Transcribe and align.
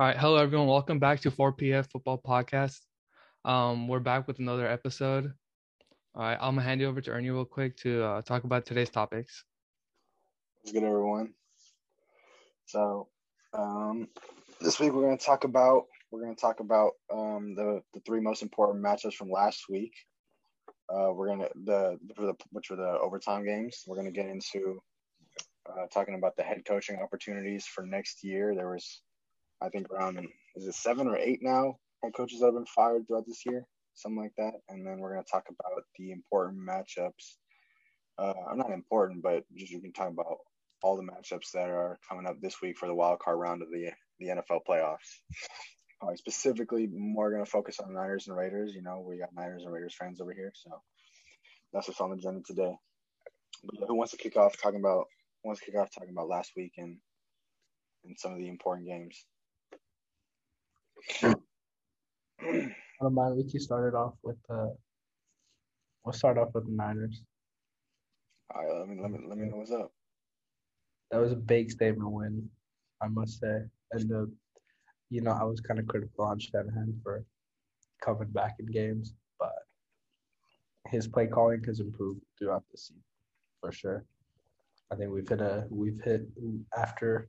All 0.00 0.08
right, 0.08 0.16
hello 0.16 0.38
everyone. 0.38 0.66
Welcome 0.66 0.98
back 0.98 1.20
to 1.20 1.30
4PF 1.30 1.88
Football 1.88 2.20
Podcast. 2.20 2.80
Um, 3.44 3.86
we're 3.86 4.00
back 4.00 4.26
with 4.26 4.40
another 4.40 4.66
episode. 4.66 5.32
All 6.16 6.22
right, 6.22 6.36
I'm 6.40 6.56
gonna 6.56 6.62
hand 6.62 6.80
you 6.80 6.88
over 6.88 7.00
to 7.00 7.12
Ernie 7.12 7.30
real 7.30 7.44
quick 7.44 7.76
to 7.82 8.02
uh, 8.02 8.22
talk 8.22 8.42
about 8.42 8.66
today's 8.66 8.90
topics. 8.90 9.44
What's 10.56 10.72
good, 10.72 10.82
everyone? 10.82 11.34
So, 12.66 13.06
um, 13.52 14.08
this 14.60 14.80
week 14.80 14.92
we're 14.92 15.04
gonna 15.04 15.16
talk 15.16 15.44
about 15.44 15.84
we're 16.10 16.22
gonna 16.22 16.34
talk 16.34 16.58
about 16.58 16.94
um, 17.12 17.54
the 17.54 17.80
the 17.92 18.00
three 18.00 18.20
most 18.20 18.42
important 18.42 18.84
matchups 18.84 19.14
from 19.14 19.30
last 19.30 19.66
week. 19.70 19.92
Uh, 20.92 21.12
we're 21.12 21.28
gonna 21.28 21.50
the 21.66 22.00
the 22.16 22.34
which 22.50 22.68
were 22.68 22.76
the 22.76 22.98
overtime 23.00 23.46
games. 23.46 23.84
We're 23.86 23.96
gonna 23.96 24.10
get 24.10 24.26
into 24.26 24.82
uh, 25.70 25.86
talking 25.92 26.16
about 26.16 26.34
the 26.34 26.42
head 26.42 26.62
coaching 26.66 26.98
opportunities 27.00 27.64
for 27.64 27.86
next 27.86 28.24
year. 28.24 28.56
There 28.56 28.70
was 28.70 29.02
I 29.64 29.70
think 29.70 29.90
around 29.90 30.18
is 30.56 30.66
it 30.66 30.74
seven 30.74 31.08
or 31.08 31.16
eight 31.16 31.40
now 31.42 31.78
head 32.02 32.14
coaches 32.14 32.40
that 32.40 32.46
have 32.46 32.54
been 32.54 32.66
fired 32.66 33.06
throughout 33.06 33.26
this 33.26 33.44
year, 33.46 33.66
something 33.94 34.20
like 34.20 34.34
that. 34.36 34.54
And 34.68 34.86
then 34.86 34.98
we're 34.98 35.14
going 35.14 35.24
to 35.24 35.30
talk 35.30 35.46
about 35.48 35.84
the 35.98 36.12
important 36.12 36.60
matchups. 36.60 37.36
Uh, 38.18 38.34
I'm 38.50 38.58
not 38.58 38.70
important, 38.70 39.22
but 39.22 39.44
just 39.56 39.74
we 39.74 39.80
can 39.80 39.92
talk 39.92 40.10
about 40.10 40.38
all 40.82 40.96
the 40.96 41.02
matchups 41.02 41.52
that 41.54 41.70
are 41.70 41.98
coming 42.08 42.26
up 42.26 42.40
this 42.40 42.60
week 42.60 42.76
for 42.76 42.86
the 42.86 42.94
wild 42.94 43.18
card 43.20 43.38
round 43.38 43.62
of 43.62 43.70
the 43.70 43.90
the 44.20 44.28
NFL 44.28 44.60
playoffs. 44.68 44.98
Uh, 46.02 46.14
specifically, 46.16 46.86
more 46.88 47.30
going 47.30 47.42
to 47.42 47.50
focus 47.50 47.78
on 47.80 47.94
Niners 47.94 48.26
and 48.26 48.36
Raiders. 48.36 48.74
You 48.74 48.82
know, 48.82 49.02
we 49.08 49.16
got 49.16 49.32
Niners 49.32 49.62
and 49.62 49.72
Raiders 49.72 49.94
fans 49.98 50.20
over 50.20 50.34
here, 50.34 50.52
so 50.54 50.82
that's 51.72 51.88
what's 51.88 52.00
on 52.00 52.10
the 52.10 52.16
agenda 52.16 52.42
today. 52.44 52.74
But 53.62 53.88
who 53.88 53.94
wants 53.94 54.10
to 54.10 54.18
kick 54.18 54.36
off 54.36 54.60
talking 54.60 54.80
about? 54.80 55.06
Wants 55.44 55.60
to 55.60 55.66
kick 55.66 55.80
off 55.80 55.90
talking 55.94 56.10
about 56.10 56.28
last 56.28 56.50
week 56.56 56.72
and 56.76 56.98
and 58.04 58.18
some 58.18 58.32
of 58.32 58.38
the 58.38 58.48
important 58.48 58.86
games? 58.88 59.24
I 61.22 61.34
don't 63.00 63.14
mind. 63.14 63.36
We 63.36 63.50
can 63.50 63.60
start 63.60 63.88
it 63.92 63.96
off 63.96 64.14
with 64.22 64.36
uh 64.50 64.68
we'll 66.04 66.12
start 66.12 66.38
off 66.38 66.54
with 66.54 66.66
the 66.66 66.72
Niners. 66.72 67.22
All 68.54 68.62
right, 68.62 68.78
let 68.78 68.88
me 68.88 69.00
let 69.00 69.10
me 69.10 69.18
let 69.26 69.38
me 69.38 69.48
know 69.48 69.56
what's 69.56 69.72
up. 69.72 69.92
That 71.10 71.20
was 71.20 71.32
a 71.32 71.36
big 71.36 71.70
statement 71.70 72.10
win, 72.10 72.48
I 73.02 73.08
must 73.08 73.40
say. 73.40 73.62
And 73.92 74.08
the 74.08 74.30
you 75.10 75.20
know, 75.20 75.32
I 75.32 75.44
was 75.44 75.60
kind 75.60 75.78
of 75.78 75.86
critical 75.86 76.24
on 76.24 76.38
Shanahan 76.38 76.98
for 77.02 77.24
coming 78.02 78.28
back 78.28 78.56
in 78.58 78.66
games, 78.66 79.14
but 79.38 79.52
his 80.88 81.06
play 81.06 81.26
calling 81.26 81.62
has 81.64 81.80
improved 81.80 82.20
throughout 82.38 82.64
the 82.70 82.78
season 82.78 83.02
for 83.60 83.72
sure. 83.72 84.04
I 84.90 84.96
think 84.96 85.10
we've 85.10 85.28
hit 85.28 85.40
a 85.40 85.66
we've 85.70 86.00
hit 86.04 86.26
after 86.76 87.28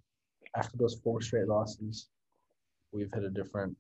after 0.56 0.78
those 0.78 0.96
four 1.04 1.22
straight 1.22 1.48
losses, 1.48 2.10
we've 2.96 3.12
hit 3.14 3.24
a 3.24 3.30
different 3.30 3.76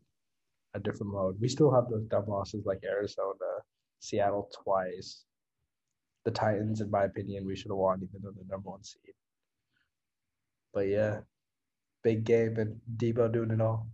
a 0.73 0.79
different 0.79 1.13
mode. 1.13 1.37
We 1.39 1.47
still 1.47 1.73
have 1.73 1.89
those 1.89 2.05
dumb 2.05 2.25
losses 2.27 2.65
like 2.65 2.83
Arizona, 2.83 3.63
Seattle 3.99 4.49
twice. 4.63 5.23
The 6.25 6.31
Titans, 6.31 6.81
in 6.81 6.91
my 6.91 7.05
opinion, 7.05 7.45
we 7.45 7.55
should 7.55 7.71
have 7.71 7.77
won 7.77 7.99
even 8.03 8.21
though 8.21 8.31
the 8.31 8.45
number 8.49 8.69
one 8.69 8.83
seed. 8.83 9.13
But 10.73 10.87
yeah, 10.87 11.19
big 12.03 12.25
game 12.25 12.57
and 12.57 12.81
Deebo 12.97 13.31
doing 13.31 13.51
it 13.51 13.61
all. 13.61 13.87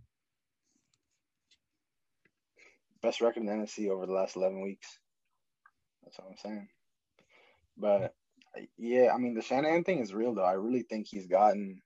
Best 3.02 3.20
record 3.20 3.40
in 3.40 3.46
the 3.46 3.52
NFC 3.52 3.88
over 3.88 4.06
the 4.06 4.12
last 4.12 4.36
eleven 4.36 4.60
weeks. 4.62 4.98
That's 6.02 6.18
what 6.18 6.28
I'm 6.30 6.36
saying. 6.36 6.68
But 7.76 8.14
yeah, 8.76 9.12
I 9.14 9.18
mean 9.18 9.34
the 9.34 9.42
Shanahan 9.42 9.84
thing 9.84 10.00
is 10.00 10.12
real 10.12 10.34
though. 10.34 10.44
I 10.44 10.54
really 10.54 10.82
think 10.82 11.06
he's 11.08 11.26
gotten 11.26 11.80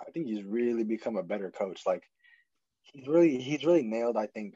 I 0.00 0.10
think 0.10 0.26
he's 0.26 0.44
really 0.44 0.84
become 0.84 1.16
a 1.16 1.22
better 1.22 1.50
coach. 1.50 1.82
Like 1.86 2.02
he's 2.84 3.06
really 3.06 3.38
he's 3.38 3.64
really 3.64 3.82
nailed. 3.82 4.16
I 4.16 4.26
think 4.26 4.54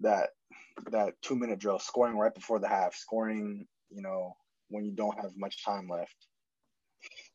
that 0.00 0.30
that 0.90 1.14
two 1.22 1.36
minute 1.36 1.58
drill, 1.58 1.78
scoring 1.78 2.16
right 2.16 2.34
before 2.34 2.58
the 2.58 2.68
half, 2.68 2.94
scoring 2.94 3.66
you 3.90 4.02
know 4.02 4.36
when 4.68 4.84
you 4.84 4.92
don't 4.92 5.20
have 5.20 5.36
much 5.36 5.64
time 5.64 5.88
left, 5.88 6.16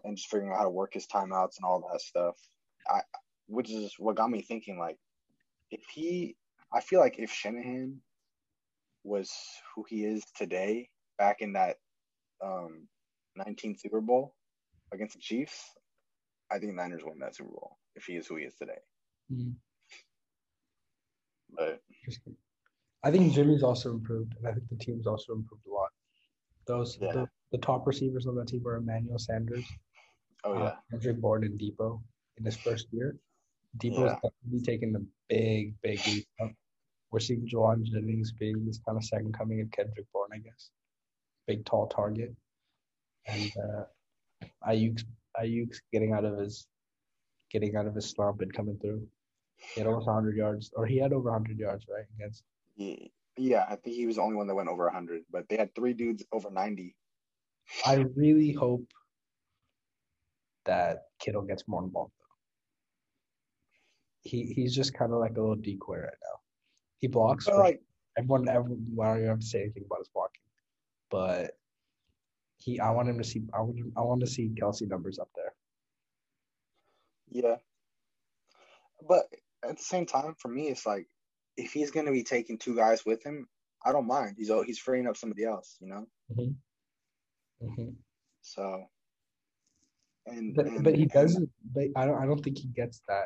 and 0.03 0.17
just 0.17 0.29
figuring 0.29 0.51
out 0.51 0.57
how 0.57 0.63
to 0.63 0.69
work 0.69 0.93
his 0.93 1.07
timeouts 1.07 1.57
and 1.57 1.65
all 1.65 1.87
that 1.91 2.01
stuff. 2.01 2.35
I 2.87 3.01
which 3.47 3.71
is 3.71 3.93
what 3.97 4.15
got 4.15 4.29
me 4.29 4.41
thinking 4.41 4.77
like 4.77 4.97
if 5.71 5.81
he 5.93 6.35
I 6.73 6.81
feel 6.81 6.99
like 6.99 7.17
if 7.17 7.31
Shanahan 7.31 7.99
was 9.03 9.31
who 9.75 9.85
he 9.87 10.05
is 10.05 10.23
today 10.35 10.89
back 11.17 11.37
in 11.41 11.53
that 11.53 11.77
um 12.43 12.87
19 13.35 13.77
Super 13.77 14.01
Bowl 14.01 14.35
against 14.93 15.15
the 15.15 15.21
Chiefs, 15.21 15.63
I 16.51 16.59
think 16.59 16.73
Niners 16.73 17.03
win 17.03 17.19
that 17.19 17.35
Super 17.35 17.49
Bowl 17.51 17.77
if 17.95 18.05
he 18.05 18.13
is 18.13 18.27
who 18.27 18.35
he 18.35 18.43
is 18.43 18.55
today. 18.55 18.79
Mm-hmm. 19.31 19.51
But 21.55 21.81
I 23.03 23.11
think 23.11 23.33
Jimmy's 23.33 23.63
also 23.63 23.91
improved, 23.91 24.35
and 24.37 24.47
I 24.47 24.53
think 24.53 24.69
the 24.69 24.75
team's 24.75 25.07
also 25.07 25.33
improved 25.33 25.65
a 25.67 25.73
lot. 25.73 25.89
Those 26.65 26.97
yeah. 27.01 27.11
the, 27.13 27.29
the, 27.51 27.57
top 27.57 27.87
receivers 27.87 28.27
on 28.27 28.35
that 28.35 28.47
team 28.47 28.61
were 28.63 28.75
Emmanuel 28.75 29.17
Sanders, 29.17 29.65
oh 30.43 30.53
yeah, 30.53 30.63
uh, 30.63 30.75
Kendrick 30.91 31.17
Bourne, 31.17 31.43
and 31.43 31.59
Deebo 31.59 32.01
in 32.37 32.45
his 32.45 32.57
first 32.57 32.87
year. 32.91 33.15
Deebo 33.77 34.05
yeah. 34.05 34.15
definitely 34.15 34.61
taking 34.65 34.91
the 34.91 35.05
big, 35.29 35.73
big 35.81 35.99
leap 36.07 36.27
up. 36.41 36.51
We're 37.11 37.19
seeing 37.19 37.47
Jauan 37.47 37.83
Jennings 37.83 38.31
being 38.33 38.65
this 38.65 38.79
kind 38.85 38.97
of 38.97 39.03
second 39.03 39.33
coming 39.35 39.61
of 39.61 39.71
Kendrick 39.71 40.05
Bourne, 40.13 40.29
I 40.33 40.37
guess. 40.37 40.69
Big, 41.47 41.65
tall 41.65 41.87
target, 41.87 42.35
and 43.25 43.51
uh, 43.57 44.47
Aiyuk's 44.67 45.05
Aiyuk's 45.39 45.81
getting 45.91 46.13
out 46.13 46.25
of 46.25 46.37
his 46.37 46.67
getting 47.49 47.75
out 47.75 47.87
of 47.87 47.95
his 47.95 48.09
slump 48.09 48.41
and 48.41 48.53
coming 48.53 48.77
through. 48.79 49.07
He 49.59 49.81
had 49.81 49.87
almost 49.87 50.07
100 50.07 50.35
yards, 50.35 50.71
or 50.75 50.85
he 50.85 50.97
had 50.97 51.13
over 51.13 51.31
100 51.31 51.57
yards, 51.57 51.85
right? 51.93 52.05
Against. 52.15 52.43
Yeah, 53.37 53.65
I 53.69 53.75
think 53.75 53.95
he 53.95 54.05
was 54.05 54.15
the 54.17 54.21
only 54.21 54.35
one 54.35 54.47
that 54.47 54.55
went 54.55 54.69
over 54.69 54.85
100, 54.85 55.23
but 55.31 55.47
they 55.47 55.57
had 55.57 55.73
three 55.75 55.93
dudes 55.93 56.23
over 56.31 56.49
90. 56.49 56.95
I 57.85 58.05
really 58.15 58.51
hope 58.51 58.85
that 60.65 61.03
Kittle 61.19 61.43
gets 61.43 61.67
more 61.67 61.83
involved, 61.83 62.13
though. 62.19 62.25
He 64.21 64.53
he's 64.53 64.75
just 64.75 64.93
kind 64.93 65.13
of 65.13 65.19
like 65.19 65.37
a 65.37 65.39
little 65.39 65.55
decoy 65.55 65.97
right 65.97 66.19
now. 66.23 66.39
He 66.97 67.07
blocks. 67.07 67.45
But 67.45 67.57
like 67.57 67.81
everyone, 68.17 68.49
everyone, 68.49 68.79
I 69.01 69.19
don't 69.19 69.27
have 69.27 69.39
to 69.39 69.45
say 69.45 69.61
anything 69.61 69.83
about 69.85 69.99
his 69.99 70.09
blocking, 70.09 70.41
but 71.09 71.51
he, 72.57 72.79
I 72.79 72.91
want 72.91 73.07
him 73.07 73.17
to 73.17 73.23
see. 73.23 73.43
I 73.53 73.61
want, 73.61 73.79
I 73.95 74.01
want 74.01 74.21
to 74.21 74.27
see 74.27 74.49
Kelce 74.49 74.87
numbers 74.87 75.19
up 75.19 75.29
there. 75.35 75.53
Yeah, 77.31 77.55
but 79.07 79.27
at 79.67 79.77
the 79.77 79.83
same 79.83 80.05
time, 80.05 80.35
for 80.39 80.47
me, 80.47 80.67
it's 80.69 80.85
like 80.85 81.07
if 81.57 81.71
he's 81.71 81.91
going 81.91 82.05
to 82.05 82.11
be 82.11 82.23
taking 82.23 82.57
two 82.57 82.75
guys 82.75 83.05
with 83.05 83.23
him, 83.23 83.47
I 83.85 83.91
don't 83.91 84.07
mind. 84.07 84.35
He's 84.37 84.51
he's 84.65 84.79
freeing 84.79 85.07
up 85.07 85.17
somebody 85.17 85.45
else, 85.45 85.77
you 85.79 85.87
know. 85.87 86.05
Mm-hmm. 86.31 87.67
Mm-hmm. 87.67 87.89
So, 88.41 88.83
and 90.25 90.55
but, 90.55 90.65
and, 90.65 90.83
but 90.83 90.95
he 90.95 91.05
doesn't. 91.05 91.49
But 91.73 91.85
I 91.95 92.05
don't. 92.05 92.21
I 92.21 92.25
don't 92.25 92.43
think 92.43 92.57
he 92.57 92.67
gets 92.67 93.01
that. 93.07 93.25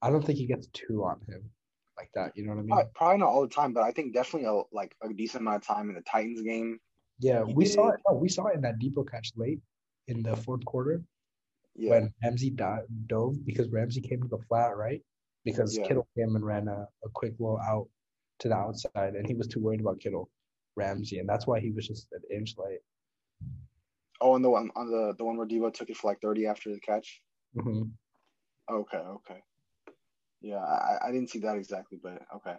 I 0.00 0.10
don't 0.10 0.24
think 0.24 0.38
he 0.38 0.46
gets 0.46 0.68
two 0.72 1.04
on 1.04 1.20
him 1.28 1.50
like 1.96 2.10
that. 2.14 2.32
You 2.34 2.44
know 2.44 2.52
what 2.52 2.58
I 2.58 2.62
mean? 2.62 2.68
Probably, 2.68 2.90
probably 2.94 3.18
not 3.18 3.28
all 3.28 3.42
the 3.42 3.54
time, 3.54 3.72
but 3.72 3.82
I 3.82 3.92
think 3.92 4.14
definitely 4.14 4.48
a 4.48 4.62
like 4.74 4.94
a 5.02 5.12
decent 5.12 5.42
amount 5.42 5.56
of 5.56 5.66
time 5.66 5.88
in 5.88 5.94
the 5.94 6.02
Titans 6.02 6.42
game. 6.42 6.78
Yeah, 7.18 7.42
we 7.42 7.64
did. 7.64 7.74
saw 7.74 7.90
it. 7.90 8.00
We 8.14 8.28
saw 8.28 8.46
it 8.46 8.56
in 8.56 8.62
that 8.62 8.78
Deebo 8.80 9.08
catch 9.10 9.32
late 9.36 9.60
in 10.08 10.22
the 10.22 10.36
fourth 10.36 10.64
quarter 10.64 11.02
yeah. 11.76 11.90
when 11.90 12.12
Ramsey 12.22 12.50
dove 12.50 13.46
because 13.46 13.68
Ramsey 13.70 14.00
came 14.00 14.22
to 14.22 14.28
the 14.28 14.38
flat, 14.48 14.76
right? 14.76 15.00
Because 15.44 15.76
yeah. 15.76 15.86
Kittle 15.86 16.06
came 16.16 16.36
and 16.36 16.44
ran 16.44 16.68
a, 16.68 16.86
a 17.04 17.08
quick 17.12 17.34
low 17.38 17.58
out 17.58 17.88
to 18.40 18.48
the 18.48 18.54
outside, 18.54 19.14
and 19.14 19.26
he 19.26 19.34
was 19.34 19.48
too 19.48 19.60
worried 19.60 19.80
about 19.80 20.00
Kittle, 20.00 20.30
Ramsey, 20.76 21.18
and 21.18 21.28
that's 21.28 21.46
why 21.46 21.60
he 21.60 21.70
was 21.70 21.86
just 21.86 22.06
an 22.12 22.22
inch 22.34 22.54
late. 22.58 22.80
Oh, 24.20 24.36
and 24.36 24.44
the 24.44 24.50
one 24.50 24.70
on 24.76 24.86
the 24.86 25.14
the 25.18 25.24
one 25.24 25.36
where 25.36 25.46
Deebo 25.46 25.74
took 25.74 25.90
it 25.90 25.96
for 25.96 26.08
like 26.08 26.20
thirty 26.20 26.46
after 26.46 26.70
the 26.70 26.80
catch. 26.80 27.20
Mm-hmm. 27.56 27.82
Okay, 28.72 28.98
okay. 28.98 29.42
Yeah, 30.40 30.58
I, 30.58 31.08
I 31.08 31.12
didn't 31.12 31.30
see 31.30 31.40
that 31.40 31.56
exactly, 31.56 31.98
but 32.02 32.22
okay. 32.36 32.56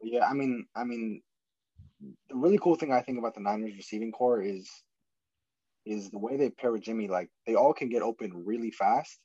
But 0.00 0.10
yeah, 0.10 0.26
I 0.26 0.32
mean, 0.32 0.66
I 0.74 0.84
mean, 0.84 1.22
the 2.28 2.36
really 2.36 2.58
cool 2.58 2.76
thing 2.76 2.92
I 2.92 3.02
think 3.02 3.18
about 3.18 3.34
the 3.34 3.40
Niners 3.40 3.76
receiving 3.76 4.12
core 4.12 4.42
is 4.42 4.68
is 5.84 6.10
the 6.10 6.18
way 6.18 6.36
they 6.36 6.50
pair 6.50 6.72
with 6.72 6.82
Jimmy. 6.82 7.08
Like 7.08 7.30
they 7.46 7.54
all 7.54 7.72
can 7.72 7.88
get 7.88 8.02
open 8.02 8.44
really 8.44 8.70
fast, 8.70 9.18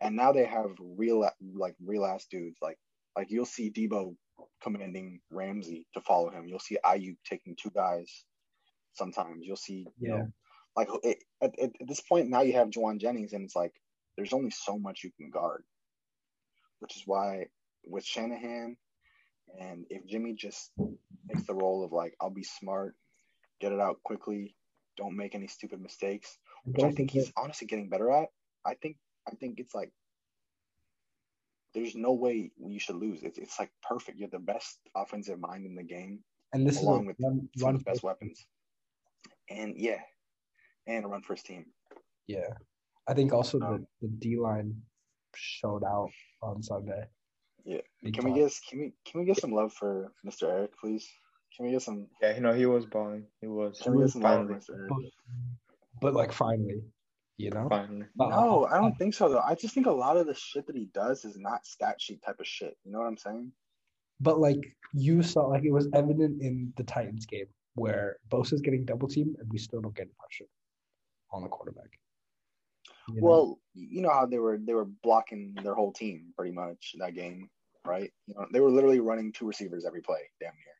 and 0.00 0.16
now 0.16 0.32
they 0.32 0.44
have 0.44 0.70
real 0.80 1.28
like 1.54 1.74
real 1.84 2.04
ass 2.04 2.26
dudes. 2.30 2.56
Like 2.60 2.78
like 3.16 3.30
you'll 3.30 3.46
see 3.46 3.70
Deebo 3.70 4.14
commanding 4.62 5.20
Ramsey 5.30 5.86
to 5.94 6.00
follow 6.00 6.30
him. 6.30 6.46
You'll 6.46 6.58
see 6.58 6.78
Aiyuk 6.84 7.16
taking 7.28 7.56
two 7.56 7.70
guys. 7.70 8.24
Sometimes 8.94 9.44
you'll 9.44 9.56
see 9.56 9.86
you 9.98 10.10
know 10.10 10.28
like 10.76 10.88
it, 11.02 11.18
at, 11.40 11.58
at, 11.58 11.70
this 11.86 12.00
point 12.00 12.28
now 12.28 12.42
you 12.42 12.52
have 12.52 12.68
Jauan 12.68 13.00
Jennings, 13.00 13.32
and 13.32 13.44
it's 13.44 13.56
like 13.56 13.72
there's 14.16 14.32
only 14.32 14.50
so 14.50 14.78
much 14.78 15.04
you 15.04 15.10
can 15.16 15.30
guard, 15.30 15.64
which 16.80 16.96
is 16.96 17.02
why 17.06 17.46
with 17.84 18.04
Shanahan. 18.04 18.76
And 19.58 19.86
if 19.90 20.06
Jimmy 20.06 20.34
just 20.34 20.70
takes 21.28 21.46
the 21.46 21.54
role 21.54 21.84
of 21.84 21.92
like, 21.92 22.14
I'll 22.20 22.30
be 22.30 22.42
smart, 22.42 22.94
get 23.60 23.72
it 23.72 23.80
out 23.80 24.02
quickly, 24.02 24.56
don't 24.96 25.16
make 25.16 25.34
any 25.34 25.46
stupid 25.46 25.80
mistakes, 25.80 26.36
which 26.64 26.82
I 26.82 26.90
think 26.90 27.10
he's 27.12 27.32
honestly 27.36 27.66
getting 27.66 27.88
better 27.88 28.10
at. 28.10 28.28
I 28.66 28.74
think 28.74 28.96
I 29.28 29.34
think 29.34 29.58
it's 29.58 29.74
like 29.74 29.90
there's 31.74 31.94
no 31.94 32.12
way 32.12 32.50
you 32.58 32.78
should 32.78 32.96
lose. 32.96 33.22
It's 33.22 33.38
it's 33.38 33.58
like 33.58 33.70
perfect. 33.82 34.18
You're 34.18 34.30
the 34.30 34.38
best 34.38 34.78
offensive 34.94 35.38
mind 35.38 35.66
in 35.66 35.74
the 35.74 35.82
game, 35.82 36.20
And 36.52 36.66
this 36.66 36.80
along 36.80 37.02
is 37.02 37.06
with 37.08 37.16
a 37.20 37.22
run, 37.24 37.48
some 37.56 37.74
of 37.74 37.84
the 37.84 37.90
best 37.90 38.02
weapons. 38.02 38.46
And 39.50 39.74
yeah, 39.76 40.00
and 40.86 41.04
a 41.04 41.08
run 41.08 41.22
first 41.22 41.46
team. 41.46 41.66
Yeah, 42.26 42.48
I 43.06 43.14
think 43.14 43.32
also 43.32 43.58
the 43.58 43.66
Um, 43.66 43.86
the 44.00 44.08
D 44.08 44.36
line 44.38 44.74
showed 45.34 45.84
out 45.84 46.10
on 46.42 46.62
Sunday. 46.62 47.04
Yeah. 47.64 47.80
Big 48.02 48.14
Can 48.14 48.24
we 48.24 48.30
time. 48.30 48.40
get 48.40 48.52
can 48.68 48.78
we 48.80 48.92
can 49.04 49.20
we 49.20 49.26
get 49.26 49.36
some 49.38 49.52
love 49.52 49.72
for 49.72 50.12
Mr. 50.26 50.44
Eric, 50.48 50.72
please? 50.80 51.06
Can 51.56 51.66
we 51.66 51.72
get 51.72 51.82
some 51.82 52.06
Yeah, 52.22 52.34
you 52.34 52.40
know, 52.40 52.52
he 52.52 52.66
was 52.66 52.86
balling. 52.86 53.26
He 53.40 53.48
was. 53.48 53.80
can 53.82 53.94
we 53.94 54.02
get 54.04 54.12
some 54.12 54.22
love 54.22 54.46
for. 54.46 54.54
Mr. 54.54 54.78
Eric? 54.78 54.88
But, 54.88 54.98
but 56.00 56.14
like 56.14 56.32
finally, 56.32 56.82
you 57.38 57.50
know. 57.50 57.68
Finally. 57.68 58.06
Uh, 58.18 58.28
No, 58.28 58.66
I 58.66 58.78
don't 58.78 58.96
think 58.96 59.14
so 59.14 59.28
though. 59.28 59.40
I 59.40 59.54
just 59.54 59.74
think 59.74 59.86
a 59.86 59.92
lot 59.92 60.16
of 60.16 60.26
the 60.26 60.34
shit 60.34 60.66
that 60.66 60.76
he 60.76 60.86
does 60.86 61.24
is 61.24 61.38
not 61.38 61.66
stat 61.66 62.00
sheet 62.00 62.22
type 62.22 62.40
of 62.40 62.46
shit. 62.46 62.76
You 62.84 62.92
know 62.92 62.98
what 62.98 63.06
I'm 63.06 63.16
saying? 63.16 63.52
But 64.20 64.40
like 64.40 64.76
you 64.94 65.22
saw, 65.22 65.46
like 65.46 65.64
it 65.64 65.72
was 65.72 65.88
evident 65.92 66.40
in 66.40 66.72
the 66.76 66.84
Titans 66.84 67.26
game 67.26 67.46
where 67.74 68.16
Bosa's 68.30 68.62
getting 68.62 68.84
double 68.84 69.08
teamed 69.08 69.36
and 69.38 69.50
we 69.50 69.58
still 69.58 69.82
don't 69.82 69.94
get 69.94 70.08
pressure 70.16 70.48
on 71.30 71.42
the 71.42 71.48
quarterback. 71.48 71.98
You 73.08 73.20
know? 73.20 73.20
Well, 73.20 73.58
you 73.74 74.00
know 74.00 74.10
how 74.10 74.26
they 74.26 74.38
were 74.38 74.58
they 74.58 74.72
were 74.74 74.86
blocking 74.86 75.54
their 75.62 75.74
whole 75.74 75.92
team 75.92 76.32
pretty 76.36 76.52
much 76.52 76.94
that 76.98 77.14
game, 77.14 77.50
right? 77.84 78.10
You 78.26 78.34
know, 78.34 78.46
they 78.50 78.60
were 78.60 78.70
literally 78.70 79.00
running 79.00 79.32
two 79.32 79.46
receivers 79.46 79.84
every 79.84 80.00
play, 80.00 80.30
damn 80.40 80.54
near. 80.54 80.74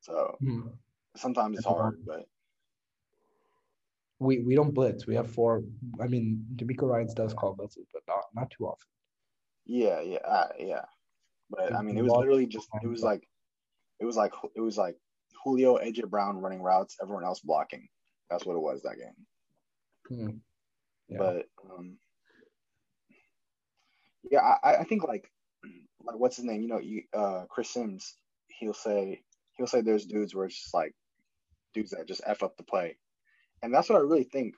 So 0.00 0.36
Hmm. 0.40 0.68
sometimes 1.16 1.58
it's 1.58 1.66
hard, 1.66 2.04
but 2.06 2.26
we 4.20 4.38
we 4.40 4.54
don't 4.54 4.72
blitz. 4.72 5.06
We 5.06 5.16
have 5.16 5.30
four. 5.30 5.64
I 6.00 6.06
mean, 6.06 6.44
DeMeco 6.54 6.82
Ryans 6.82 7.14
does 7.14 7.34
call 7.34 7.56
blitzes, 7.56 7.86
but 7.92 8.02
not 8.06 8.24
not 8.34 8.50
too 8.50 8.66
often. 8.66 8.86
yeah, 9.64 10.00
yeah, 10.00 10.18
uh, 10.18 10.48
yeah. 10.58 10.84
But 11.48 11.74
I 11.74 11.82
mean, 11.82 11.98
it 11.98 12.02
was 12.02 12.12
literally 12.12 12.46
just 12.46 12.68
it 12.82 12.86
was 12.86 13.02
like 13.02 13.26
it 13.98 14.04
was 14.04 14.16
like 14.16 14.32
it 14.54 14.60
was 14.60 14.76
like 14.76 14.96
Julio 15.42 15.78
AJ 15.78 16.08
Brown 16.08 16.38
running 16.38 16.62
routes, 16.62 16.96
everyone 17.02 17.24
else 17.24 17.40
blocking. 17.40 17.88
That's 18.30 18.44
what 18.44 18.56
it 18.56 18.62
was 18.62 18.82
that 18.82 18.96
game. 18.98 19.26
Hmm. 20.08 20.36
Yeah. 21.08 21.18
But 21.18 21.46
um, 21.68 21.96
yeah, 24.30 24.40
I, 24.62 24.76
I 24.76 24.84
think 24.84 25.02
like 25.02 25.32
like 26.04 26.18
what's 26.18 26.36
his 26.36 26.44
name? 26.44 26.62
You 26.62 26.68
know, 26.68 26.78
you 26.78 27.02
uh 27.14 27.44
Chris 27.48 27.70
Sims, 27.70 28.16
he'll 28.48 28.74
say 28.74 29.22
he'll 29.56 29.66
say 29.66 29.80
there's 29.80 30.04
dudes 30.04 30.34
where 30.34 30.44
it's 30.44 30.60
just 30.60 30.74
like 30.74 30.94
dudes 31.72 31.90
that 31.92 32.06
just 32.06 32.22
F 32.26 32.42
up 32.42 32.56
the 32.56 32.62
play. 32.62 32.96
And 33.62 33.74
that's 33.74 33.88
what 33.88 33.96
I 33.96 34.02
really 34.02 34.24
think. 34.24 34.54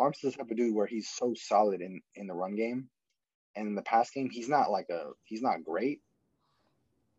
Armstead's 0.00 0.34
the 0.34 0.38
type 0.38 0.50
of 0.50 0.56
dude 0.56 0.74
where 0.74 0.86
he's 0.86 1.08
so 1.08 1.34
solid 1.36 1.80
in 1.80 2.00
in 2.14 2.26
the 2.26 2.34
run 2.34 2.54
game. 2.54 2.88
And 3.56 3.68
in 3.68 3.74
the 3.74 3.82
pass 3.82 4.10
game, 4.10 4.30
he's 4.30 4.48
not 4.48 4.70
like 4.70 4.88
a 4.90 5.10
he's 5.24 5.42
not 5.42 5.64
great, 5.64 6.00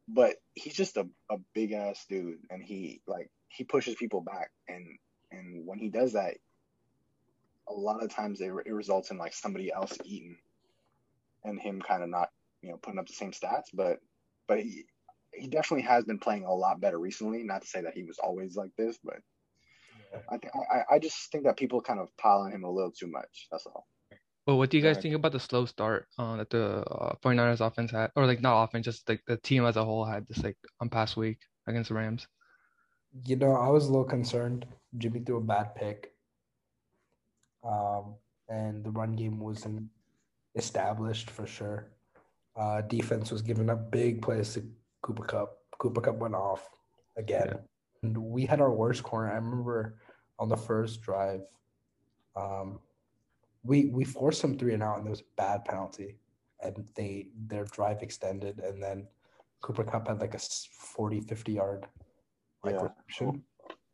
but 0.10 0.36
he's 0.56 0.74
just 0.74 0.98
a, 0.98 1.08
a 1.30 1.38
big 1.54 1.72
ass 1.72 2.06
dude 2.10 2.40
and 2.50 2.64
he 2.64 3.02
like 3.08 3.30
he 3.48 3.64
pushes 3.64 3.96
people 3.96 4.22
back 4.22 4.52
and 4.68 4.98
and 5.32 5.66
when 5.66 5.78
he 5.78 5.90
does 5.90 6.14
that 6.14 6.36
a 7.68 7.74
lot 7.74 8.04
of 8.04 8.14
times 8.14 8.42
it, 8.42 8.52
it 8.66 8.74
results 8.74 9.12
in 9.12 9.18
like 9.18 9.34
somebody 9.34 9.72
else 9.72 9.96
eating 10.04 10.38
and 11.44 11.60
him 11.60 11.82
kind 11.82 12.02
of 12.02 12.10
not 12.10 12.30
you 12.62 12.72
know 12.72 12.78
putting 12.78 13.00
up 13.00 13.08
the 13.08 13.14
same 13.14 13.32
stats 13.32 13.68
but 13.74 14.00
but 14.48 14.60
he 14.60 14.86
he 15.32 15.48
definitely 15.48 15.84
has 15.84 16.06
been 16.06 16.18
playing 16.20 16.44
a 16.44 16.54
lot 16.54 16.82
better 16.82 16.98
recently 16.98 17.44
not 17.44 17.62
to 17.62 17.68
say 17.68 17.82
that 17.82 17.94
he 17.94 18.04
was 18.04 18.18
always 18.20 18.56
like 18.56 18.72
this 18.78 18.98
but. 19.04 19.18
I 20.32 20.38
think 20.38 20.54
I, 20.56 20.96
I 20.96 21.00
just 21.00 21.32
think 21.32 21.44
that 21.46 21.58
people 21.58 21.82
kind 21.82 22.00
of 22.00 22.16
pile 22.18 22.40
on 22.42 22.52
him 22.52 22.64
a 22.64 22.70
little 22.72 22.92
too 22.92 23.08
much 23.08 23.48
that's 23.52 23.66
all 23.66 23.88
Well, 24.48 24.58
what 24.58 24.70
do 24.72 24.78
you 24.78 24.84
guys 24.84 24.96
Right. 24.96 25.04
think 25.04 25.16
about 25.16 25.32
the 25.34 25.40
slow 25.40 25.66
start 25.66 26.08
uh, 26.18 26.38
that 26.38 26.50
the 26.50 26.82
uh, 26.90 27.14
49ers 27.22 27.62
offense 27.62 27.92
had, 27.92 28.10
or 28.16 28.26
like 28.26 28.42
not 28.42 28.64
offense, 28.64 28.86
just 28.86 29.08
like 29.08 29.22
the 29.28 29.38
team 29.38 29.66
as 29.66 29.78
a 29.78 29.86
whole 29.86 30.06
had 30.06 30.26
this 30.28 30.42
like 30.44 30.58
on 30.82 30.90
past 30.90 31.18
week 31.18 31.38
against 31.68 31.90
the 31.90 31.96
Rams? 31.96 32.26
You 33.26 33.36
know, 33.36 33.54
I 33.54 33.70
was 33.70 33.86
a 33.86 33.92
little 33.92 34.06
concerned. 34.06 34.66
Jimmy 34.98 35.20
threw 35.20 35.38
a 35.38 35.42
bad 35.42 35.76
pick. 35.76 36.14
Um, 37.62 38.16
and 38.48 38.84
the 38.84 38.90
run 38.90 39.16
game 39.16 39.40
wasn't 39.40 39.86
established 40.56 41.30
for 41.30 41.46
sure. 41.46 41.92
Uh, 42.56 42.82
defense 42.82 43.32
was 43.32 43.42
giving 43.42 43.70
up 43.70 43.92
big 43.92 44.22
plays 44.22 44.54
to 44.56 44.64
Cooper 45.02 45.26
Kupp. 45.26 45.58
Cooper 45.78 46.02
Kupp 46.02 46.18
went 46.18 46.34
off 46.34 46.68
again. 47.18 47.60
And 48.02 48.18
we 48.18 48.46
had 48.46 48.62
our 48.62 48.72
worst 48.74 49.04
corner. 49.04 49.32
I 49.32 49.36
remember 49.36 49.96
on 50.38 50.50
the 50.50 50.58
first 50.58 51.02
drive, 51.02 51.42
um, 52.36 52.80
we 53.64 53.88
we 53.88 54.06
forced 54.06 54.42
them 54.42 54.58
three 54.58 54.74
and 54.74 54.84
out, 54.84 54.98
and 54.98 55.06
there 55.06 55.12
was 55.12 55.22
a 55.22 55.36
bad 55.36 55.66
penalty, 55.66 56.18
and 56.64 56.86
they 56.96 57.30
their 57.48 57.66
drive 57.66 58.02
extended, 58.02 58.60
and 58.60 58.82
then 58.82 59.08
Cooper 59.62 59.84
Kupp 59.84 60.08
had 60.08 60.22
like 60.22 60.34
a 60.34 60.40
40, 60.40 61.20
50 61.22 61.52
yard 61.52 61.86
like 62.64 62.76
Yeah. 62.76 62.84
reception 62.84 63.44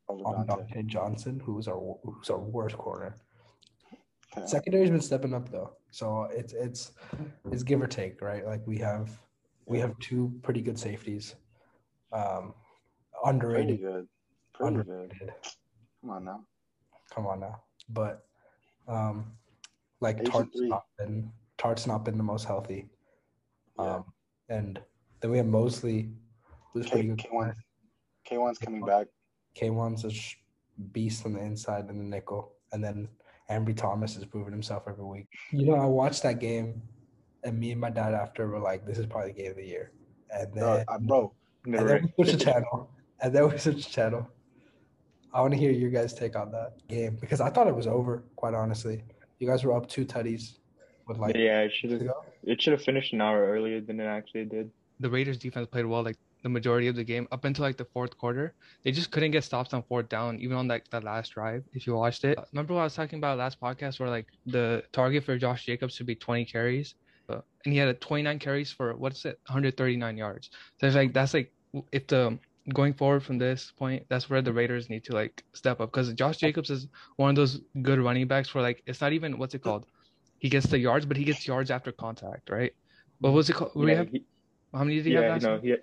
on 0.07 0.45
Dontae. 0.45 0.85
Johnson, 0.85 1.39
who 1.39 1.55
was 1.55 1.67
our 1.67 1.79
who's 2.03 2.29
our 2.29 2.39
worst 2.39 2.77
corner. 2.77 3.15
Yeah. 4.37 4.45
Secondary's 4.45 4.91
been 4.91 5.01
stepping 5.01 5.33
up 5.33 5.49
though, 5.49 5.77
so 5.89 6.23
it's 6.25 6.53
it's 6.53 6.91
it's 7.51 7.63
give 7.63 7.81
or 7.81 7.87
take, 7.87 8.21
right? 8.21 8.45
Like 8.45 8.65
we 8.67 8.77
have 8.77 9.19
we 9.65 9.79
have 9.79 9.97
two 9.97 10.31
pretty 10.43 10.61
good 10.61 10.77
safeties, 10.77 11.33
um, 12.11 12.53
pretty 13.25 13.37
underrated, 13.37 13.81
good 13.81 14.07
pretty 14.53 14.83
good 14.83 15.33
come 16.01 16.09
on 16.11 16.25
now 16.25 16.41
Come 17.13 17.27
on 17.27 17.39
now, 17.39 17.61
but 17.89 18.25
um, 18.87 19.31
like 20.01 20.23
Tartt's 20.25 20.59
not 20.59 20.85
been 20.97 21.31
Tartt's 21.57 21.87
not 21.87 22.03
been 22.03 22.17
the 22.17 22.23
most 22.23 22.45
healthy, 22.45 22.89
yeah 23.79 23.95
um, 23.97 24.05
and 24.49 24.79
then 25.21 25.31
we 25.31 25.37
have 25.37 25.45
Mosley, 25.45 26.09
who's 26.73 26.89
pretty 26.89 27.09
K, 27.09 27.15
good. 27.15 27.19
K1 27.31 27.55
K1's 28.29 28.57
coming 28.57 28.83
back 28.83 29.07
K1's 29.55 30.03
a 30.03 30.11
sh- 30.11 30.35
beast 30.91 31.25
on 31.25 31.33
the 31.33 31.39
inside 31.39 31.85
and 31.89 31.99
the 31.99 32.03
nickel. 32.03 32.53
And 32.73 32.83
then 32.83 33.07
Ambry 33.49 33.75
Thomas 33.75 34.17
is 34.17 34.25
proving 34.25 34.51
himself 34.51 34.83
every 34.87 35.05
week. 35.05 35.27
You 35.51 35.65
know, 35.65 35.75
I 35.75 35.85
watched 35.85 36.23
that 36.23 36.39
game 36.39 36.81
and 37.43 37.57
me 37.57 37.71
and 37.71 37.79
my 37.79 37.89
dad 37.89 38.13
after 38.13 38.47
were 38.47 38.59
like, 38.59 38.85
this 38.85 38.97
is 38.97 39.05
probably 39.05 39.31
the 39.31 39.41
game 39.41 39.51
of 39.51 39.57
the 39.57 39.65
year. 39.65 39.91
And 40.31 40.53
then, 40.53 40.63
bro, 40.63 40.83
I, 40.89 40.97
bro 40.97 41.33
and 41.65 41.89
then 41.89 42.13
we 42.17 42.25
switched 42.25 42.39
the 42.39 42.45
channel. 42.51 42.89
And 43.21 43.33
then 43.33 43.49
we 43.49 43.57
switched 43.57 43.87
the 43.87 43.91
channel. 43.91 44.29
I 45.33 45.41
want 45.41 45.53
to 45.53 45.59
hear 45.59 45.71
your 45.71 45.89
guys' 45.89 46.13
take 46.13 46.35
on 46.35 46.51
that 46.51 46.73
game 46.87 47.17
because 47.19 47.41
I 47.41 47.49
thought 47.49 47.67
it 47.67 47.75
was 47.75 47.87
over, 47.87 48.23
quite 48.35 48.53
honestly. 48.53 49.03
You 49.39 49.47
guys 49.47 49.63
were 49.63 49.75
up 49.75 49.87
two 49.89 50.05
tutties 50.05 50.57
with 51.07 51.17
like 51.17 51.35
yeah, 51.35 51.61
it 51.61 51.71
should 51.73 51.91
have 51.91 52.09
it 52.43 52.61
should 52.61 52.71
have 52.71 52.81
finished 52.81 53.13
an 53.13 53.21
hour 53.21 53.45
earlier 53.45 53.81
than 53.81 53.99
it 53.99 54.05
actually 54.05 54.45
did. 54.45 54.71
The 55.01 55.09
Raiders 55.09 55.37
defense 55.37 55.67
played 55.69 55.85
well 55.85 56.03
like 56.03 56.15
the 56.41 56.49
majority 56.49 56.87
of 56.87 56.95
the 56.95 57.03
game 57.03 57.27
up 57.31 57.43
until 57.43 57.63
like 57.63 57.75
the 57.75 57.85
fourth 57.85 58.17
quarter. 58.17 58.53
They 58.83 58.91
just 58.91 59.11
couldn't 59.11 59.31
get 59.31 59.43
stops 59.43 59.73
on 59.73 59.83
fourth 59.83 60.09
down, 60.09 60.39
even 60.39 60.55
on 60.55 60.67
like 60.67 60.87
that 60.91 61.03
last 61.03 61.33
drive. 61.33 61.63
If 61.73 61.85
you 61.87 61.95
watched 61.95 62.23
it, 62.23 62.37
remember 62.53 62.75
what 62.75 62.81
I 62.81 62.83
was 62.83 62.95
talking 62.95 63.19
about 63.19 63.37
last 63.37 63.59
podcast, 63.59 63.99
where 63.99 64.09
like 64.09 64.27
the 64.45 64.83
target 64.93 65.23
for 65.23 65.37
Josh 65.37 65.65
Jacobs 65.65 65.95
should 65.95 66.05
be 66.05 66.15
20 66.15 66.45
carries, 66.45 66.95
and 67.27 67.41
he 67.65 67.77
had 67.77 67.87
a 67.87 67.93
29 67.95 68.39
carries 68.39 68.71
for 68.71 68.95
what's 68.95 69.25
it, 69.25 69.39
139 69.47 70.17
yards. 70.17 70.51
So 70.79 70.87
it's 70.87 70.95
like 70.95 71.13
that's 71.13 71.33
like 71.33 71.51
if 71.91 72.07
the 72.07 72.37
going 72.73 72.93
forward 72.93 73.23
from 73.23 73.37
this 73.37 73.71
point, 73.77 74.05
that's 74.09 74.29
where 74.29 74.41
the 74.41 74.53
Raiders 74.53 74.89
need 74.89 75.03
to 75.05 75.13
like 75.13 75.43
step 75.53 75.79
up 75.79 75.91
because 75.91 76.11
Josh 76.13 76.37
Jacobs 76.37 76.69
is 76.69 76.87
one 77.17 77.29
of 77.29 77.35
those 77.35 77.61
good 77.81 77.99
running 77.99 78.27
backs 78.27 78.53
where 78.53 78.63
like 78.63 78.81
it's 78.85 79.01
not 79.01 79.13
even 79.13 79.37
what's 79.37 79.53
it 79.53 79.61
called, 79.61 79.85
he 80.39 80.49
gets 80.49 80.67
the 80.67 80.79
yards, 80.79 81.05
but 81.05 81.17
he 81.17 81.23
gets 81.23 81.47
yards 81.47 81.71
after 81.71 81.91
contact, 81.91 82.49
right? 82.49 82.71
What 83.19 83.33
was 83.33 83.49
it 83.49 83.53
called? 83.53 83.71
Yeah, 83.75 83.95
have? 83.95 84.09
he, 84.09 84.25
How 84.73 84.83
many 84.83 84.95
did 84.97 85.05
he 85.05 85.13
have 85.13 85.23
yeah, 85.23 85.29
last 85.33 85.43
no, 85.43 85.49
year? 85.49 85.59
he 85.61 85.69
had, 85.69 85.79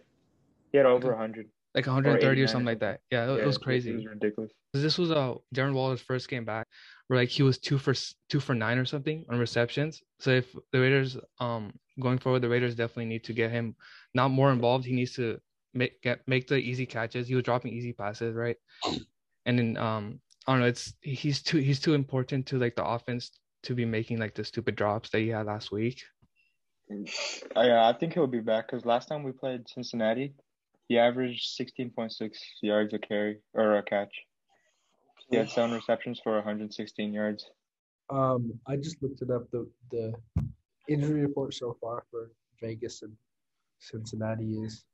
he 0.73 0.79
had 0.79 0.87
over 0.87 1.15
hundred. 1.17 1.49
Like 1.75 1.87
130 1.87 2.27
or 2.27 2.33
89 2.33 2.49
something 2.49 2.67
like 2.67 2.81
that. 2.81 3.01
Yeah, 3.11 3.33
it, 3.33 3.41
it 3.41 3.47
was 3.47 3.57
It 3.57 3.63
crazy. 3.63 3.93
was 3.95 4.07
ridiculous. 4.07 4.53
This 4.75 4.99
was 4.99 5.11
uh 5.11 5.35
Darren 5.55 5.75
Waller's 5.75 6.03
first 6.03 6.29
game 6.29 6.45
back, 6.45 6.67
where 7.07 7.19
like 7.19 7.29
he 7.31 7.43
was 7.43 7.59
two 7.59 7.79
for 7.79 7.95
two 8.29 8.41
for 8.41 8.55
nine 8.55 8.79
or 8.79 8.85
something 8.85 9.25
on 9.31 9.39
receptions. 9.39 10.03
So 10.19 10.31
if 10.31 10.55
the 10.73 10.81
Raiders 10.81 11.17
um 11.41 11.73
going 12.01 12.19
forward, 12.19 12.41
the 12.41 12.49
Raiders 12.49 12.75
definitely 12.75 13.07
need 13.07 13.25
to 13.25 13.33
get 13.33 13.51
him 13.51 13.77
not 14.15 14.31
more 14.31 14.53
involved. 14.53 14.85
He 14.85 14.93
needs 14.95 15.13
to 15.15 15.41
make 15.75 16.03
get 16.03 16.21
make 16.27 16.47
the 16.47 16.57
easy 16.57 16.87
catches. 16.87 17.29
He 17.29 17.35
was 17.35 17.45
dropping 17.45 17.73
easy 17.73 17.93
passes, 17.93 18.35
right? 18.35 18.57
And 19.45 19.59
then 19.59 19.77
um 19.77 20.21
I 20.47 20.53
don't 20.53 20.61
know, 20.61 20.67
it's 20.67 20.95
he's 21.01 21.43
too 21.43 21.59
he's 21.59 21.81
too 21.81 21.95
important 21.95 22.47
to 22.47 22.59
like 22.59 22.77
the 22.77 22.85
offense 22.85 23.33
to 23.65 23.75
be 23.75 23.85
making 23.85 24.19
like 24.19 24.35
the 24.35 24.45
stupid 24.45 24.77
drops 24.77 25.11
that 25.11 25.19
he 25.19 25.29
had 25.29 25.47
last 25.47 25.73
week. 25.73 26.01
Oh, 27.57 27.63
yeah, 27.63 27.89
I 27.89 27.93
think 27.93 28.13
he'll 28.13 28.27
be 28.27 28.41
back 28.41 28.67
because 28.67 28.85
last 28.85 29.09
time 29.09 29.23
we 29.23 29.33
played 29.33 29.69
Cincinnati, 29.69 30.35
he 30.89 30.99
averaged 30.99 31.59
16.6 31.59 32.33
yards 32.61 32.93
a 32.93 32.99
carry 32.99 33.39
or 33.55 33.79
a 33.79 33.83
catch. 33.83 34.15
He 35.31 35.37
had 35.37 35.51
seven 35.51 35.73
receptions 35.73 36.21
for 36.23 36.35
116 36.35 37.15
yards. 37.15 37.49
Um, 38.11 38.53
I 38.67 38.77
just 38.77 39.03
looked 39.03 39.23
it 39.23 39.31
up. 39.31 39.51
The 39.51 39.67
the 39.91 40.13
injury 40.89 41.23
report 41.23 41.55
so 41.55 41.77
far 41.81 42.05
for 42.11 42.31
Vegas 42.61 43.03
and 43.03 43.17
Cincinnati 43.79 44.59
is 44.63 44.85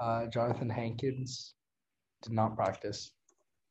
uh, 0.00 0.26
Jonathan 0.26 0.68
Hankins 0.70 1.54
did 2.22 2.32
not 2.32 2.56
practice. 2.56 3.12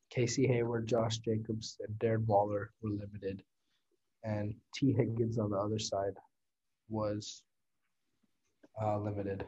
Casey 0.09 0.47
Hayward, 0.47 0.87
Josh 0.87 1.17
Jacobs, 1.19 1.77
and 1.85 1.97
Darren 1.99 2.25
Waller 2.25 2.71
were 2.81 2.89
limited, 2.91 3.43
and 4.23 4.55
Tee 4.73 4.93
Higgins 4.93 5.37
on 5.37 5.51
the 5.51 5.57
other 5.57 5.79
side 5.79 6.13
was 6.89 7.43
Uh, 8.81 8.97
limited. 8.99 9.45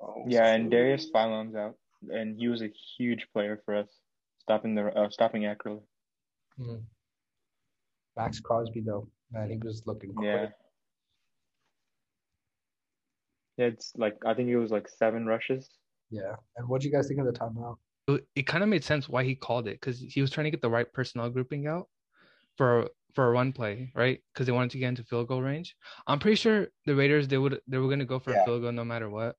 Oh, 0.00 0.24
Yeah, 0.28 0.54
and 0.54 0.66
so- 0.66 0.70
Darius 0.70 1.10
Philon's 1.10 1.54
out, 1.56 1.76
and 2.10 2.38
he 2.38 2.48
was 2.48 2.62
a 2.62 2.68
huge 2.96 3.26
player 3.32 3.60
for 3.64 3.74
us, 3.74 3.88
stopping 4.38 4.74
the 4.74 4.86
uh, 4.96 5.10
stopping 5.10 5.42
Ekeler. 5.42 5.82
Mm. 6.58 6.84
Maxx 8.16 8.38
Crosby 8.40 8.80
though, 8.80 9.08
man, 9.32 9.50
he 9.50 9.58
was 9.58 9.84
looking 9.86 10.14
Yeah. 10.22 10.46
quick. 10.46 10.56
Yeah, 13.56 13.66
it's 13.66 13.92
like 13.96 14.16
I 14.26 14.34
think 14.34 14.48
it 14.48 14.56
was 14.58 14.70
like 14.70 14.88
seven 14.88 15.26
rushes. 15.26 15.70
Yeah. 16.10 16.34
And 16.56 16.68
what 16.68 16.80
do 16.80 16.88
you 16.88 16.92
guys 16.94 17.08
think 17.08 17.20
of 17.20 17.26
the 17.26 17.32
timeout? 17.32 17.76
it, 18.06 18.26
it 18.34 18.46
kind 18.46 18.62
of 18.62 18.68
made 18.68 18.84
sense 18.84 19.08
why 19.08 19.24
he 19.24 19.34
called 19.34 19.66
it 19.66 19.80
because 19.80 19.98
he 19.98 20.20
was 20.20 20.30
trying 20.30 20.44
to 20.44 20.50
get 20.50 20.60
the 20.60 20.68
right 20.68 20.92
personnel 20.92 21.30
grouping 21.30 21.66
out 21.66 21.88
for 22.58 22.88
for 23.14 23.28
a 23.28 23.30
run 23.30 23.52
play, 23.52 23.90
right? 23.94 24.20
Because 24.32 24.46
they 24.46 24.52
wanted 24.52 24.70
to 24.72 24.78
get 24.78 24.88
into 24.88 25.04
field 25.04 25.28
goal 25.28 25.40
range. 25.40 25.76
I'm 26.06 26.18
pretty 26.18 26.34
sure 26.36 26.66
the 26.84 26.94
Raiders 26.94 27.28
they 27.28 27.38
would 27.38 27.60
they 27.68 27.78
were 27.78 27.88
gonna 27.88 28.04
go 28.04 28.18
for 28.18 28.32
Yeah. 28.32 28.42
a 28.42 28.44
field 28.44 28.62
goal 28.62 28.72
no 28.72 28.84
matter 28.84 29.08
what. 29.08 29.36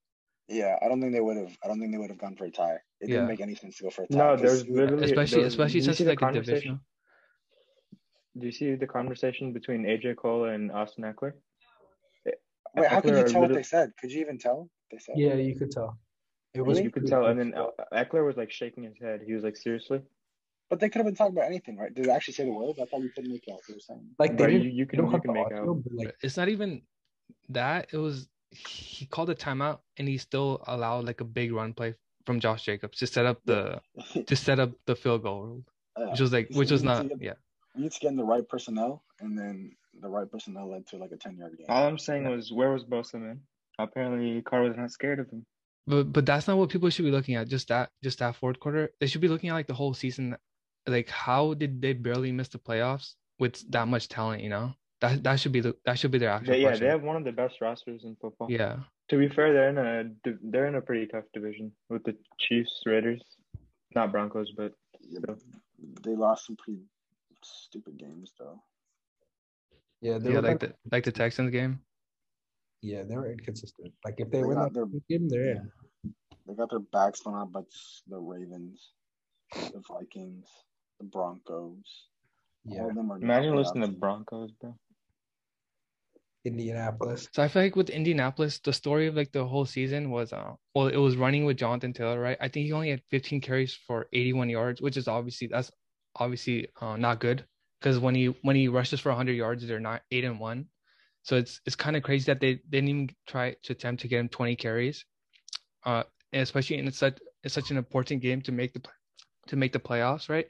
Yeah, 0.48 0.77
I 0.81 0.88
don't 0.88 1.01
think 1.01 1.12
they 1.13 1.22
would 1.22 1.38
have. 1.38 1.55
I 1.63 1.67
don't 1.67 1.79
think 1.79 1.91
they 1.91 1.98
would 1.98 2.10
have 2.10 2.19
gone 2.19 2.36
for 2.36 2.45
a 2.45 2.51
tie. 2.51 2.75
It 3.01 3.10
Yeah. 3.10 3.15
didn't 3.15 3.27
make 3.29 3.41
any 3.41 3.55
sense 3.55 3.77
to 3.77 3.84
go 3.84 3.89
for 3.89 4.03
a 4.03 4.07
tie. 4.07 4.17
No, 4.17 4.31
'cause 4.34 4.41
there's 4.41 4.67
literally 4.69 5.03
Especially 5.05 5.36
there 5.38 5.45
was- 5.45 5.53
especially 5.53 5.81
since 5.81 5.98
see 5.98 6.03
it's 6.03 6.07
the 6.07 6.12
like 6.12 6.22
a 6.22 6.25
conversation? 6.25 6.53
divisional. 6.53 6.79
Do 8.38 8.45
you 8.48 8.51
see 8.51 8.75
the 8.75 8.88
conversation 8.88 9.53
between 9.53 9.86
AJ 9.86 10.15
Cole 10.17 10.45
and 10.45 10.72
Austin 10.72 11.03
Ekeler? 11.03 11.34
Wait, 12.75 12.88
how 12.89 13.01
could 13.01 13.15
you 13.15 13.24
Ekeler 13.24 13.32
tell 13.32 13.41
what 13.41 13.53
they 13.53 13.63
said? 13.63 13.91
Could 14.00 14.12
you 14.12 14.22
even 14.22 14.38
tell? 14.38 14.70
They 14.91 14.98
said. 14.98 15.15
Yeah, 15.17 15.36
you 15.36 15.55
could 15.55 15.72
tell. 15.72 15.98
It 16.53 16.62
was 16.62 16.79
You 16.79 16.89
could 16.89 17.05
tell, 17.08 17.25
and 17.25 17.39
then 17.39 17.53
Ekeler 17.94 18.25
was 18.25 18.38
like 18.38 18.51
shaking 18.51 18.84
his 18.84 18.98
head. 19.01 19.22
He 19.25 19.34
was 19.34 19.44
like, 19.44 19.58
"Seriously?" 19.58 20.01
But 20.70 20.79
they 20.79 20.89
could 20.89 21.00
have 21.00 21.05
been 21.05 21.15
talking 21.15 21.36
about 21.36 21.46
anything, 21.48 21.77
right? 21.77 21.94
Did 21.94 22.05
they 22.05 22.12
actually 22.12 22.34
say 22.34 22.46
the 22.46 22.51
words? 22.51 22.79
I 22.79 22.86
thought 22.86 23.01
you 23.01 23.10
couldn't 23.10 23.32
make 23.32 23.44
out 23.50 23.55
what 23.55 23.62
they 23.67 23.74
were 23.74 23.79
saying. 23.79 24.10
like 24.17 24.38
they 24.38 24.44
But 24.46 24.53
you, 24.53 24.60
you 24.60 24.70
you 24.70 24.86
can 24.86 25.12
you 25.12 25.20
can 25.20 25.34
make 25.34 25.46
audio, 25.48 25.72
out. 25.72 25.84
but 25.84 25.94
like 25.94 26.15
It's 26.22 26.38
not 26.38 26.50
even 26.50 26.82
that. 27.50 27.89
It 27.91 27.98
was 27.98 28.29
he 28.51 29.05
called 29.05 29.29
a 29.29 29.36
timeout 29.36 29.79
and 29.98 30.08
he 30.08 30.17
still 30.17 30.63
allowed 30.65 31.05
like 31.05 31.20
a 31.20 31.25
big 31.25 31.51
run 31.51 31.74
play 31.74 31.96
from 32.25 32.39
Josh 32.39 32.63
Jacobs 32.63 32.98
to 33.00 33.08
set 33.08 33.25
up 33.25 33.41
the 33.46 33.82
to 34.25 34.36
set 34.36 34.60
up 34.60 34.72
the 34.86 34.96
field 34.96 35.24
goal, 35.24 35.63
Uh, 35.96 36.05
which 36.12 36.22
was 36.22 36.32
like 36.32 36.48
which 36.51 36.72
was 36.72 36.84
not 36.84 37.08
get- 37.10 37.22
yeah. 37.22 37.34
You 37.75 37.84
need 37.84 37.91
to 37.91 38.00
get 38.00 38.12
in 38.12 38.15
the 38.17 38.24
right 38.24 38.48
personnel, 38.48 39.03
and 39.20 39.38
then 39.38 39.75
the 40.02 40.10
right 40.10 40.30
person 40.30 40.54
that 40.56 40.66
led 40.66 40.86
to 40.88 40.98
like 40.98 41.12
a 41.12 41.18
ten 41.18 41.38
yard 41.38 41.58
game. 41.58 41.68
All 41.70 41.88
I'm 41.88 41.98
saying 41.98 42.30
was, 42.30 42.52
where 42.52 42.72
was 42.72 42.84
Bosa, 42.84 43.16
man? 43.16 43.42
Apparently, 43.80 44.42
Carr 44.42 44.62
was 44.64 44.75
not 44.78 44.92
scared 44.92 45.20
of 45.20 45.30
him. 45.30 45.46
But 45.88 46.12
but 46.12 46.25
that's 46.25 46.48
not 46.48 46.58
what 46.58 46.70
people 46.70 46.90
should 46.90 47.06
be 47.06 47.12
looking 47.12 47.36
at. 47.36 47.48
Just 47.48 47.68
that 47.70 47.90
just 48.04 48.20
that 48.20 48.36
fourth 48.36 48.60
quarter. 48.60 48.90
They 49.00 49.08
should 49.08 49.22
be 49.22 49.28
looking 49.28 49.50
at 49.50 49.54
like 49.54 49.68
the 49.68 49.74
whole 49.74 49.94
season. 49.94 50.36
Like 50.88 51.10
how 51.10 51.54
did 51.56 51.82
they 51.82 51.94
barely 51.94 52.32
miss 52.32 52.48
the 52.50 52.60
playoffs 52.60 53.14
with 53.40 53.70
that 53.72 53.88
much 53.88 54.08
talent? 54.08 54.42
You 54.44 54.50
know 54.50 54.74
that 55.02 55.24
that 55.24 55.40
should 55.40 55.52
be 55.52 55.60
the 55.62 55.75
that 55.86 56.00
should 56.00 56.12
be 56.12 56.18
their 56.18 56.30
actual 56.30 56.54
They, 56.54 56.62
yeah, 56.62 56.68
question. 56.70 56.86
they 56.86 56.92
have 56.92 57.04
one 57.04 57.16
of 57.18 57.24
the 57.24 57.32
best 57.32 57.62
rosters 57.62 58.04
in 58.04 58.16
football. 58.22 58.48
yeah. 58.50 58.78
To 59.10 59.18
be 59.20 59.28
fair, 59.30 59.54
they're 59.54 59.70
in 59.70 59.78
a 59.78 60.32
they're 60.44 60.66
in 60.68 60.75
a 60.75 60.82
pretty 60.82 61.06
tough 61.06 61.25
division 61.34 61.72
with 61.90 62.04
the 62.04 62.16
Chiefs, 62.40 62.82
Raiders, 62.86 63.22
not 63.94 64.12
Broncos, 64.12 64.52
but 64.58 64.74
Yeah, 65.02 65.20
but 65.25 65.38
they 66.04 66.16
lost 66.16 66.48
some 66.48 66.56
pretty 66.56 66.80
stupid 67.44 67.98
games 68.00 68.34
though. 68.40 68.60
Yeah, 70.05 70.17
they 70.19 70.29
Yeah, 70.33 70.39
like 70.39 70.59
the 70.59 70.74
like 70.91 71.03
the 71.03 71.12
Texans 71.12 71.51
game. 71.51 71.79
yeah, 72.81 73.01
they 73.03 73.15
were 73.17 73.31
inconsistent. 73.31 73.91
Like 74.05 74.15
if 74.19 74.29
they, 74.29 74.41
They 74.41 74.47
win 74.47 74.57
got 74.57 74.74
that 74.74 74.74
their- 74.74 75.01
game, 75.09 75.27
they're 75.27 75.51
in. 75.57 75.71
They 76.45 76.53
got 76.53 76.69
their 76.69 76.79
backs 76.79 77.21
thrown 77.21 77.35
out 77.41 77.51
by 77.51 77.62
the 78.07 78.19
Ravens, 78.19 78.91
the 79.74 79.81
Vikings, 79.88 80.45
the 81.00 81.05
Broncos. 81.05 81.88
All 82.69 82.75
Yeah, 82.75 82.89
of 82.89 82.95
them 82.95 83.12
are 83.12 83.17
imagine 83.17 83.51
not 83.51 83.57
listening 83.57 83.81
to 83.81 83.88
playoff 83.88 83.91
teams. 83.93 84.00
Broncos, 84.00 84.51
bro. 84.62 84.75
Indianapolis. 86.45 87.27
So 87.33 87.41
I 87.41 87.47
feel 87.47 87.63
like 87.63 87.75
with 87.75 87.89
Indianapolis, 87.89 88.59
the 88.59 88.74
story 88.74 89.07
of 89.07 89.15
like 89.15 89.31
the 89.31 89.45
whole 89.45 89.65
season 89.65 90.12
was 90.12 90.31
uh 90.31 90.53
well, 90.75 90.88
it 90.88 90.97
was 90.97 91.17
running 91.17 91.45
with 91.45 91.57
Jonathan 91.57 91.93
Taylor, 91.93 92.19
right? 92.19 92.38
I 92.39 92.47
think 92.50 92.65
he 92.67 92.71
only 92.74 92.91
had 92.91 93.01
15 93.09 93.41
carries 93.41 93.74
for 93.74 94.07
81 94.13 94.50
yards, 94.50 94.81
which 94.81 94.97
is 94.97 95.07
obviously 95.07 95.47
that's 95.47 95.71
obviously 96.15 96.67
uh, 96.79 96.97
not 96.97 97.19
good 97.19 97.45
because 97.79 98.00
when 98.00 98.15
he 98.15 98.27
when 98.41 98.55
he 98.55 98.67
rushes 98.67 99.00
for 99.00 99.10
100 99.10 99.34
yards, 99.34 99.65
they're 99.67 99.79
not 99.79 100.01
eight 100.12 100.24
and 100.24 100.39
one. 100.39 100.67
So 101.24 101.36
it's 101.38 101.62
it's 101.65 101.75
kind 101.75 101.96
of 101.96 102.03
crazy 102.03 102.32
that 102.32 102.39
they 102.39 102.55
didn't 102.70 102.89
even 102.89 103.10
try 103.27 103.55
to 103.63 103.74
attempt 103.74 104.01
to 104.01 104.08
get 104.08 104.20
him 104.20 104.29
20 104.29 104.55
carries, 104.55 105.05
uh, 105.86 106.03
especially 106.34 106.77
in 106.77 106.91
such 106.91 107.17
it's 107.44 107.53
such 107.53 107.72
an 107.72 107.77
important 107.77 108.22
game 108.22 108.41
to 108.44 108.51
make 108.51 108.74
the 108.74 108.82
to 109.48 109.55
make 109.55 109.74
the 109.74 109.79
playoffs, 109.79 110.29
right? 110.29 110.48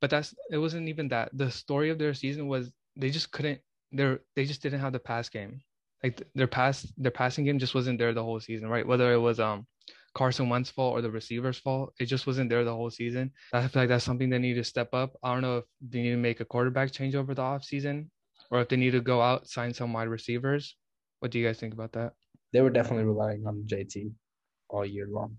But 0.00 0.10
that's 0.10 0.34
it 0.50 0.58
wasn't 0.58 0.88
even 0.88 1.08
that. 1.08 1.30
The 1.32 1.50
story 1.50 1.90
of 1.90 1.98
their 1.98 2.14
season 2.14 2.48
was 2.48 2.72
they 2.96 3.10
just 3.10 3.30
couldn't. 3.32 3.60
They're 3.92 4.20
they 4.36 4.44
just 4.44 4.62
didn't 4.62 4.80
have 4.80 4.92
the 4.92 5.00
pass 5.00 5.28
game 5.28 5.62
like 6.02 6.16
th- 6.16 6.30
their 6.34 6.46
pass 6.46 6.90
their 6.96 7.10
passing 7.10 7.44
game 7.44 7.58
just 7.58 7.74
wasn't 7.74 7.98
there 7.98 8.14
the 8.14 8.22
whole 8.22 8.40
season, 8.40 8.68
right? 8.68 8.86
Whether 8.86 9.12
it 9.12 9.18
was 9.18 9.40
um 9.40 9.66
Carson 10.14 10.48
Wentz's 10.48 10.72
fault 10.72 10.96
or 10.98 11.02
the 11.02 11.10
receiver's 11.10 11.58
fault, 11.58 11.94
it 12.00 12.06
just 12.06 12.26
wasn't 12.26 12.50
there 12.50 12.64
the 12.64 12.74
whole 12.74 12.90
season. 12.90 13.30
I 13.52 13.66
feel 13.68 13.82
like 13.82 13.88
that's 13.88 14.04
something 14.04 14.28
they 14.30 14.38
need 14.38 14.54
to 14.54 14.64
step 14.64 14.92
up. 14.92 15.12
I 15.22 15.32
don't 15.32 15.42
know 15.42 15.58
if 15.58 15.64
they 15.80 16.02
need 16.02 16.10
to 16.10 16.16
make 16.16 16.40
a 16.40 16.44
quarterback 16.44 16.92
change 16.92 17.14
over 17.14 17.34
the 17.34 17.42
offseason 17.42 18.08
or 18.50 18.60
if 18.60 18.68
they 18.68 18.76
need 18.76 18.90
to 18.92 19.00
go 19.00 19.20
out 19.22 19.46
sign 19.48 19.72
some 19.72 19.92
wide 19.92 20.08
receivers. 20.08 20.76
What 21.20 21.30
do 21.30 21.38
you 21.38 21.46
guys 21.46 21.58
think 21.58 21.74
about 21.74 21.92
that? 21.92 22.12
They 22.52 22.60
were 22.60 22.70
definitely 22.70 23.04
relying 23.04 23.46
on 23.46 23.64
JT 23.66 24.10
all 24.68 24.84
year 24.84 25.06
long. 25.08 25.36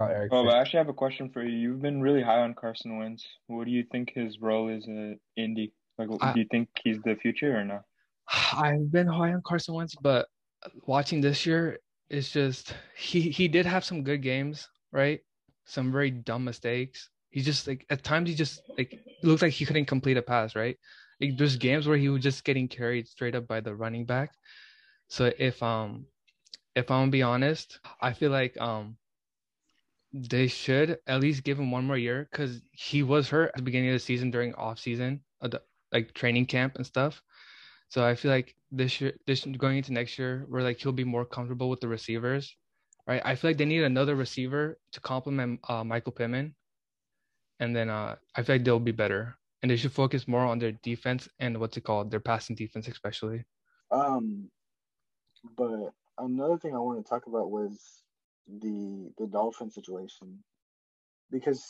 Uh, 0.00 0.06
Eric 0.06 0.32
Oh, 0.32 0.44
but 0.44 0.54
I 0.54 0.60
actually 0.60 0.78
have 0.78 0.88
a 0.88 0.94
question 0.94 1.28
for 1.30 1.44
you. 1.44 1.56
You've 1.56 1.82
been 1.82 2.00
really 2.00 2.22
high 2.22 2.40
on 2.40 2.54
Carson 2.54 2.98
Wentz. 2.98 3.26
What 3.46 3.66
do 3.66 3.70
you 3.70 3.84
think 3.92 4.10
his 4.14 4.40
role 4.40 4.68
is 4.68 4.86
in 4.86 5.18
Indy? 5.36 5.72
Like, 5.98 6.08
I- 6.20 6.32
do 6.32 6.40
you 6.40 6.46
think 6.50 6.68
he's 6.82 6.98
the 7.04 7.14
future 7.16 7.56
or 7.56 7.64
not? 7.64 7.82
I've 8.54 8.90
been 8.90 9.06
high 9.06 9.32
on 9.34 9.42
Carson 9.44 9.74
Wentz, 9.74 9.94
but 10.00 10.26
watching 10.86 11.20
this 11.20 11.44
year, 11.44 11.78
it's 12.10 12.30
just 12.30 12.74
he 12.96 13.30
he 13.30 13.48
did 13.48 13.66
have 13.66 13.84
some 13.84 14.02
good 14.04 14.22
games, 14.22 14.68
right? 14.92 15.20
Some 15.64 15.92
very 15.92 16.10
dumb 16.10 16.44
mistakes. 16.44 17.10
He 17.30 17.40
just 17.40 17.66
like 17.66 17.86
at 17.90 18.04
times 18.04 18.28
he 18.28 18.34
just 18.34 18.62
like 18.78 19.00
looked 19.22 19.42
like 19.42 19.52
he 19.52 19.66
couldn't 19.66 19.86
complete 19.86 20.16
a 20.16 20.22
pass, 20.22 20.54
right? 20.54 20.78
Like 21.20 21.36
there's 21.36 21.56
games 21.56 21.86
where 21.86 21.96
he 21.96 22.08
was 22.08 22.22
just 22.22 22.44
getting 22.44 22.68
carried 22.68 23.08
straight 23.08 23.34
up 23.34 23.46
by 23.46 23.60
the 23.60 23.74
running 23.74 24.04
back. 24.06 24.32
So 25.08 25.32
if 25.38 25.62
um 25.62 26.06
if 26.76 26.90
I'm 26.90 27.02
gonna 27.02 27.10
be 27.12 27.22
honest, 27.22 27.80
I 28.00 28.12
feel 28.12 28.30
like 28.30 28.56
um 28.60 28.98
they 30.12 30.46
should 30.46 30.98
at 31.06 31.20
least 31.20 31.42
give 31.44 31.58
him 31.58 31.70
one 31.70 31.84
more 31.86 31.98
year 31.98 32.28
because 32.30 32.62
he 32.72 33.02
was 33.02 33.28
hurt 33.28 33.48
at 33.48 33.56
the 33.56 33.62
beginning 33.62 33.88
of 33.90 33.94
the 33.94 33.98
season 33.98 34.30
during 34.30 34.54
off 34.54 34.78
season, 34.78 35.24
uh, 35.42 35.48
like 35.92 36.14
training 36.14 36.46
camp 36.46 36.76
and 36.76 36.86
stuff. 36.86 37.20
So 37.88 38.04
I 38.06 38.14
feel 38.14 38.30
like 38.30 38.56
this 38.76 39.00
year, 39.00 39.14
this 39.26 39.44
going 39.44 39.78
into 39.78 39.92
next 39.92 40.18
year, 40.18 40.44
where 40.48 40.62
like 40.62 40.78
he'll 40.78 40.92
be 40.92 41.04
more 41.04 41.24
comfortable 41.24 41.70
with 41.70 41.80
the 41.80 41.88
receivers, 41.88 42.56
right? 43.06 43.22
I 43.24 43.34
feel 43.34 43.50
like 43.50 43.58
they 43.58 43.64
need 43.64 43.82
another 43.82 44.14
receiver 44.14 44.78
to 44.92 45.00
complement 45.00 45.60
uh, 45.68 45.84
Michael 45.84 46.12
Pittman, 46.12 46.54
and 47.60 47.74
then 47.74 47.88
uh, 47.88 48.16
I 48.36 48.42
feel 48.42 48.56
like 48.56 48.64
they'll 48.64 48.80
be 48.80 48.92
better, 48.92 49.36
and 49.62 49.70
they 49.70 49.76
should 49.76 49.92
focus 49.92 50.28
more 50.28 50.44
on 50.44 50.58
their 50.58 50.72
defense 50.82 51.28
and 51.38 51.58
what's 51.58 51.76
it 51.76 51.84
called, 51.84 52.10
their 52.10 52.20
passing 52.20 52.56
defense 52.56 52.88
especially. 52.88 53.44
Um, 53.90 54.50
but 55.56 55.92
another 56.18 56.58
thing 56.58 56.74
I 56.74 56.78
want 56.78 57.04
to 57.04 57.08
talk 57.08 57.26
about 57.26 57.50
was 57.50 58.02
the 58.46 59.10
the 59.18 59.26
dolphin 59.26 59.70
situation 59.70 60.38
because 61.30 61.64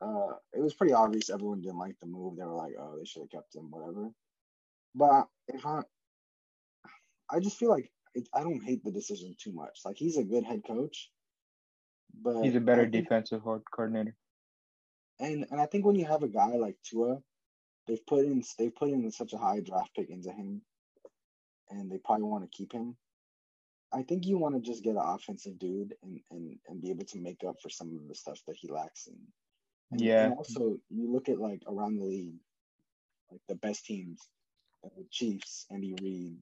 uh 0.00 0.32
it 0.52 0.60
was 0.60 0.74
pretty 0.74 0.92
obvious 0.92 1.30
everyone 1.30 1.60
didn't 1.60 1.78
like 1.78 1.98
the 2.00 2.06
move. 2.06 2.36
They 2.36 2.44
were 2.44 2.54
like, 2.54 2.74
"Oh, 2.78 2.96
they 2.98 3.04
should 3.04 3.22
have 3.22 3.30
kept 3.30 3.54
him," 3.54 3.70
whatever. 3.70 4.10
But 4.94 5.26
if 5.48 5.64
I, 5.64 5.82
I 7.30 7.40
just 7.40 7.56
feel 7.56 7.70
like 7.70 7.90
it, 8.14 8.28
I 8.34 8.42
don't 8.42 8.62
hate 8.64 8.84
the 8.84 8.90
decision 8.90 9.34
too 9.38 9.52
much. 9.52 9.80
Like 9.84 9.96
he's 9.96 10.16
a 10.16 10.24
good 10.24 10.44
head 10.44 10.62
coach, 10.66 11.10
but 12.22 12.42
He's 12.42 12.54
a 12.56 12.60
better 12.60 12.82
think- 12.88 13.04
defensive 13.04 13.42
coordinator. 13.72 14.16
And 15.20 15.46
and 15.50 15.60
I 15.60 15.66
think 15.66 15.84
when 15.84 15.96
you 15.96 16.06
have 16.06 16.22
a 16.22 16.28
guy 16.28 16.54
like 16.56 16.76
Tua, 16.84 17.18
they've 17.86 18.06
put 18.06 18.24
in 18.24 18.42
they've 18.58 18.74
put 18.74 18.90
in 18.90 19.10
such 19.10 19.32
a 19.32 19.38
high 19.38 19.60
draft 19.60 19.90
pick 19.96 20.10
into 20.10 20.30
him, 20.30 20.62
and 21.70 21.90
they 21.90 21.98
probably 21.98 22.24
want 22.24 22.44
to 22.44 22.56
keep 22.56 22.72
him. 22.72 22.96
I 23.92 24.02
think 24.02 24.26
you 24.26 24.38
want 24.38 24.54
to 24.54 24.60
just 24.60 24.84
get 24.84 24.96
an 24.96 25.02
offensive 25.02 25.58
dude 25.58 25.94
and, 26.02 26.20
and, 26.30 26.58
and 26.68 26.80
be 26.80 26.90
able 26.90 27.06
to 27.06 27.18
make 27.18 27.42
up 27.48 27.56
for 27.62 27.70
some 27.70 27.88
of 27.96 28.06
the 28.06 28.14
stuff 28.14 28.38
that 28.46 28.54
he 28.56 28.68
lacks 28.70 29.06
in. 29.06 29.16
And, 29.90 30.00
Yeah. 30.00 30.26
And 30.26 30.34
also, 30.34 30.76
you 30.90 31.10
look 31.10 31.28
at 31.30 31.40
like 31.40 31.62
around 31.66 31.96
the 31.96 32.04
league, 32.04 32.36
like 33.32 33.40
the 33.48 33.54
best 33.54 33.86
teams, 33.86 34.20
uh, 34.84 34.88
the 34.96 35.04
Chiefs, 35.10 35.66
Andy 35.70 35.94
Reid, 36.00 36.36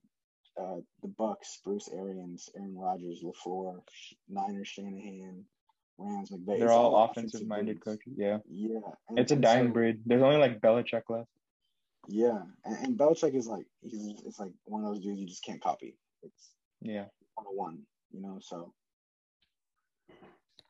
uh, 0.60 0.76
the 1.02 1.08
Bucks, 1.08 1.60
Bruce 1.64 1.88
Arians, 1.92 2.48
Aaron 2.56 2.76
Rodgers, 2.76 3.22
LaFleur, 3.22 3.80
Niners, 4.28 4.68
Shanahan, 4.68 5.44
Rams, 5.98 6.30
McVay. 6.30 6.58
They're 6.58 6.70
all 6.72 6.96
offensive 7.04 7.40
offensive 7.40 7.48
minded 7.48 7.74
dudes. 7.74 7.84
coaches. 7.84 8.12
Yeah. 8.16 8.38
Yeah, 8.48 8.78
and, 9.08 9.18
It's 9.18 9.32
a 9.32 9.36
dying 9.36 9.68
so- 9.68 9.72
breed. 9.72 10.00
There's 10.06 10.22
only 10.22 10.36
like 10.38 10.60
Belichick 10.60 11.02
left. 11.08 11.28
Yeah, 12.08 12.38
and, 12.64 12.76
and 12.86 12.98
Belichick 12.98 13.34
is 13.34 13.46
like 13.48 13.66
he's 13.82 14.20
it's 14.24 14.38
like 14.38 14.52
one 14.64 14.84
of 14.84 14.88
those 14.94 15.02
dudes 15.02 15.18
you 15.20 15.26
just 15.26 15.42
can't 15.44 15.60
copy. 15.60 15.96
It's 16.22 16.50
Yeah. 16.80 17.06
one 17.34 17.46
on 17.46 17.56
one, 17.56 17.82
you 18.12 18.20
know. 18.22 18.38
So, 18.40 18.72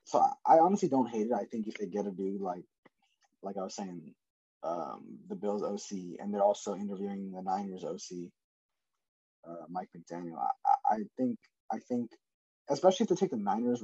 so 0.04 0.18
I, 0.46 0.54
I 0.56 0.58
honestly 0.60 0.88
don't 0.88 1.08
hate 1.10 1.26
it. 1.26 1.32
I 1.32 1.44
think 1.44 1.66
if 1.68 1.74
they 1.76 1.86
get 1.86 2.06
a 2.06 2.10
dude 2.10 2.40
like, 2.40 2.64
like 3.42 3.56
I 3.58 3.62
was 3.62 3.74
saying, 3.74 4.14
um, 4.62 5.18
the 5.28 5.34
Bills 5.34 5.62
OC, 5.62 6.18
and 6.20 6.32
they're 6.32 6.42
also 6.42 6.74
interviewing 6.74 7.32
the 7.32 7.42
Niners 7.42 7.84
OC, 7.84 8.30
uh, 9.48 9.64
Mike 9.68 9.88
McDaniel. 9.96 10.38
I, 10.38 10.94
I 10.94 10.98
think 11.16 11.38
I 11.72 11.78
think 11.78 12.10
especially 12.68 13.04
if 13.04 13.10
they 13.10 13.16
take 13.16 13.30
the 13.30 13.36
Niners 13.36 13.82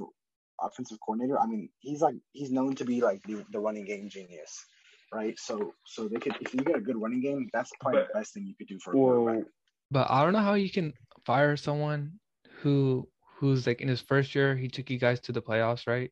offensive 0.61 0.99
coordinator. 1.05 1.39
I 1.39 1.45
mean, 1.45 1.69
he's 1.79 2.01
like 2.01 2.15
he's 2.31 2.51
known 2.51 2.75
to 2.75 2.85
be 2.85 3.01
like 3.01 3.21
the, 3.23 3.45
the 3.51 3.59
running 3.59 3.85
game 3.85 4.09
genius, 4.09 4.65
right? 5.13 5.37
So 5.39 5.73
so 5.85 6.07
they 6.07 6.19
could 6.19 6.35
if 6.41 6.53
you 6.53 6.61
get 6.61 6.75
a 6.75 6.81
good 6.81 6.97
running 7.01 7.21
game, 7.21 7.49
that's 7.53 7.71
probably 7.79 8.01
the 8.01 8.19
best 8.19 8.33
thing 8.33 8.45
you 8.45 8.55
could 8.55 8.67
do 8.67 8.79
for 8.79 8.91
a 8.91 8.93
quarterback. 8.93 9.45
But 9.91 10.09
I 10.09 10.23
don't 10.23 10.33
know 10.33 10.39
how 10.39 10.55
you 10.55 10.71
can 10.71 10.93
fire 11.25 11.55
someone 11.57 12.13
who 12.61 13.07
who's 13.37 13.67
like 13.67 13.81
in 13.81 13.87
his 13.87 14.01
first 14.01 14.35
year 14.35 14.55
he 14.55 14.67
took 14.67 14.89
you 14.89 14.99
guys 14.99 15.19
to 15.21 15.31
the 15.31 15.41
playoffs, 15.41 15.87
right? 15.87 16.11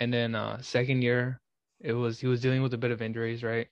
And 0.00 0.12
then 0.12 0.34
uh 0.34 0.60
second 0.62 1.02
year 1.02 1.40
it 1.80 1.92
was 1.92 2.18
he 2.20 2.26
was 2.26 2.40
dealing 2.40 2.62
with 2.62 2.74
a 2.74 2.78
bit 2.78 2.90
of 2.90 3.02
injuries, 3.02 3.42
right? 3.42 3.68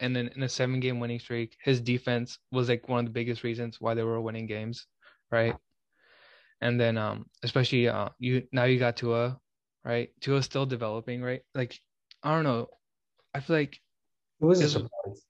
And 0.00 0.16
then 0.16 0.28
in 0.34 0.42
a 0.42 0.48
seven 0.48 0.80
game 0.80 0.98
winning 1.00 1.18
streak, 1.20 1.56
his 1.62 1.80
defense 1.80 2.38
was 2.52 2.68
like 2.68 2.88
one 2.88 3.00
of 3.00 3.04
the 3.06 3.10
biggest 3.12 3.42
reasons 3.44 3.80
why 3.80 3.94
they 3.94 4.02
were 4.02 4.20
winning 4.20 4.46
games, 4.46 4.86
right? 5.30 5.54
And 6.60 6.80
then 6.80 6.96
um 6.98 7.26
especially 7.42 7.88
uh 7.88 8.08
you 8.18 8.46
now 8.52 8.64
you 8.64 8.78
got 8.78 8.96
Tua, 8.96 9.38
right? 9.84 10.10
Tua's 10.20 10.44
still 10.44 10.66
developing, 10.66 11.22
right? 11.22 11.42
Like 11.54 11.78
I 12.22 12.34
don't 12.34 12.44
know. 12.44 12.68
I 13.34 13.40
feel 13.40 13.56
like 13.56 13.80
It 14.40 14.44
was 14.44 14.60
Is- 14.60 14.72
surprise. 14.72 15.24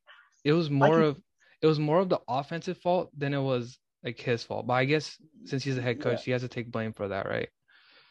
it 0.44 0.52
was 0.52 0.70
more 0.70 0.96
can- 0.96 1.02
of 1.02 1.20
it 1.62 1.66
was 1.66 1.78
more 1.78 1.98
of 1.98 2.08
the 2.08 2.20
offensive 2.28 2.78
fault 2.78 3.10
than 3.16 3.34
it 3.34 3.40
was 3.40 3.78
like 4.02 4.18
his 4.18 4.42
fault. 4.42 4.66
But 4.66 4.74
I 4.74 4.84
guess 4.86 5.16
since 5.44 5.62
he's 5.62 5.76
the 5.76 5.82
head 5.82 6.00
coach, 6.00 6.20
Yeah. 6.20 6.24
he 6.24 6.30
has 6.32 6.42
to 6.42 6.48
take 6.48 6.70
blame 6.70 6.92
for 6.94 7.08
that, 7.08 7.26
right? 7.26 7.48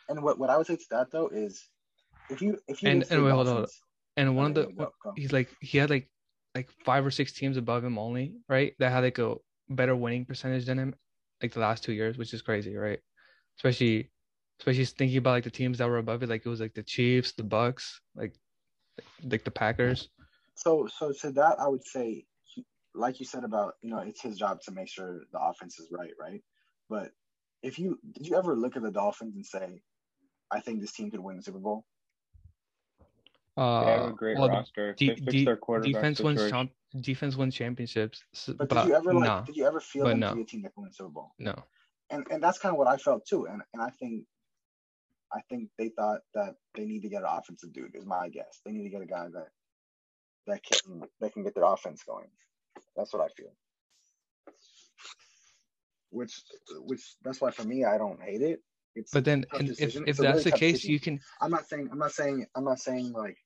And 0.07 0.21
what, 0.23 0.37
what 0.37 0.49
I 0.49 0.57
would 0.57 0.67
say 0.67 0.75
to 0.75 0.85
that 0.91 1.09
though 1.11 1.27
is 1.29 1.67
if 2.29 2.41
you 2.41 2.59
if 2.67 2.83
you 2.83 2.89
And- 2.89 3.05
and 3.09 3.23
wait, 3.23 3.31
hold 3.31 3.47
on. 3.47 3.65
And 4.19 4.35
one 4.35 4.47
of 4.47 4.53
the 4.53 4.89
he's 5.15 5.31
like 5.31 5.47
he 5.61 5.77
had 5.77 5.89
like 5.89 6.09
like 6.53 6.69
five 6.83 7.05
or 7.05 7.11
six 7.11 7.31
teams 7.31 7.55
above 7.55 7.85
him 7.85 7.97
only, 7.97 8.33
right? 8.49 8.73
That 8.77 8.91
had 8.91 9.05
like 9.05 9.17
a 9.17 9.35
better 9.69 9.95
winning 9.95 10.25
percentage 10.25 10.65
than 10.65 10.77
him, 10.77 10.93
like 11.41 11.53
the 11.53 11.61
last 11.61 11.85
two 11.85 11.93
years, 11.93 12.17
which 12.17 12.33
is 12.33 12.41
crazy, 12.41 12.75
right? 12.75 12.99
Especially 13.57 14.11
especially 14.59 14.83
thinking 14.83 15.19
about 15.19 15.31
like 15.31 15.45
the 15.45 15.49
teams 15.49 15.77
that 15.77 15.87
were 15.87 15.99
above 15.99 16.21
it, 16.21 16.27
like 16.27 16.45
it 16.45 16.49
was 16.49 16.59
like 16.59 16.73
the 16.73 16.83
Chiefs, 16.83 17.31
the 17.31 17.43
Bucks, 17.43 18.01
like 18.13 18.33
like 19.23 19.45
the 19.45 19.51
Packers. 19.51 20.09
So 20.55 20.89
so 20.93 21.13
to 21.21 21.31
that 21.31 21.57
I 21.57 21.69
would 21.69 21.85
say 21.85 22.25
he, 22.43 22.65
like 22.93 23.21
you 23.21 23.25
said 23.25 23.45
about 23.45 23.75
you 23.81 23.89
know 23.89 23.99
it's 23.99 24.21
his 24.21 24.37
job 24.37 24.59
to 24.63 24.71
make 24.71 24.89
sure 24.89 25.21
the 25.31 25.39
offense 25.39 25.79
is 25.79 25.87
right, 25.93 26.11
right? 26.19 26.43
But 26.89 27.11
if 27.63 27.79
you 27.79 27.97
did 28.11 28.27
you 28.27 28.35
ever 28.35 28.53
look 28.53 28.75
at 28.75 28.83
the 28.83 28.91
Dolphins 28.91 29.35
and 29.35 29.45
say, 29.45 29.81
I 30.51 30.59
think 30.59 30.81
this 30.81 30.91
team 30.91 31.09
could 31.09 31.21
win 31.21 31.37
the 31.37 31.43
Super 31.43 31.59
Bowl? 31.59 31.85
Uh, 33.59 33.83
They 33.85 33.91
have 33.91 34.05
a 34.09 34.13
great 34.13 34.37
well, 34.37 34.47
the 34.47 34.53
roster. 34.53 34.93
De- 34.93 35.07
they 35.09 35.15
fix 35.15 35.31
de- 35.31 35.45
their 35.45 35.57
quarterback 35.57 35.93
defense 35.93 36.19
wins 36.21 36.49
champ- 36.49 36.71
defense 37.01 37.35
wins 37.35 37.53
championships. 37.55 38.23
s- 38.33 38.51
But, 38.57 38.69
But, 38.69 38.83
did 38.83 38.87
you 38.89 38.95
ever 38.95 39.13
like 39.13 39.23
no, 39.25 39.43
did 39.45 39.57
you 39.57 39.65
ever 39.67 39.81
feel 39.81 40.03
but 40.05 40.11
them 40.11 40.19
no. 40.21 40.29
to 40.29 40.35
be 40.35 40.41
a 40.43 40.45
team 40.45 40.61
that 40.61 40.73
can 40.73 40.83
win 40.83 40.89
the 40.91 40.95
Super 40.95 41.09
Bowl? 41.09 41.33
no. 41.39 41.55
And 42.09 42.25
and 42.31 42.41
that's 42.41 42.57
kind 42.57 42.71
of 42.73 42.79
what 42.79 42.87
I 42.87 42.97
felt 42.97 43.25
too. 43.25 43.47
And 43.47 43.61
and 43.73 43.81
I 43.83 43.89
think 43.89 44.23
I 45.31 45.41
think 45.49 45.69
they 45.77 45.89
thought 45.89 46.21
that 46.33 46.55
they 46.73 46.85
need 46.85 47.01
to 47.01 47.09
get 47.09 47.21
an 47.21 47.27
offensive 47.29 47.71
dude, 47.73 47.95
is 47.95 48.05
my 48.05 48.29
guess. 48.29 48.61
They 48.65 48.71
need 48.71 48.83
to 48.83 48.89
get 48.89 49.01
a 49.01 49.05
guy 49.05 49.27
that 49.27 49.49
that 50.47 50.63
can 50.63 51.03
that 51.19 51.33
can 51.33 51.43
get 51.43 51.53
their 51.53 51.65
offense 51.65 52.01
going. 52.03 52.29
That's 52.95 53.13
what 53.13 53.21
I 53.21 53.27
feel. 53.35 53.51
Which 56.11 56.41
which 56.85 57.15
that's 57.23 57.39
why 57.41 57.51
for 57.51 57.63
me 57.65 57.83
I 57.85 57.97
don't 57.97 58.21
hate 58.23 58.41
it. 58.41 58.63
It's 58.95 59.11
But 59.11 59.25
then, 59.25 59.45
and 59.53 59.69
if, 59.69 59.79
if 59.79 59.95
It's 60.07 60.17
that's 60.19 60.19
really 60.19 60.43
the 60.43 60.51
case, 60.57 60.73
decision. 60.77 60.91
you 60.93 60.99
can. 60.99 61.19
I'm 61.41 61.51
not 61.51 61.67
saying 61.67 61.89
I'm 61.91 61.99
not 61.99 62.11
saying 62.11 62.47
I'm 62.55 62.63
not 62.63 62.79
saying 62.79 63.11
like 63.13 63.37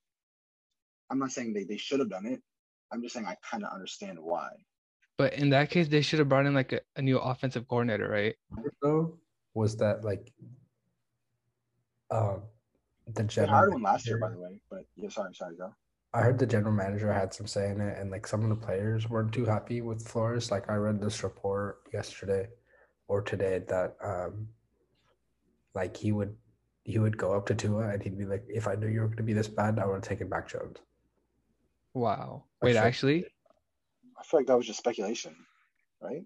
I'm 1.09 1.19
not 1.19 1.31
saying 1.31 1.53
they, 1.53 1.63
they 1.63 1.77
should 1.77 1.99
have 1.99 2.09
done 2.09 2.25
it. 2.25 2.41
I'm 2.91 3.01
just 3.01 3.13
saying 3.13 3.25
I 3.25 3.35
kind 3.49 3.63
of 3.63 3.71
understand 3.73 4.19
why. 4.19 4.49
But 5.17 5.33
in 5.33 5.49
that 5.51 5.69
case, 5.69 5.87
they 5.87 6.01
should 6.01 6.19
have 6.19 6.29
brought 6.29 6.45
in 6.45 6.53
like 6.53 6.73
a, 6.73 6.81
a 6.95 7.01
new 7.01 7.19
offensive 7.19 7.67
coordinator, 7.67 8.09
right? 8.09 8.35
though 8.81 9.17
was 9.53 9.77
that 9.77 10.03
like 10.03 10.31
um 12.09 12.41
the 13.07 13.21
They 13.23 13.27
general 13.27 13.57
hired 13.57 13.73
one 13.73 13.83
last 13.83 14.07
year, 14.07 14.17
by 14.17 14.27
manager- 14.27 14.39
the 14.39 14.43
way. 14.43 14.59
But 14.69 14.85
yeah, 14.95 15.09
sorry, 15.09 15.33
sorry, 15.33 15.55
go. 15.55 15.73
I 16.15 16.21
heard 16.21 16.37
the 16.37 16.45
general 16.45 16.73
manager 16.73 17.11
had 17.11 17.33
some 17.33 17.47
say 17.47 17.71
in 17.71 17.81
it, 17.81 17.97
and 17.97 18.11
like 18.11 18.27
some 18.27 18.43
of 18.43 18.49
the 18.49 18.55
players 18.65 19.09
weren't 19.09 19.33
too 19.33 19.45
happy 19.45 19.81
with 19.81 20.07
Flores. 20.07 20.51
Like 20.51 20.69
I 20.69 20.75
read 20.75 21.01
this 21.01 21.23
report 21.23 21.79
yesterday 21.91 22.47
or 23.07 23.21
today 23.21 23.63
that 23.67 23.95
um 24.03 24.47
like 25.75 25.97
he 25.97 26.11
would 26.11 26.35
he 26.83 26.99
would 26.99 27.17
go 27.17 27.33
up 27.33 27.45
to 27.47 27.55
Tua 27.55 27.89
and 27.89 28.01
he'd 28.03 28.17
be 28.17 28.25
like, 28.25 28.43
if 28.47 28.67
I 28.67 28.75
knew 28.75 28.87
you 28.87 29.01
were 29.01 29.07
gonna 29.07 29.23
be 29.23 29.33
this 29.33 29.47
bad, 29.47 29.79
I 29.79 29.85
would 29.85 29.95
have 29.95 30.03
taken 30.03 30.29
back 30.29 30.47
Jones. 30.49 30.77
Wow. 31.93 32.45
I 32.61 32.65
Wait, 32.65 32.73
feel- 32.73 32.81
actually, 32.83 33.25
I 34.19 34.23
feel 34.23 34.39
like 34.39 34.47
that 34.47 34.57
was 34.57 34.65
just 34.67 34.79
speculation, 34.79 35.35
right? 36.01 36.23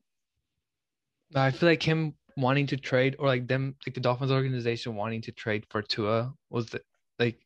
I 1.36 1.52
feel 1.52 1.68
like 1.70 1.84
him 1.84 2.14
wanting 2.38 2.68
to 2.68 2.78
trade, 2.78 3.16
or 3.20 3.28
like 3.28 3.48
them, 3.48 3.76
like 3.86 3.94
the 3.96 4.00
Dolphins 4.02 4.32
organization 4.32 4.96
wanting 4.96 5.22
to 5.24 5.32
trade 5.32 5.66
for 5.70 5.82
Tua 5.82 6.34
was 6.50 6.68
the 6.68 6.82
like, 7.20 7.40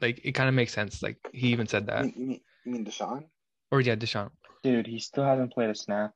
like 0.00 0.20
it 0.24 0.32
kind 0.32 0.48
of 0.48 0.54
makes 0.54 0.72
sense. 0.72 1.02
Like 1.02 1.16
he 1.32 1.48
even 1.48 1.66
said 1.66 1.82
You 1.82 1.86
that. 1.86 2.04
mean, 2.04 2.14
you 2.16 2.26
mean 2.26 2.40
you 2.64 2.72
mean 2.72 2.84
Deshaun? 2.84 3.24
Or 3.70 3.80
yeah, 3.80 3.96
Deshaun. 3.96 4.30
Dude, 4.62 4.86
he 4.86 4.98
still 5.00 5.24
hasn't 5.24 5.52
played 5.52 5.70
a 5.70 5.74
snap. 5.74 6.12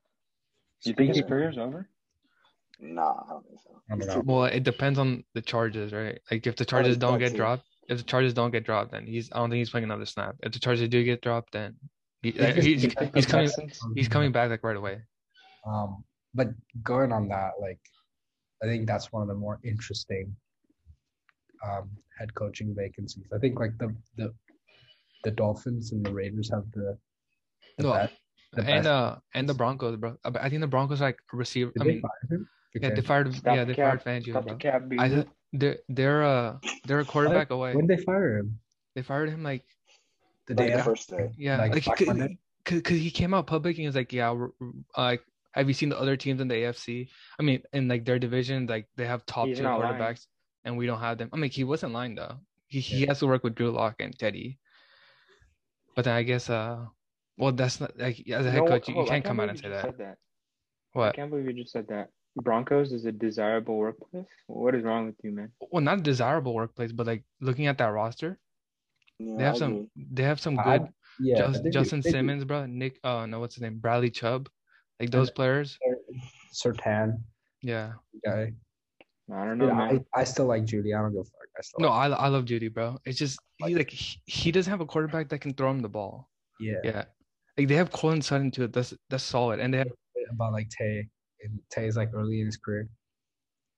You 0.84 0.94
think 0.94 1.08
his 1.08 1.16
Speaking 1.18 1.24
of- 1.24 1.28
career's 1.28 1.58
over? 1.58 1.88
Nah, 2.80 3.22
I 3.24 3.28
don't 3.30 3.46
think 3.46 3.60
so. 3.62 3.70
I 3.88 3.92
don't 3.92 3.98
He's 4.00 4.08
know. 4.08 4.14
too- 4.14 4.22
Well, 4.26 4.44
it 4.44 4.62
depends 4.64 4.98
on 4.98 5.24
the 5.34 5.42
charges, 5.42 5.92
right? 5.92 6.20
Like 6.30 6.46
if 6.46 6.56
the 6.56 6.64
charges 6.64 6.96
don't 6.96 7.18
get 7.18 7.34
dropped, 7.34 7.66
if 7.92 7.98
the 7.98 8.04
charges 8.04 8.34
don't 8.34 8.50
get 8.50 8.64
dropped, 8.64 8.90
then 8.92 9.06
he's. 9.06 9.30
I 9.32 9.36
don't 9.38 9.50
think 9.50 9.58
he's 9.58 9.70
playing 9.70 9.84
another 9.84 10.06
snap. 10.06 10.34
If 10.42 10.52
the 10.52 10.58
charges 10.58 10.88
do 10.88 11.02
get 11.04 11.20
dropped, 11.22 11.52
then 11.52 11.76
he, 12.22 12.30
uh, 12.38 12.52
just- 12.52 12.66
he's, 12.66 12.82
they 12.82 12.88
You 12.88 12.94
think 12.94 13.14
he's 13.16 13.26
coming. 13.26 13.50
He's 13.94 14.08
coming 14.08 14.32
back 14.32 14.50
like 14.50 14.62
right 14.64 14.76
away. 14.76 15.02
Um, 15.66 16.04
but 16.34 16.48
going 16.82 17.12
on 17.12 17.28
that, 17.28 17.52
like, 17.60 17.78
I 18.62 18.66
think 18.66 18.86
that's 18.86 19.12
one 19.12 19.22
of 19.22 19.28
the 19.28 19.34
more 19.34 19.60
interesting 19.64 20.34
um, 21.64 21.90
head 22.18 22.34
coaching 22.34 22.74
vacancies. 22.76 23.26
I 23.34 23.38
think 23.38 23.58
like 23.58 23.76
the 23.78 23.94
the 24.16 24.34
the 25.24 25.30
Dolphins 25.30 25.92
and 25.92 26.04
the 26.04 26.12
Raiders 26.12 26.50
have 26.50 26.64
the 26.72 26.98
the 27.78 27.82
No, 27.84 27.92
best. 27.92 28.14
The 28.54 28.60
and 28.62 28.66
best. 28.84 28.86
uh 28.88 29.16
and 29.34 29.48
the 29.48 29.54
Broncos, 29.54 29.96
bro. 29.96 30.16
I 30.24 30.30
I 30.40 30.48
think 30.48 30.60
the 30.60 30.66
Broncos 30.66 31.00
like 31.00 31.18
receiver. 31.32 31.70
Did 31.72 31.82
I 31.82 31.84
they 31.84 31.90
mean, 31.92 32.02
fire 32.02 32.10
him? 32.38 32.48
yeah, 32.74 32.90
they 32.94 33.00
fired. 33.02 33.34
Stop 33.34 33.56
yeah, 33.56 33.64
the 33.64 33.72
they 33.72 33.74
cap. 33.76 34.02
fired 34.02 34.22
Fangio, 34.24 34.30
Stop 34.32 34.44
bro. 34.44 34.52
the 34.54 34.58
cap, 34.58 34.82
I 34.82 34.86
baby. 35.08 35.14
th- 35.14 35.26
they're 35.52 35.78
they're 35.88 36.22
uh 36.22 36.58
they're 36.84 37.00
a 37.00 37.04
quarterback 37.04 37.50
away. 37.50 37.74
When 37.74 37.86
they 37.86 37.98
fire 37.98 38.38
him? 38.38 38.60
They 38.94 39.02
fired 39.02 39.30
him 39.30 39.42
like 39.42 39.64
The 40.46 40.54
Like 40.54 40.66
day 40.66 40.72
the 40.72 40.78
after. 40.78 40.90
first 40.90 41.08
day. 41.10 41.30
yeah, 41.36 41.56
Like 41.58 41.72
like 41.74 41.84
Black 41.84 41.98
cause, 41.98 42.08
Monday? 42.08 42.38
cause, 42.64 42.82
'cause 42.82 42.98
he 42.98 43.10
came 43.10 43.34
out 43.34 43.46
public 43.46 43.76
and 43.76 43.80
he 43.82 43.86
was 43.86 43.96
like, 43.96 44.12
yeah, 44.12 44.30
we're, 44.32 44.50
we're, 44.60 44.68
uh, 44.96 45.02
like 45.16 45.24
have 45.54 45.68
you 45.68 45.74
seen 45.74 45.90
the 45.90 45.98
other 46.00 46.16
teams 46.16 46.40
in 46.40 46.48
the 46.48 46.54
AFC? 46.54 47.10
I 47.38 47.42
mean, 47.42 47.62
in 47.72 47.86
like 47.88 48.04
their 48.04 48.18
division, 48.18 48.66
like 48.66 48.88
they 48.96 49.06
have 49.06 49.26
top 49.26 49.48
He's 49.48 49.58
two 49.58 49.64
not 49.64 49.78
lying. 49.78 49.94
quarterbacks, 49.94 50.26
and 50.64 50.76
we 50.78 50.86
don't 50.86 51.00
have 51.00 51.18
them. 51.18 51.28
I 51.32 51.36
mean, 51.36 51.50
he 51.50 51.64
wasn't 51.64 51.92
lying 51.92 52.14
though. 52.14 52.38
He 52.68 52.80
he 52.80 53.06
has 53.06 53.18
to 53.20 53.26
work 53.26 53.44
with 53.44 53.54
Drew 53.54 53.70
Lock 53.70 53.96
and 54.00 54.18
Teddy. 54.18 54.58
But 55.94 56.06
then 56.06 56.14
I 56.16 56.22
guess 56.22 56.48
uh, 56.48 56.86
well, 57.36 57.52
that's 57.52 57.80
not 57.80 57.98
like 57.98 58.26
as 58.30 58.46
a 58.46 58.50
head 58.50 58.64
No, 58.64 58.68
coach, 58.68 58.88
you, 58.88 58.94
you 58.94 58.98
hold 59.00 59.08
on, 59.10 59.14
can't 59.14 59.24
come 59.26 59.40
out 59.40 59.50
and 59.50 59.58
say 59.58 59.68
you 59.68 59.74
just 59.74 59.82
that. 59.82 59.94
said 59.94 59.98
that. 59.98 60.18
I 60.96 61.10
can't 61.10 61.30
believe 61.30 61.46
you 61.46 61.52
just 61.62 61.72
said 61.72 61.88
that. 61.88 62.08
Broncos 62.36 62.92
is 62.92 63.04
a 63.04 63.12
desirable 63.12 63.76
workplace. 63.76 64.24
What 64.46 64.74
is 64.74 64.82
wrong 64.82 65.06
with 65.06 65.16
you, 65.22 65.32
man? 65.32 65.52
Well, 65.70 65.82
not 65.82 65.98
a 65.98 66.02
desirable 66.02 66.54
workplace, 66.54 66.92
but 66.92 67.06
like 67.06 67.24
looking 67.40 67.66
at 67.66 67.78
that 67.78 67.86
roster, 67.92 68.38
Yeah, 69.18 69.36
they 69.36 69.44
have 69.44 69.54
I 69.54 69.58
some. 69.58 69.72
agree. 69.72 69.88
They 70.12 70.22
have 70.22 70.40
some 70.40 70.58
I- 70.58 70.78
good. 70.78 70.88
Yeah, 71.20 71.36
Just, 71.52 71.64
Justin 71.72 72.00
they 72.00 72.10
do. 72.10 72.16
Simmons, 72.16 72.44
bro. 72.46 72.64
Nick. 72.64 72.98
Uh, 73.04 73.26
no, 73.26 73.38
what's 73.40 73.54
his 73.56 73.62
name? 73.62 73.78
Bradley 73.78 74.08
Chubb. 74.10 74.48
Like 74.98 75.10
those 75.10 75.30
players. 75.30 75.78
Sertan 76.54 77.20
Yeah. 77.60 77.92
guy. 78.24 78.54
I 79.32 79.44
don't 79.44 79.58
know, 79.58 79.66
Dude. 79.68 80.04
I, 80.14 80.20
I 80.20 80.24
still 80.24 80.46
like 80.46 80.64
Jeudy. 80.64 80.96
I 80.98 81.02
don't 81.02 81.12
go 81.12 81.22
fuck. 81.22 81.32
I 81.56 81.62
still 81.62 81.80
No, 81.80 81.88
like, 81.88 82.12
I 82.12 82.14
I 82.14 82.28
love 82.28 82.44
Jeudy, 82.46 82.72
bro. 82.72 82.98
It's 83.04 83.18
just 83.18 83.38
he 83.58 83.74
like 83.74 83.90
he, 83.90 84.20
he 84.26 84.52
doesn't 84.52 84.70
have 84.70 84.80
a 84.80 84.86
quarterback 84.86 85.28
that 85.28 85.40
can 85.40 85.52
throw 85.54 85.70
him 85.70 85.80
the 85.80 85.88
ball. 85.88 86.28
yeah. 86.60 86.78
Yeah. 86.82 87.04
Like 87.58 87.68
they 87.68 87.74
have 87.76 87.92
Colin 87.92 88.22
Sutton 88.22 88.50
too. 88.50 88.66
That's 88.68 88.94
that's 89.10 89.22
solid. 89.24 89.60
And 89.60 89.72
they 89.72 89.78
have 89.78 89.88
About 90.30 90.52
like 90.52 90.68
Tay, 90.70 91.08
and 91.42 91.58
Tay's 91.70 91.96
like 91.96 92.10
early 92.14 92.40
in 92.40 92.46
his 92.46 92.56
career. 92.56 92.88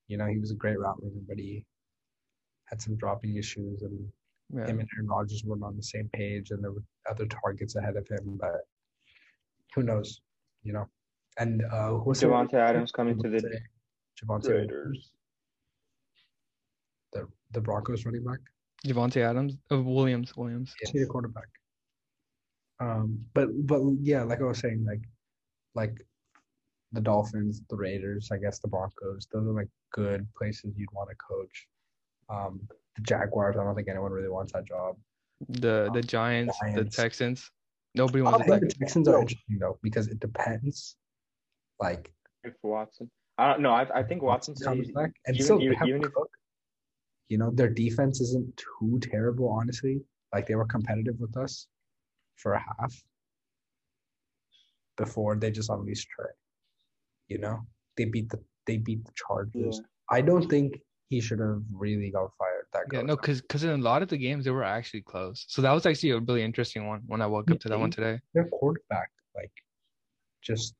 You 0.07 0.17
know, 0.17 0.25
he 0.25 0.37
was 0.37 0.51
a 0.51 0.55
great 0.55 0.79
route 0.79 1.01
runner, 1.01 1.21
but 1.27 1.37
he 1.37 1.65
had 2.65 2.81
some 2.81 2.95
dropping 2.97 3.37
issues, 3.37 3.81
and 3.81 4.07
yeah. 4.53 4.67
him 4.67 4.79
and 4.79 4.89
Aaron 4.95 5.07
Rodgers 5.07 5.43
weren't 5.45 5.63
on 5.63 5.75
the 5.75 5.83
same 5.83 6.09
page, 6.13 6.51
and 6.51 6.63
there 6.63 6.71
were 6.71 6.83
other 7.09 7.25
targets 7.25 7.75
ahead 7.75 7.95
of 7.95 8.07
him. 8.07 8.37
But 8.39 8.61
who 9.73 9.83
knows? 9.83 10.21
You 10.63 10.73
know. 10.73 10.85
And 11.37 11.63
uh, 11.71 11.89
what's 11.89 12.21
the- 12.21 12.27
Davante 12.27 12.53
Adams 12.53 12.91
coming 12.91 13.21
to 13.21 13.29
the 13.29 13.59
Javonte 14.23 14.49
Raiders. 14.49 15.11
the 17.13 17.27
the 17.51 17.61
Broncos 17.61 18.05
running 18.05 18.23
back. 18.23 18.39
Javonte 18.85 19.17
Adams, 19.17 19.57
uh, 19.71 19.81
Williams, 19.81 20.35
Williams. 20.37 20.73
Yeah, 20.83 20.91
need 20.93 21.03
a 21.03 21.07
quarterback. 21.07 21.47
Um, 22.79 23.19
but 23.33 23.47
but 23.65 23.81
yeah, 24.01 24.23
like 24.23 24.41
I 24.41 24.45
was 24.45 24.59
saying, 24.59 24.85
like 24.87 25.01
like 25.75 26.05
the 26.95 27.01
Dolphins, 27.01 27.61
the 27.69 27.75
Raiders, 27.75 28.29
I 28.31 28.37
guess 28.37 28.59
the 28.59 28.67
Broncos, 28.67 29.27
those 29.31 29.45
are 29.47 29.53
like 29.53 29.67
good 29.93 30.25
places 30.37 30.73
you'd 30.77 30.91
want 30.93 31.09
to 31.09 31.15
coach. 31.15 31.67
Um, 32.29 32.61
the 32.95 33.01
Jaguars, 33.03 33.55
I 33.57 33.63
don't 33.63 33.75
think 33.75 33.87
anyone 33.89 34.11
really 34.11 34.29
wants 34.29 34.53
that 34.53 34.65
job. 34.65 34.95
The 35.49 35.89
the 35.93 36.01
Giants, 36.01 36.57
the 36.59 36.71
Giants. 36.73 36.95
Texans. 36.95 37.51
Nobody 37.93 38.21
wants 38.21 38.39
I 38.41 38.43
to 38.43 38.49
think 38.49 38.61
the 38.73 38.75
Texans 38.79 39.07
are 39.07 39.19
interesting 39.19 39.57
though 39.59 39.77
because 39.83 40.07
it 40.07 40.19
depends. 40.19 40.95
Like 41.79 42.11
If 42.43 42.53
Watson. 42.63 43.11
I 43.37 43.49
don't 43.51 43.61
know. 43.61 43.71
I, 43.71 43.85
I 43.99 44.03
think 44.03 44.21
Watson 44.21 44.55
said 44.55 44.65
comes 44.65 44.89
back, 44.91 45.11
and 45.25 45.35
even- 45.35 45.45
still 45.45 45.61
even- 45.61 45.75
have 45.77 45.87
even 45.89 46.03
if- 46.03 46.11
You 47.27 47.37
know, 47.37 47.51
their 47.51 47.69
defense 47.69 48.21
isn't 48.21 48.55
too 48.55 48.99
terrible, 49.01 49.49
honestly. 49.49 50.01
Like 50.33 50.47
they 50.47 50.55
were 50.55 50.65
competitive 50.65 51.19
with 51.19 51.35
us 51.35 51.67
for 52.37 52.53
a 52.53 52.59
half 52.59 52.93
before 54.97 55.35
they 55.35 55.51
just 55.51 55.69
unleashed 55.69 56.07
Trey. 56.09 56.31
You 57.27 57.39
know, 57.39 57.59
they 57.97 58.05
beat 58.05 58.29
the 58.29 58.39
they 58.67 58.77
beat 58.77 59.05
the 59.05 59.11
Chargers. 59.15 59.81
I 60.09 60.21
don't 60.21 60.47
think 60.49 60.79
he 61.09 61.21
should 61.21 61.39
have 61.39 61.61
really 61.71 62.11
got 62.11 62.31
fired. 62.37 62.65
That 62.73 62.83
Yeah, 62.91 63.01
no, 63.01 63.15
because 63.15 63.41
because 63.41 63.63
in 63.63 63.69
a 63.71 63.77
lot 63.77 64.01
of 64.01 64.09
the 64.09 64.17
games 64.17 64.45
they 64.45 64.51
were 64.51 64.63
actually 64.63 65.01
close. 65.01 65.45
So 65.47 65.61
that 65.61 65.71
was 65.71 65.85
actually 65.85 66.11
a 66.11 66.19
really 66.19 66.43
interesting 66.43 66.87
one 66.87 67.01
when 67.07 67.21
I 67.21 67.27
woke 67.27 67.49
up 67.51 67.59
to 67.61 67.69
that 67.69 67.79
one 67.79 67.91
today. 67.91 68.19
their 68.33 68.45
quarterback 68.45 69.09
like 69.35 69.51
just 70.41 70.75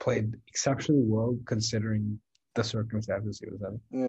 played 0.00 0.34
exceptionally 0.46 1.04
well 1.04 1.36
considering 1.46 2.18
the 2.54 2.64
circumstances 2.64 3.40
he 3.40 3.50
was 3.50 3.62
in. 3.92 4.08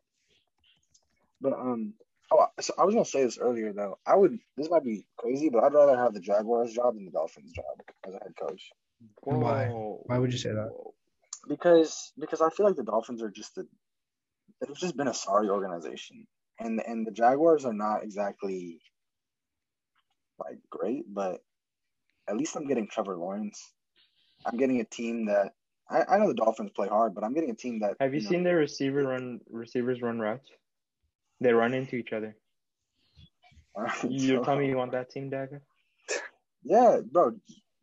But 1.41 1.53
um, 1.53 1.93
oh, 2.31 2.47
so 2.59 2.73
I 2.77 2.83
was 2.83 2.95
gonna 2.95 3.05
say 3.05 3.23
this 3.23 3.37
earlier 3.37 3.73
though. 3.73 3.97
I 4.05 4.15
would. 4.15 4.37
This 4.57 4.69
might 4.69 4.83
be 4.83 5.05
crazy, 5.17 5.49
but 5.49 5.63
I'd 5.63 5.73
rather 5.73 5.97
have 5.97 6.13
the 6.13 6.19
Jaguars 6.19 6.73
job 6.73 6.95
than 6.95 7.05
the 7.05 7.11
Dolphins 7.11 7.51
job 7.51 7.65
as 8.05 8.13
a 8.13 8.19
head 8.19 8.33
coach. 8.39 8.69
Why? 9.21 9.67
Whoa. 9.67 10.03
Why 10.05 10.17
would 10.17 10.31
you 10.31 10.37
say 10.37 10.49
that? 10.49 10.69
Because 11.47 12.11
because 12.19 12.41
I 12.41 12.49
feel 12.49 12.65
like 12.65 12.75
the 12.75 12.83
Dolphins 12.83 13.21
are 13.21 13.29
just 13.29 13.57
a. 13.57 13.63
They've 14.59 14.75
just 14.75 14.97
been 14.97 15.07
a 15.07 15.13
sorry 15.13 15.49
organization, 15.49 16.27
and 16.59 16.81
and 16.85 17.05
the 17.05 17.11
Jaguars 17.11 17.65
are 17.65 17.73
not 17.73 18.03
exactly. 18.03 18.79
Like 20.39 20.59
great, 20.69 21.03
but 21.13 21.41
at 22.29 22.37
least 22.37 22.55
I'm 22.55 22.65
getting 22.65 22.87
Trevor 22.87 23.17
Lawrence. 23.17 23.73
I'm 24.45 24.57
getting 24.57 24.79
a 24.79 24.85
team 24.85 25.25
that 25.25 25.51
I, 25.89 26.03
I 26.07 26.17
know 26.17 26.27
the 26.27 26.33
Dolphins 26.33 26.71
play 26.75 26.87
hard, 26.87 27.13
but 27.13 27.23
I'm 27.23 27.33
getting 27.33 27.49
a 27.49 27.55
team 27.55 27.79
that. 27.79 27.95
Have 27.99 28.13
you 28.13 28.21
know, 28.21 28.29
seen 28.29 28.43
their 28.43 28.57
receiver 28.57 29.03
run 29.03 29.39
receivers 29.49 30.01
run 30.01 30.19
routes? 30.19 30.47
They 31.41 31.51
run 31.51 31.73
into 31.73 31.95
each 31.95 32.13
other. 32.13 32.35
You're 34.09 34.43
telling 34.43 34.61
me 34.61 34.69
you 34.69 34.77
want 34.77 34.91
that 34.91 35.09
team, 35.09 35.29
Dagger? 35.29 35.61
Yeah, 36.63 36.99
bro. 37.09 37.33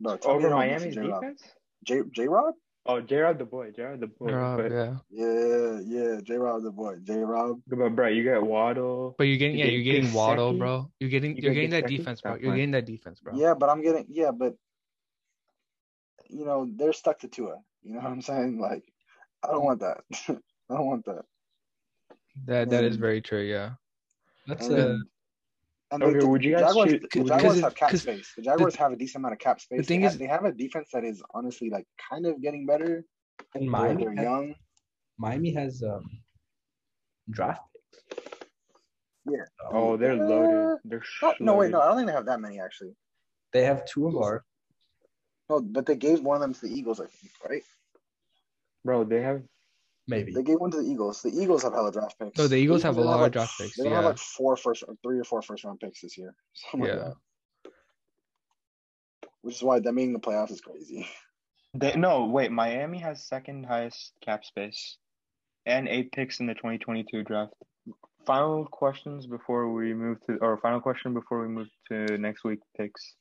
Bro, 0.00 0.18
tell 0.18 0.32
Over 0.32 0.48
you 0.48 0.54
Miami's 0.54 0.94
defense? 0.94 1.42
J 1.84 2.02
J 2.12 2.28
Rob? 2.28 2.54
Oh, 2.88 3.00
J 3.00 3.16
Rob 3.16 3.38
the 3.38 3.44
boy, 3.44 3.70
J 3.72 3.82
Rob 3.82 4.00
the 4.00 4.06
boy. 4.06 4.32
Rob, 4.32 4.58
but, 4.58 4.70
yeah, 4.70 4.96
Yeah, 5.10 5.80
yeah, 5.84 6.20
J 6.22 6.34
Rob 6.36 6.62
the 6.62 6.70
boy. 6.70 6.96
J 7.02 7.18
Rob. 7.18 7.60
but 7.66 7.90
bro, 7.96 8.06
you 8.08 8.22
got 8.24 8.42
Waddle. 8.46 9.14
but 9.18 9.24
you're 9.24 9.38
getting 9.38 9.58
You 9.58 9.64
yeah, 9.64 9.70
get 9.70 9.74
you're 9.84 9.94
getting 9.94 10.12
Waddle, 10.12 10.52
Gesicki? 10.54 10.58
bro. 10.58 10.90
You're 11.00 11.10
getting 11.10 11.36
You 11.36 11.42
you're 11.42 11.54
get 11.54 11.60
getting 11.62 11.70
that 11.70 11.84
Gesicki? 11.84 11.96
defense, 11.98 12.20
bro. 12.20 12.32
Stop 12.32 12.42
You're 12.42 12.54
getting 12.54 12.70
that 12.72 12.86
defense, 12.86 13.20
bro. 13.20 13.34
Yeah, 13.36 13.54
but 13.54 13.68
I'm 13.68 13.82
getting 13.82 14.06
yeah, 14.08 14.30
but 14.30 14.54
you 16.28 16.44
know, 16.44 16.68
they're 16.76 16.92
stuck 16.92 17.18
to 17.20 17.28
Tua. 17.28 17.58
You 17.82 17.94
know 17.94 18.00
what 18.00 18.10
I'm 18.10 18.22
saying? 18.22 18.58
Like, 18.58 18.84
I 19.44 19.48
don't 19.48 19.64
want 19.64 19.80
that. 19.80 19.98
I 20.28 20.74
don't 20.76 20.86
want 20.86 21.04
that. 21.06 21.24
That 22.46 22.70
that 22.70 22.84
is 22.84 22.94
And- 22.94 23.00
very 23.00 23.20
true. 23.20 23.42
Yeah. 23.42 23.72
That's 24.46 24.66
And, 24.68 24.78
uh, 24.78 24.96
and 25.92 26.02
Okay, 26.02 26.18
the, 26.18 26.26
would 26.28 26.44
you 26.44 26.52
guys 26.52 26.66
Jaguars, 26.68 26.90
choose- 26.92 27.00
the 27.12 27.24
Jaguars 27.24 27.42
guys- 27.54 27.60
have 27.62 27.74
cap 27.74 27.90
'cause 27.90 28.02
space. 28.02 28.32
The 28.36 28.42
Jaguars 28.42 28.74
have 28.76 28.92
a 28.92 28.96
decent 28.96 29.20
amount 29.22 29.34
of 29.34 29.38
cap 29.38 29.60
space. 29.60 29.78
The 29.78 29.84
thing 29.84 30.00
they, 30.00 30.06
is- 30.06 30.12
have, 30.14 30.18
they 30.18 30.26
have 30.26 30.44
a 30.44 30.52
defense 30.52 30.88
that 30.92 31.04
is 31.04 31.22
honestly 31.32 31.70
like 31.70 31.86
kind 32.10 32.26
of 32.26 32.40
getting 32.42 32.66
better. 32.66 33.04
and 33.54 33.62
They're, 33.64 33.70
Miami 33.70 34.04
they're 34.04 34.14
has, 34.14 34.22
young. 34.24 34.54
Miami 35.18 35.52
has 35.54 35.82
um 35.82 36.04
draft 37.30 37.62
picks. 37.72 38.24
Yeah. 39.26 39.44
Oh, 39.70 39.96
they're 39.96 40.12
Uh, 40.12 40.16
loaded. 40.28 40.80
They're 40.84 41.02
No, 41.22 41.34
no, 41.40 41.54
wait, 41.56 41.70
no. 41.70 41.80
I 41.80 41.86
don't 41.88 41.96
think 41.96 42.06
they 42.08 42.12
have 42.14 42.26
that 42.26 42.40
many 42.40 42.60
actually. 42.60 42.94
They 43.52 43.64
have 43.64 43.84
two 43.86 44.06
of 44.08 44.16
ours. 44.16 44.42
No, 45.48 45.60
but 45.60 45.86
they 45.86 45.96
gave 45.96 46.20
one 46.22 46.36
of 46.36 46.40
them 46.40 46.52
to 46.54 46.60
the 46.62 46.72
Eagles, 46.76 47.00
I 47.00 47.06
think, 47.06 47.32
right? 47.48 47.62
Bro, 48.84 49.04
they 49.04 49.22
have 49.22 49.42
Maybe. 50.08 50.32
They 50.32 50.42
gave 50.42 50.60
one 50.60 50.70
to 50.70 50.76
the 50.82 50.88
Eagles. 50.88 51.20
The 51.22 51.30
Eagles 51.30 51.62
have 51.64 51.72
hella 51.72 51.90
draft 51.90 52.18
picks. 52.18 52.38
No, 52.38 52.46
the 52.46 52.56
Eagles 52.56 52.82
have 52.84 52.94
a 52.94 52.96
They're 52.96 53.04
gonna 53.04 53.10
lot 53.10 53.16
of 53.16 53.22
like- 53.22 53.32
draft 53.32 53.58
picks, 53.58 53.76
They're 53.76 53.84
gonna 53.84 53.96
have 53.96 54.04
like 54.04 54.18
four 54.18 54.56
first, 54.56 54.84
or 54.86 54.94
three 55.02 55.18
or 55.18 55.24
four 55.24 55.42
first 55.42 55.64
round 55.64 55.80
picks 55.80 56.00
this 56.02 56.16
year. 56.16 56.34
Something 56.54 56.80
oh 56.90 56.92
like 56.92 56.98
Yeah. 57.02 57.04
that. 57.08 57.72
Which 59.42 59.56
is 59.56 59.62
why 59.62 59.80
them 59.80 59.94
making 59.96 60.12
the 60.12 60.20
playoffs 60.20 60.50
is 60.50 60.60
crazy. 60.60 61.08
they 61.74 61.94
no 61.96 62.26
wait, 62.26 62.50
Miami 62.52 62.98
has 62.98 63.26
second 63.26 63.64
highest 63.66 64.12
cap 64.24 64.44
space 64.44 64.96
and 65.66 65.88
eight 65.88 66.12
picks 66.12 66.40
in 66.40 66.46
the 66.46 66.54
twenty 66.54 66.78
twenty 66.78 67.04
two 67.10 67.22
draft. 67.22 67.52
Final 68.26 68.64
questions 68.66 69.26
before 69.26 69.72
we 69.72 69.94
move 69.94 70.18
to 70.26 70.36
or 70.40 70.56
final 70.58 70.80
question 70.80 71.14
before 71.14 71.42
we 71.42 71.48
move 71.48 71.68
to 71.88 72.18
next 72.18 72.44
week 72.44 72.58
picks. 72.76 73.14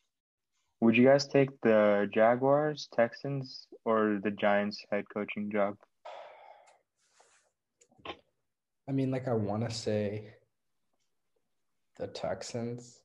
Would 0.82 0.98
you 0.98 1.06
guys 1.06 1.28
take 1.28 1.50
the 1.62 2.10
Jaguars, 2.14 2.90
Texans, 2.94 3.68
or 3.86 4.20
the 4.24 4.32
Giants 4.32 4.84
head 4.92 5.06
coaching 5.14 5.52
job? 5.52 5.76
I 8.88 8.92
mean, 8.92 9.12
like 9.12 9.28
I 9.28 9.34
want 9.34 9.68
to 9.68 9.76
say 9.76 10.34
the 11.98 12.08
Texans 12.08 13.00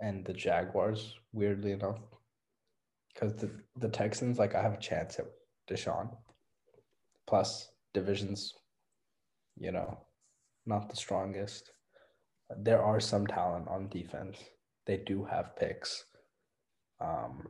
and 0.00 0.24
the 0.24 0.32
Jaguars, 0.32 1.14
weirdly 1.32 1.72
enough, 1.72 1.98
because 3.12 3.34
the 3.34 3.50
the 3.76 3.88
Texans, 3.88 4.38
like 4.38 4.54
I 4.54 4.62
have 4.62 4.74
a 4.74 4.78
chance 4.78 5.18
at 5.18 5.26
Deshaun. 5.68 6.16
Plus, 7.26 7.68
divisions, 7.92 8.54
you 9.58 9.72
know, 9.72 9.98
not 10.66 10.88
the 10.88 10.96
strongest. 10.96 11.72
There 12.56 12.82
are 12.82 13.00
some 13.00 13.26
talent 13.26 13.68
on 13.68 13.88
defense. 13.88 14.38
They 14.86 14.98
do 14.98 15.24
have 15.24 15.56
picks. 15.56 16.04
Um, 17.00 17.48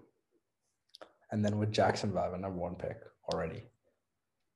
and 1.31 1.45
then 1.45 1.59
with 1.59 1.71
Jacksonville, 1.71 2.19
I 2.19 2.25
have 2.25 2.33
a 2.33 2.39
number 2.39 2.59
one 2.59 2.75
pick 2.75 2.99
already. 3.33 3.63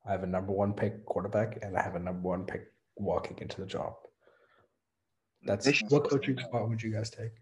I 0.05 0.13
have 0.13 0.23
a 0.23 0.27
number 0.27 0.53
one 0.53 0.75
pick 0.75 1.05
quarterback, 1.07 1.59
and 1.63 1.77
I 1.77 1.83
have 1.83 1.95
a 1.95 2.01
number 2.01 2.29
one 2.29 2.45
pick 2.45 2.73
walking 2.97 3.39
into 3.39 3.61
the 3.61 3.67
job. 3.67 3.95
That's 5.45 5.65
They 5.67 5.73
should- 5.73 5.91
what 5.91 6.09
coaching 6.09 6.39
spot 6.39 6.69
would 6.69 6.83
you 6.83 6.93
guys 6.93 7.11
take? 7.11 7.33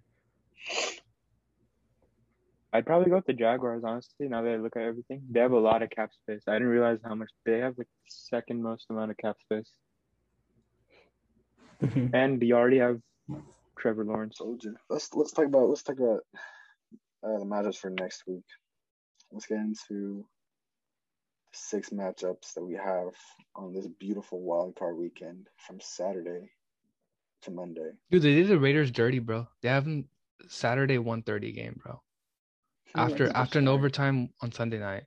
I'd 2.72 2.86
probably 2.86 3.10
go 3.10 3.16
with 3.16 3.26
the 3.26 3.32
Jaguars, 3.32 3.82
honestly, 3.84 4.28
now 4.28 4.42
that 4.42 4.52
I 4.52 4.56
look 4.56 4.76
at 4.76 4.82
everything. 4.82 5.22
They 5.28 5.40
have 5.40 5.52
a 5.52 5.58
lot 5.58 5.82
of 5.82 5.90
cap 5.90 6.12
space. 6.14 6.42
I 6.46 6.52
didn't 6.52 6.68
realize 6.68 7.00
how 7.02 7.16
much 7.16 7.30
they 7.44 7.58
have 7.58 7.76
like 7.76 7.88
second 8.08 8.62
most 8.62 8.86
amount 8.90 9.10
of 9.10 9.16
cap 9.16 9.36
space. 9.40 9.72
And 12.12 12.40
you 12.42 12.54
already 12.54 12.78
have 12.78 13.00
Trevor 13.78 14.04
Lawrence. 14.04 14.36
Told 14.38 14.62
you. 14.62 14.76
Let's 14.88 15.12
let's 15.14 15.32
talk 15.32 15.46
about 15.46 15.68
let's 15.68 15.82
talk 15.82 15.98
about 15.98 16.20
uh, 17.24 17.38
the 17.38 17.44
matchups 17.44 17.78
for 17.78 17.90
next 17.90 18.22
week. 18.26 18.44
Let's 19.32 19.46
get 19.46 19.58
into 19.58 19.84
the 19.88 20.24
six 21.52 21.90
matchups 21.90 22.54
that 22.54 22.64
we 22.64 22.74
have 22.74 23.08
on 23.56 23.72
this 23.72 23.86
beautiful 23.98 24.40
wild 24.40 24.76
card 24.76 24.96
weekend 24.96 25.46
from 25.56 25.80
Saturday 25.80 26.50
to 27.42 27.50
Monday. 27.50 27.90
Dude, 28.10 28.22
they 28.22 28.34
did 28.34 28.48
the 28.48 28.58
Raiders 28.58 28.90
dirty, 28.90 29.18
bro. 29.18 29.48
They 29.62 29.68
have 29.68 29.84
them 29.84 30.08
Saturday 30.48 30.98
1:30 30.98 31.52
game, 31.52 31.80
bro. 31.82 32.00
Hmm, 32.94 33.00
after 33.00 33.24
Yeah, 33.26 33.32
after 33.34 33.58
an 33.58 33.68
overtime 33.68 34.32
on 34.40 34.52
Sunday 34.52 34.78
night. 34.78 35.04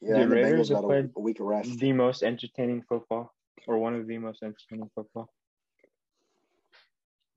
Yeah, 0.00 0.14
The 0.14 0.20
the 0.20 0.28
Raiders 0.28 0.70
Bengals 0.70 0.74
have 0.74 0.84
played 0.84 1.10
a 1.16 1.20
week 1.20 1.40
of 1.40 1.46
rest. 1.46 1.78
The 1.78 1.92
most 1.92 2.22
entertaining 2.22 2.82
football, 2.82 3.32
or 3.66 3.78
one 3.78 3.94
of 3.94 4.06
the 4.06 4.18
most 4.18 4.42
entertaining 4.42 4.90
football. 4.94 5.28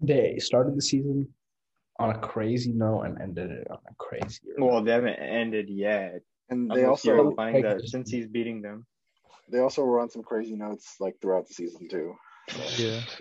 They 0.01 0.38
started 0.39 0.75
the 0.75 0.81
season 0.81 1.33
on 1.99 2.09
a 2.09 2.19
crazy 2.19 2.73
note 2.73 3.03
and 3.03 3.21
ended 3.21 3.51
it 3.51 3.67
on 3.69 3.77
a 3.89 3.95
crazy. 3.97 4.39
Well, 4.57 4.83
they 4.83 4.91
haven't 4.91 5.15
ended 5.15 5.69
yet. 5.69 6.21
And 6.49 6.69
they 6.69 6.84
Unless 6.84 7.03
you're 7.05 7.17
also 7.17 7.29
implying 7.29 7.62
that 7.63 7.77
Like- 7.79 7.88
since 7.88 8.10
he's 8.10 8.27
beating 8.27 8.62
them. 8.62 8.86
they 9.51 9.60
also 9.60 9.84
were 9.84 9.99
on 9.99 10.10
some 10.10 10.23
crazy 10.23 10.55
notes 10.55 10.95
like 10.99 11.15
throughout 11.21 11.47
the 11.47 11.53
season 11.53 11.88
too. 11.89 12.15
Yeah. 12.77 13.01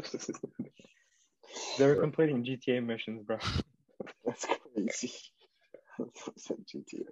They 1.78 1.86
were 1.86 1.96
completing 1.96 2.44
GTA 2.44 2.84
missions, 2.84 3.22
bro. 3.22 3.36
That's 4.26 4.44
crazy. 4.46 5.12
GTA. 6.00 7.04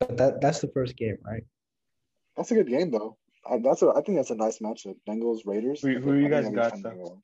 But 0.00 0.16
that 0.16 0.40
that's 0.40 0.60
the 0.60 0.68
first 0.68 0.96
game, 0.96 1.18
right? 1.24 1.42
That's 2.36 2.50
a 2.50 2.54
good 2.54 2.68
game 2.68 2.90
though. 2.90 3.18
I, 3.48 3.58
that's 3.58 3.82
a 3.82 3.88
I 3.94 4.00
think 4.02 4.16
that's 4.18 4.30
a 4.30 4.36
nice 4.36 4.58
matchup. 4.60 4.96
Bengals 5.08 5.40
Raiders. 5.44 5.82
Who- 5.82 5.98
who 6.00 6.14
you 6.14 6.28
guys 6.30 6.48
got, 6.48 6.72
though? 6.82 7.20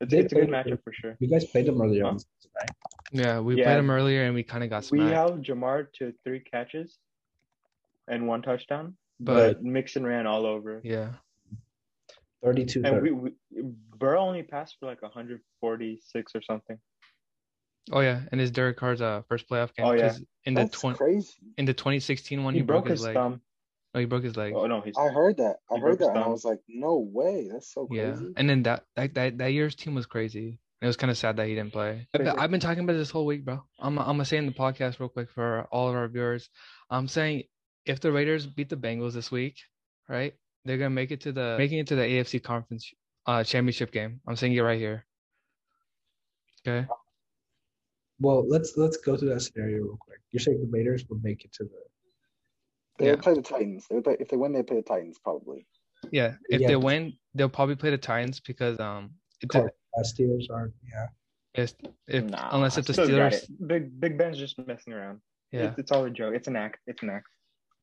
It's, 0.00 0.12
it's 0.12 0.32
a 0.32 0.34
good 0.36 0.48
played- 0.48 0.66
matchup 0.66 0.82
for 0.82 0.92
sure. 0.92 1.16
You 1.20 1.28
guys 1.28 1.44
played 1.44 1.66
them 1.66 1.80
earlier 1.80 2.02
Huh? 2.04 2.10
on, 2.10 2.18
right? 2.60 2.70
Yeah, 3.12 3.40
we 3.40 3.56
Yeah. 3.56 3.64
played 3.64 3.78
them 3.78 3.90
earlier 3.90 4.24
and 4.24 4.34
we 4.34 4.42
kind 4.42 4.64
of 4.64 4.70
got 4.70 4.84
We 4.90 4.98
smacked. 4.98 5.14
held 5.14 5.42
Ja'Marr 5.44 5.92
to 5.94 6.12
three 6.24 6.40
catches 6.40 6.98
and 8.08 8.26
one 8.26 8.42
touchdown, 8.42 8.96
but 9.20 9.54
but 9.54 9.62
Mixon 9.64 10.04
ran 10.04 10.26
all 10.26 10.46
over. 10.46 10.80
yeah. 10.84 11.14
32 12.42 12.82
And 12.84 13.02
we, 13.02 13.10
we 13.12 13.30
Burrow 13.96 14.20
only 14.20 14.42
passed 14.42 14.76
for 14.78 14.86
like 14.86 15.02
146 15.02 16.32
or 16.34 16.42
something. 16.42 16.78
Oh 17.92 18.00
yeah, 18.00 18.22
and 18.30 18.40
his 18.40 18.50
Derek 18.50 18.76
Carr's 18.76 19.00
uh 19.00 19.22
first 19.28 19.48
playoff 19.48 19.74
game. 19.74 19.86
Oh, 19.86 19.92
yeah. 19.92 20.08
'cause 20.08 20.22
In 20.44 20.54
the 20.54 20.60
That's 20.62 20.80
twenty 20.80 20.96
crazy. 20.98 21.32
in 21.56 21.64
the 21.64 21.74
2016 21.74 22.42
one, 22.44 22.54
he, 22.54 22.60
he, 22.60 22.64
broke, 22.64 22.84
his, 22.86 22.98
his 22.98 23.04
leg. 23.06 23.14
thumb. 23.14 23.40
Oh, 23.94 23.98
he 24.00 24.04
broke 24.04 24.24
his 24.24 24.36
leg. 24.36 24.52
Oh 24.54 24.66
no, 24.66 24.80
he's 24.80 24.96
I 24.98 25.08
heard 25.08 25.38
that. 25.38 25.56
I 25.70 25.76
He 25.76 25.80
heard 25.80 25.98
that, 26.00 26.10
and 26.10 26.18
I 26.18 26.26
was 26.28 26.44
like, 26.44 26.60
no 26.68 26.98
way. 26.98 27.48
That's 27.50 27.72
so 27.72 27.86
crazy. 27.86 28.02
Yeah, 28.02 28.18
and 28.36 28.50
then 28.50 28.62
that 28.64 28.84
that 28.96 29.14
that, 29.14 29.38
that 29.38 29.52
year's 29.52 29.74
team 29.74 29.94
was 29.94 30.06
crazy. 30.06 30.58
It 30.86 30.90
was 30.90 30.96
kind 30.96 31.10
of 31.10 31.18
sad 31.18 31.36
that 31.38 31.48
he 31.48 31.56
didn't 31.56 31.72
play. 31.72 32.06
I've 32.14 32.18
been, 32.20 32.28
I've 32.38 32.50
been 32.52 32.60
talking 32.60 32.84
about 32.84 32.92
this 32.92 33.10
whole 33.10 33.26
week, 33.26 33.44
bro. 33.44 33.60
I'm 33.80 33.98
I'm 33.98 34.04
gonna 34.06 34.24
say 34.24 34.36
in 34.36 34.46
the 34.46 34.52
podcast 34.52 35.00
real 35.00 35.08
quick 35.08 35.28
for 35.32 35.66
all 35.72 35.88
of 35.88 35.96
our 35.96 36.06
viewers. 36.06 36.48
I'm 36.90 37.08
saying 37.08 37.42
if 37.86 37.98
the 37.98 38.12
Raiders 38.12 38.46
beat 38.46 38.68
the 38.68 38.76
Bengals 38.76 39.12
this 39.14 39.32
week, 39.32 39.56
right, 40.08 40.32
they're 40.64 40.78
gonna 40.78 40.90
make 40.90 41.10
it 41.10 41.22
to 41.22 41.32
the 41.32 41.56
making 41.58 41.78
it 41.80 41.88
to 41.88 41.96
the 41.96 42.02
AFC 42.02 42.40
conference 42.40 42.88
uh 43.26 43.42
championship 43.42 43.90
game. 43.90 44.20
I'm 44.28 44.36
saying 44.36 44.52
it 44.52 44.60
right 44.60 44.78
here. 44.78 45.04
Okay. 46.64 46.86
Well, 48.20 48.48
let's 48.48 48.74
let's 48.76 48.96
go 48.98 49.16
through 49.16 49.30
that 49.30 49.40
scenario 49.40 49.78
real 49.78 49.98
quick. 50.00 50.20
You're 50.30 50.38
saying 50.38 50.60
the 50.60 50.70
Raiders 50.70 51.04
will 51.10 51.18
make 51.20 51.44
it 51.44 51.52
to 51.54 51.64
the 51.64 51.70
They 53.00 53.06
Yeah. 53.06 53.10
would 53.14 53.22
play 53.22 53.34
the 53.34 53.42
Titans. 53.42 53.86
They 53.90 53.96
would 53.96 54.04
play, 54.04 54.16
if 54.20 54.28
they 54.28 54.36
win, 54.36 54.52
they 54.52 54.62
play 54.62 54.76
the 54.76 54.82
Titans 54.82 55.18
probably. 55.18 55.66
Yeah. 56.12 56.36
If 56.48 56.60
Yeah. 56.60 56.68
they 56.68 56.76
win, 56.76 57.14
they'll 57.34 57.48
probably 57.48 57.74
play 57.74 57.90
the 57.90 57.98
Titans 57.98 58.38
because 58.38 58.78
um 58.78 59.14
it's 59.40 59.52
a, 59.56 59.58
Colts. 59.62 59.74
Steelers 60.02 60.50
are 60.50 60.72
yeah. 60.92 61.06
it's, 61.54 61.74
if 62.06 62.24
Nah, 62.24 62.48
unless 62.52 62.78
if 62.78 62.86
the 62.86 62.92
Steelers 62.92 63.44
it. 63.44 63.68
Big 63.68 64.00
Big 64.00 64.18
Ben's 64.18 64.38
just 64.38 64.58
messing 64.66 64.92
around. 64.92 65.20
yeah. 65.52 65.68
It's, 65.70 65.78
it's 65.78 65.92
all 65.92 66.04
a 66.04 66.10
joke. 66.10 66.34
It's 66.34 66.48
an 66.48 66.56
act. 66.56 66.78
It's 66.86 67.02
an 67.02 67.10
act. 67.10 67.26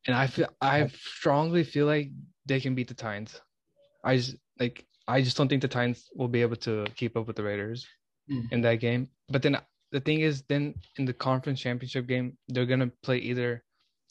And 0.08 0.15
I 0.15 0.28
feel 0.28 0.47
I 0.62 0.88
strongly 0.88 1.63
feel 1.63 1.86
like 1.86 2.12
they 2.45 2.60
can 2.60 2.76
beat 2.76 2.88
the 2.88 2.93
Titans. 2.93 3.39
I 4.04 4.17
just 4.17 4.36
like 4.60 4.86
I 5.08 5.21
just 5.21 5.38
don't 5.38 5.47
think 5.47 5.62
the 5.62 5.67
Titans 5.67 6.10
will 6.15 6.28
be 6.28 6.41
able 6.41 6.56
to 6.58 6.86
keep 6.95 7.15
up 7.17 7.28
with 7.28 7.36
the 7.36 7.43
Raiders 7.43 7.86
Hmm. 8.30 8.39
in 8.52 8.62
that 8.62 8.76
game. 8.80 9.10
But 9.30 9.41
then 9.41 9.58
the 9.91 9.99
thing 9.99 10.21
is, 10.21 10.43
then 10.47 10.76
in 10.97 11.04
the 11.06 11.13
conference 11.13 11.60
championship 11.60 12.08
game, 12.08 12.38
they're 12.47 12.65
gonna 12.65 12.91
play 13.02 13.17
either. 13.17 13.63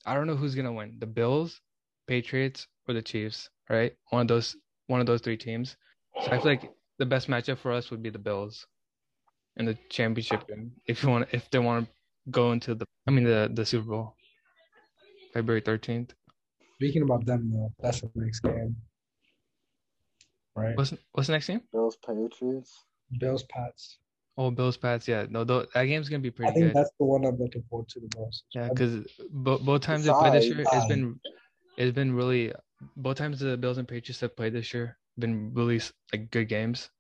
I 0.05 0.15
don't 0.15 0.27
know 0.27 0.37
who's 0.37 0.55
gonna 0.55 0.73
win: 0.73 0.97
the 0.99 1.07
Bills, 1.07 1.61
Patriots, 2.07 2.67
or 2.87 2.95
the 2.95 3.03
Chiefs. 3.03 3.49
Right? 3.71 3.95
One 4.11 4.23
of 4.23 4.29
those. 4.29 4.57
One 4.89 5.01
of 5.01 5.07
those 5.07 5.21
three 5.23 5.37
teams. 5.39 5.77
So 6.25 6.31
I 6.33 6.37
feel 6.37 6.45
like 6.53 6.71
the 7.03 7.07
best 7.15 7.27
matchup 7.29 7.59
for 7.59 7.73
us 7.73 7.91
would 7.91 8.01
be 8.03 8.11
the 8.11 8.19
Bills 8.31 8.65
in 9.57 9.65
the 9.67 9.77
championship 9.91 10.47
game. 10.47 10.71
If 10.87 11.03
you 11.03 11.09
want, 11.11 11.29
if 11.33 11.51
they 11.51 11.59
want 11.59 11.87
to 11.87 11.93
go 12.31 12.53
into 12.53 12.77
the, 12.77 12.87
I 13.09 13.11
mean 13.11 13.25
the 13.25 13.51
the 13.53 13.67
Super 13.67 13.89
Bowl, 13.91 14.15
February 15.35 15.61
thirteenth. 15.61 16.15
Speaking 16.77 17.03
about 17.03 17.27
them 17.27 17.51
though, 17.53 17.73
that's 17.83 18.01
the 18.03 18.11
next 18.15 18.41
game. 18.41 18.77
Right? 20.55 20.77
What's 20.77 20.95
what's 21.13 21.27
the 21.27 21.33
next 21.33 21.49
game? 21.49 21.63
Bills, 21.73 21.97
Patriots. 22.07 22.85
Bills 23.19 23.43
Pats. 23.45 23.99
Oh, 24.39 24.51
Bills 24.51 24.77
Pats. 24.77 25.09
Yeah, 25.09 25.27
no, 25.29 25.43
tho- 25.45 25.67
that 25.75 25.85
game's 25.85 26.09
gonna 26.09 26.21
be 26.23 26.31
pretty. 26.31 26.51
I 26.51 26.53
pretty 26.53 26.67
think 26.67 26.75
good. 26.75 26.81
that's 26.85 26.93
the 27.01 27.05
one 27.05 27.25
I'm 27.27 27.37
looking 27.39 27.65
forward 27.69 27.89
to 27.91 28.01
the 28.01 28.11
most. 28.19 28.45
Yeah, 28.55 28.69
because 28.69 29.07
bo- 29.31 29.59
both 29.59 29.83
times 29.83 30.05
they 30.05 30.13
played 30.13 30.35
this 30.35 30.47
year, 30.47 30.61
it's 30.61 30.71
Besides- 30.71 30.89
been 30.89 31.21
it's 31.77 31.95
been 31.95 32.15
really 32.15 32.53
both 32.97 33.17
times 33.17 33.41
the 33.41 33.57
Bills 33.57 33.79
and 33.79 33.89
Patriots 33.89 34.21
have 34.21 34.37
played 34.37 34.53
this 34.53 34.73
year 34.73 34.97
been 35.19 35.53
really 35.55 35.81
like 36.13 36.31
good 36.31 36.49
games. 36.49 36.91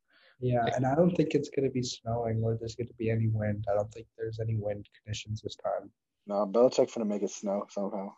Yeah, 0.40 0.64
and 0.75 0.85
I 0.87 0.94
don't 0.94 1.14
think 1.14 1.35
it's 1.35 1.51
gonna 1.51 1.70
be 1.70 1.83
snowing 1.83 2.42
or 2.42 2.57
there's 2.59 2.75
gonna 2.77 2.90
be 2.98 3.11
any 3.11 3.29
wind. 3.29 3.64
I 3.70 3.75
don't 3.75 3.92
think 3.92 4.07
there's 4.18 4.40
any 4.40 4.57
wind 4.57 4.88
conditions 5.03 5.40
this 5.40 5.57
time. 5.57 5.90
No, 6.27 6.46
Belichick's 6.46 6.94
gonna 6.94 7.09
make 7.09 7.22
it 7.22 7.31
snow 7.31 7.64
somehow. 7.70 8.12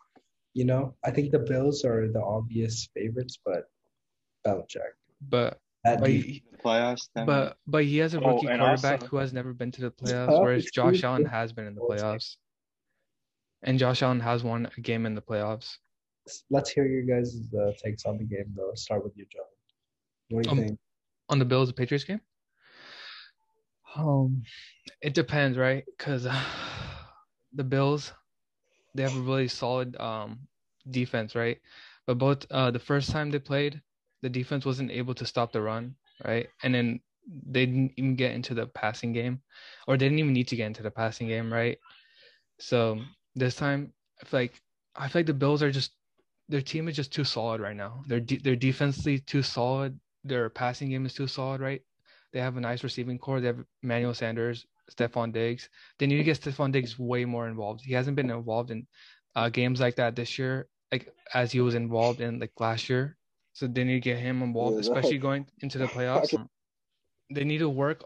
You 0.53 0.65
know, 0.65 0.95
I 1.03 1.11
think 1.11 1.31
the 1.31 1.39
Bills 1.39 1.83
are 1.85 2.07
the 2.11 2.21
obvious 2.21 2.87
favorites, 2.95 3.37
but 3.45 3.65
Belichick. 4.45 4.93
But 5.21 5.59
That 5.83 5.99
but 5.99 6.09
he, 6.09 6.43
playoffs. 6.63 7.09
Then 7.13 7.25
but 7.27 7.57
but 7.67 7.83
he 7.85 7.97
has 7.99 8.13
a 8.15 8.21
Oh, 8.21 8.35
rookie 8.35 8.47
and 8.47 8.59
quarterback 8.61 9.01
also- 9.01 9.07
who 9.07 9.17
has 9.17 9.33
never 9.33 9.53
been 9.53 9.71
to 9.71 9.81
the 9.81 9.91
playoffs, 9.91 10.41
whereas 10.41 10.65
Josh 10.65 11.03
Allen 11.03 11.25
has 11.25 11.53
been 11.53 11.67
in 11.67 11.75
the 11.75 11.81
playoffs. 11.81 12.37
And 13.63 13.77
Josh 13.79 14.01
Allen 14.03 14.19
has 14.19 14.43
won 14.43 14.69
a 14.77 14.81
game 14.81 15.05
in 15.05 15.13
the 15.15 15.21
playoffs. 15.21 15.77
let's 16.49 16.71
hear 16.71 16.87
your 16.87 17.03
guys' 17.03 17.37
uh, 17.53 17.71
takes 17.83 18.05
on 18.05 18.17
the 18.17 18.23
game 18.23 18.51
though. 18.55 18.71
Start 18.73 19.03
with 19.03 19.15
you, 19.15 19.25
John. 19.31 19.45
What 20.29 20.41
do 20.43 20.47
you 20.47 20.51
Um, 20.51 20.65
think? 20.65 20.79
on 21.29 21.39
the 21.39 21.45
Bills 21.45 21.71
Patriots 21.71 22.03
game? 22.05 22.21
Um, 23.95 24.43
it 25.01 25.13
depends, 25.13 25.57
right? 25.57 25.83
Because 25.97 26.23
the 27.53 27.63
Bills, 27.63 28.13
they 28.93 29.03
have 29.03 29.15
a 29.15 29.19
really 29.19 29.47
solid 29.47 29.95
um 29.97 30.47
defense, 30.89 31.35
right? 31.35 31.59
But 32.05 32.17
both 32.17 32.45
uh 32.51 32.71
the 32.71 32.79
first 32.79 33.11
time 33.11 33.31
they 33.31 33.39
played, 33.39 33.81
the 34.21 34.29
defense 34.29 34.65
wasn't 34.65 34.91
able 34.91 35.13
to 35.15 35.25
stop 35.25 35.51
the 35.51 35.61
run, 35.61 35.95
right? 36.25 36.47
And 36.63 36.73
then 36.73 37.01
they 37.27 37.65
didn't 37.65 37.93
even 37.97 38.15
get 38.15 38.33
into 38.33 38.53
the 38.53 38.67
passing 38.67 39.13
game, 39.13 39.41
or 39.87 39.97
they 39.97 40.05
didn't 40.05 40.19
even 40.19 40.33
need 40.33 40.47
to 40.49 40.55
get 40.55 40.67
into 40.67 40.83
the 40.83 40.91
passing 40.91 41.27
game, 41.27 41.51
right? 41.51 41.77
So 42.59 43.01
this 43.35 43.55
time, 43.55 43.93
I 44.21 44.25
feel 44.25 44.39
like 44.41 44.61
I 44.95 45.07
feel 45.09 45.19
like 45.21 45.27
the 45.27 45.33
Bills 45.33 45.63
are 45.63 45.71
just 45.71 45.93
their 46.49 46.61
team 46.61 46.87
is 46.87 46.95
just 46.95 47.13
too 47.13 47.23
solid 47.23 47.61
right 47.61 47.75
now. 47.75 48.03
Their 48.07 48.19
de- 48.19 48.37
their 48.39 48.55
defensively 48.55 49.19
too 49.19 49.43
solid. 49.43 49.99
Their 50.25 50.49
passing 50.49 50.89
game 50.91 51.05
is 51.05 51.15
too 51.15 51.27
solid, 51.27 51.61
right? 51.61 51.81
They 52.33 52.41
have 52.41 52.57
a 52.57 52.61
nice 52.61 52.83
receiving 52.83 53.19
core. 53.19 53.41
They 53.41 53.47
have 53.47 53.65
Manuel 53.83 54.15
Sanders, 54.15 54.67
Stefon 54.91 55.33
Diggs. 55.33 55.69
They 55.99 56.07
need 56.07 56.17
to 56.17 56.23
get 56.23 56.39
Stefon 56.41 56.73
Diggs 56.73 56.99
way 56.99 57.25
more 57.25 57.47
involved. 57.47 57.81
He 57.85 57.93
hasn't 57.93 58.17
been 58.17 58.31
involved 58.31 58.71
in 58.71 58.87
uh, 59.35 59.49
games 59.49 59.81
like 59.81 59.95
that 59.97 60.15
this 60.15 60.39
year, 60.39 60.69
like 60.91 61.13
as 61.33 61.53
he 61.53 61.61
was 61.61 61.75
involved 61.75 62.21
in 62.21 62.39
like 62.39 62.53
last 62.59 62.89
year. 62.89 63.17
So 63.53 63.67
they 63.67 63.85
need 63.85 63.95
to 63.95 64.01
get 64.01 64.19
him 64.19 64.43
involved, 64.43 64.79
especially 64.79 65.19
going 65.19 65.47
into 65.61 65.79
the 65.79 65.87
playoffs. 65.89 66.37
They 67.31 67.45
need 67.45 67.59
to 67.59 67.69
work. 67.69 68.03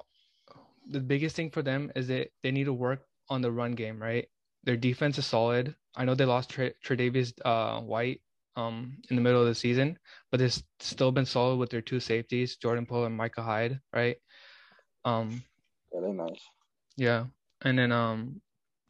The 0.89 0.99
biggest 0.99 1.35
thing 1.35 1.51
for 1.51 1.61
them 1.63 1.91
is 1.95 2.07
that 2.09 2.31
they 2.43 2.51
need 2.51 2.65
to 2.65 2.73
work 2.73 3.07
on 3.29 3.41
the 3.41 3.51
run 3.51 3.73
game, 3.73 4.01
right? 4.01 4.29
Their 4.63 4.77
defense 4.77 5.17
is 5.19 5.27
solid. 5.27 5.75
I 5.95 6.05
know 6.05 6.15
they 6.15 6.25
lost 6.25 6.49
Tre- 6.51 6.73
Tre'Davious 6.83 7.33
uh, 7.45 7.81
White 7.81 8.21
um 8.55 8.97
in 9.09 9.15
the 9.15 9.21
middle 9.21 9.41
of 9.41 9.47
the 9.47 9.55
season, 9.55 9.97
but 10.31 10.39
they've 10.39 10.63
still 10.79 11.11
been 11.11 11.25
solid 11.25 11.57
with 11.57 11.69
their 11.69 11.81
two 11.81 11.99
safeties, 11.99 12.57
Jordan 12.57 12.85
Poe 12.85 13.05
and 13.05 13.15
Micah 13.15 13.43
Hyde, 13.43 13.79
right? 13.93 14.17
Um, 15.05 15.43
Yeah, 15.93 16.01
they're 16.01 16.13
nice. 16.13 16.41
yeah, 16.97 17.25
and 17.63 17.77
then 17.77 17.91
um, 17.91 18.41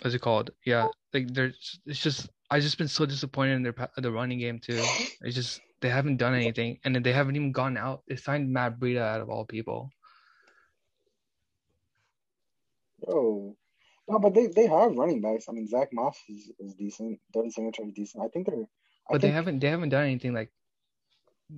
what's 0.02 0.15
it 0.15 0.19
called? 0.22 0.52
Yeah, 0.65 0.88
like 1.13 1.34
there's 1.34 1.80
it's 1.86 2.00
just 2.00 2.30
I've 2.50 2.63
just 2.63 2.78
been 2.78 2.88
so 2.88 3.06
disappointed 3.06 3.56
in 3.56 3.63
their 3.63 3.76
the 3.98 4.12
running 4.12 4.39
game 4.39 4.60
too. 4.60 4.82
It's 5.22 5.36
just 5.36 5.62
they 5.82 5.89
haven't 5.89 6.17
done 6.17 6.34
anything, 6.34 6.80
and 6.84 6.95
then 6.95 7.04
they 7.04 7.13
haven't 7.13 7.36
even 7.36 7.52
gone 7.52 7.78
out. 7.78 8.04
They 8.08 8.15
signed 8.15 8.52
Matt 8.52 8.80
Breida 8.80 9.02
out 9.02 9.22
of 9.22 9.30
all 9.30 9.45
people. 9.45 9.91
Yo, 13.08 13.56
no, 14.08 14.19
but 14.19 14.34
they, 14.34 14.48
they 14.48 14.67
have 14.67 14.95
running 14.95 15.22
backs. 15.22 15.48
I 15.50 15.54
mean, 15.54 15.67
Zach 15.67 15.89
Moss 15.93 16.17
is, 16.30 16.52
is 16.60 16.76
decent. 16.76 17.19
Devin 17.34 17.52
Singletary 17.52 17.89
is 17.89 17.93
decent. 17.95 18.24
I 18.24 18.28
think 18.30 18.48
they're. 18.48 18.65
But 19.12 19.22
they 19.22 19.32
haven't 19.32 19.60
they 19.60 19.69
haven't 19.69 19.89
done 19.89 20.04
anything 20.04 20.34
like 20.34 20.52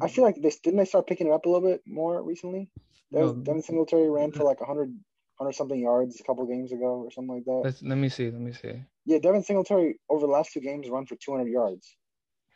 I 0.02 0.08
feel 0.08 0.24
like 0.24 0.36
they 0.42 0.52
didn't 0.64 0.78
they 0.78 0.86
start 0.86 1.08
picking 1.08 1.28
it 1.28 1.34
up 1.34 1.46
a 1.46 1.50
little 1.50 1.68
bit 1.70 1.82
more 1.86 2.24
recently. 2.24 2.70
Devin, 3.12 3.28
No. 3.28 3.34
Devin 3.44 3.62
Singletary 3.62 4.10
ran 4.10 4.32
for 4.32 4.44
like 4.46 4.62
100, 4.62 4.88
100 4.88 5.52
something 5.54 5.78
yards 5.80 6.20
a 6.22 6.24
couple 6.24 6.46
games 6.46 6.72
ago 6.72 7.04
or 7.04 7.12
something 7.12 7.36
like 7.36 7.44
that. 7.46 7.62
let's 7.66 7.84
let 7.84 7.98
me 7.98 8.08
see, 8.08 8.32
let 8.32 8.40
me 8.40 8.54
see. 8.54 8.82
Yeah, 9.06 9.20
Devin 9.20 9.44
Singletary 9.44 10.00
over 10.10 10.26
the 10.26 10.32
last 10.32 10.54
two 10.54 10.62
games 10.62 10.90
run 10.90 11.06
for 11.06 11.16
200 11.18 11.50
yards. 11.50 11.94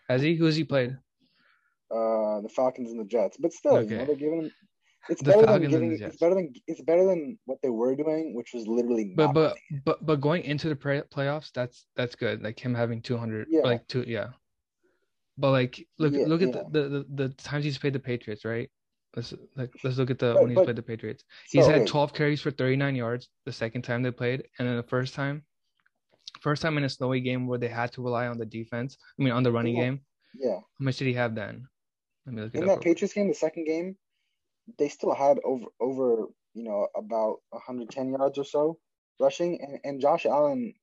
Has 0.07 0.21
he 0.21 0.35
who's 0.35 0.55
he 0.55 0.63
played? 0.63 0.97
Uh, 1.91 2.41
the 2.41 2.49
Falcons 2.49 2.89
and 2.91 2.99
the 2.99 3.05
Jets, 3.05 3.37
but 3.37 3.53
still, 3.53 3.81
you 3.83 3.97
know, 3.97 4.05
they're 4.05 4.15
giving 4.15 4.43
him. 4.43 4.51
It's 5.07 5.21
The 5.21 5.31
better 5.31 5.41
than 5.41 5.47
Falcons 5.47 5.71
giving. 5.71 5.91
It's 6.01 6.17
better 6.17 6.35
than 6.35 6.53
it's 6.67 6.81
better 6.81 7.05
than 7.05 7.37
what 7.45 7.59
they 7.61 7.69
were 7.69 7.95
doing, 7.95 8.33
which 8.33 8.51
was 8.53 8.65
literally. 8.67 9.13
But 9.15 9.25
not 9.27 9.33
but 9.35 9.57
but 9.83 10.05
but 10.05 10.21
going 10.21 10.43
into 10.43 10.69
the 10.69 10.75
play- 10.75 11.03
playoffs, 11.13 11.51
that's 11.53 11.85
that's 11.95 12.15
good. 12.15 12.41
Like 12.41 12.59
him 12.59 12.73
having 12.73 13.01
200 13.01 13.47
Yeah. 13.49 13.61
like 13.61 13.87
two 13.87 14.03
yeah. 14.07 14.29
But 15.37 15.51
like 15.51 15.85
look 15.99 16.13
Yeah, 16.13 16.25
look 16.27 16.41
at 16.41 16.53
yeah. 16.55 16.63
the, 16.71 16.81
the, 16.89 17.05
the 17.15 17.29
times 17.29 17.65
he's 17.65 17.77
played 17.77 17.93
the 17.93 17.99
Patriots, 17.99 18.45
right? 18.45 18.69
Let's 19.15 19.33
like 19.55 19.71
let's 19.83 19.97
look 19.97 20.09
at 20.11 20.19
the 20.19 20.33
But- 20.33 20.41
when 20.41 20.49
he's 20.51 20.55
but- 20.55 20.65
played 20.65 20.75
the 20.77 20.81
Patriots. 20.83 21.23
He's 21.49 21.65
So, 21.65 21.71
had 21.71 21.87
12 21.87 22.13
carries 22.13 22.41
for 22.41 22.51
39 22.51 22.95
yards 22.95 23.29
the 23.45 23.51
second 23.51 23.81
time 23.83 24.01
they 24.03 24.11
played, 24.11 24.47
and 24.59 24.67
then 24.67 24.75
the 24.77 24.83
first 24.83 25.13
time, 25.13 25.43
first 26.41 26.61
time 26.61 26.77
in 26.77 26.83
a 26.83 26.89
snowy 26.89 27.21
game 27.21 27.47
where 27.47 27.59
they 27.59 27.67
had 27.67 27.91
to 27.93 28.01
rely 28.01 28.27
on 28.27 28.37
the 28.37 28.45
defense. 28.45 28.97
I 29.19 29.23
mean, 29.23 29.33
on 29.33 29.43
the 29.43 29.51
running 29.51 29.75
Yeah. 29.75 29.83
game. 29.83 30.01
Yeah, 30.37 30.55
How 30.59 30.83
much 30.83 30.97
did 30.97 31.07
he 31.07 31.13
have 31.13 31.33
then? 31.33 31.65
Let 32.25 32.35
me 32.35 32.41
look 32.41 32.55
in 32.55 32.65
that. 32.65 32.81
Patriots 32.81 33.13
game, 33.13 33.29
the 33.29 33.33
second 33.33 33.65
game, 33.65 33.97
they 34.77 34.89
still 34.89 35.13
had 35.13 35.39
over 35.45 35.65
over 35.79 36.25
you 36.53 36.63
know 36.63 36.87
about 36.95 37.37
110 37.51 38.09
yards 38.11 38.37
or 38.37 38.43
so 38.45 38.77
rushing, 39.19 39.61
and, 39.61 39.79
and 39.83 40.01
Josh 40.01 40.25
Allen 40.25 40.73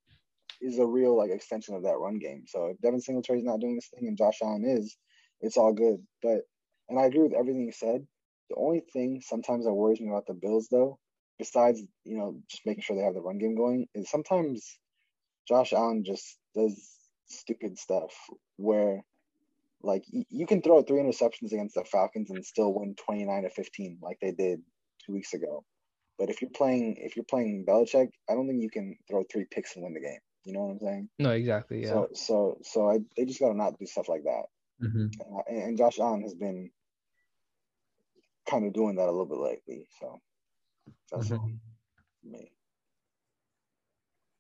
is 0.63 0.79
a 0.79 0.87
real 0.87 1.17
like 1.17 1.31
extension 1.31 1.75
of 1.75 1.83
that 1.83 1.99
run 1.99 2.19
game. 2.19 2.45
So 2.47 2.67
if 2.67 2.81
Devin 2.81 3.01
Singletary's 3.01 3.45
not 3.45 3.61
doing 3.61 3.75
this 3.75 3.89
thing 3.89 4.09
and 4.09 4.17
Josh 4.17 4.39
Allen 4.43 4.65
is, 4.65 4.97
it's 5.41 5.57
all 5.57 5.73
good. 5.73 5.99
But 6.23 6.43
and 6.89 6.99
I 6.99 7.05
agree 7.05 7.23
with 7.23 7.35
everything 7.35 7.67
you 7.67 7.73
said. 7.73 8.07
The 8.49 8.57
only 8.57 8.83
thing 8.93 9.21
sometimes 9.23 9.65
that 9.65 9.73
worries 9.73 10.01
me 10.01 10.09
about 10.09 10.27
the 10.27 10.35
Bills 10.35 10.69
though, 10.71 10.99
besides 11.39 11.83
you 12.05 12.17
know 12.17 12.39
just 12.49 12.65
making 12.65 12.83
sure 12.83 12.97
they 12.97 13.03
have 13.03 13.15
the 13.15 13.21
run 13.21 13.39
game 13.39 13.57
going, 13.57 13.87
is 13.95 14.11
sometimes 14.11 14.79
Josh 15.49 15.73
Allen 15.73 16.05
just 16.05 16.39
does 16.55 16.91
stupid 17.27 17.79
stuff 17.79 18.13
where 18.57 19.03
like 19.83 20.05
you 20.09 20.47
can 20.47 20.63
throw 20.63 20.83
three 20.83 21.01
interceptions 21.01 21.53
against 21.53 21.75
the 21.75 21.85
Falcons 21.85 22.31
and 22.31 22.45
still 22.45 22.73
win 22.73 22.95
29 23.05 23.43
to 23.43 23.51
15 23.51 23.99
like 24.01 24.19
they 24.21 24.31
did 24.31 24.61
two 25.05 25.13
weeks 25.13 25.35
ago. 25.35 25.65
But 26.19 26.31
if 26.31 26.41
you're 26.41 26.51
playing 26.51 26.97
if 26.99 27.17
you're 27.17 27.25
playing 27.25 27.65
Belichick, 27.67 28.11
I 28.31 28.35
don't 28.35 28.47
think 28.47 28.63
you 28.63 28.71
can 28.71 28.97
throw 29.09 29.25
three 29.25 29.47
picks 29.51 29.75
and 29.75 29.85
win 29.85 29.95
the 29.95 30.01
game. 30.01 30.21
You 30.45 30.53
know 30.53 30.61
what 30.61 30.73
I'm 30.73 30.79
saying? 30.81 31.09
No, 31.19 31.31
exactly. 31.31 31.83
Yeah. 31.83 31.89
So 31.91 32.09
so 32.15 32.59
so 32.63 32.91
I 32.91 32.99
they 33.17 33.25
just 33.25 33.41
gotta 33.41 33.55
not 33.55 33.79
do 33.79 33.87
stuff 33.87 34.09
like 34.09 34.25
that. 34.25 34.45
Mm-hmm. 34.83 35.45
And, 35.47 35.63
and 35.63 35.79
Josh 35.79 35.99
Allen 35.99 36.23
has 36.23 36.35
been 36.35 36.71
kind 38.49 38.67
of 38.67 38.73
doing 38.73 38.97
that 38.97 39.05
a 39.07 39.13
little 39.13 39.27
bit 39.27 39.39
lately. 39.39 39.87
So 40.01 40.21
that's 41.11 41.29
Mhm. 41.29 41.39
all 41.39 41.51
me. 42.25 42.53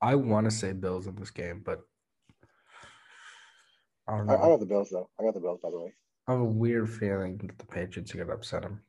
I 0.00 0.16
want 0.16 0.46
to 0.46 0.50
say 0.50 0.72
Bills 0.72 1.06
in 1.06 1.14
this 1.14 1.30
game, 1.30 1.62
but 1.64 1.86
I 4.08 4.16
don't 4.16 4.26
know. 4.26 4.34
I 4.34 4.36
got 4.36 4.58
the 4.60 4.66
Bills 4.66 4.90
though. 4.90 5.08
I 5.18 5.22
got 5.22 5.34
the 5.34 5.40
Bills 5.40 5.60
by 5.62 5.70
the 5.70 5.78
way. 5.78 5.94
I 6.26 6.32
have 6.32 6.40
a 6.40 6.44
weird 6.44 6.90
feeling 6.90 7.38
that 7.38 7.58
the 7.58 7.66
Patriots 7.66 8.12
are 8.14 8.18
gonna 8.18 8.34
upset 8.34 8.62
them. 8.62 8.84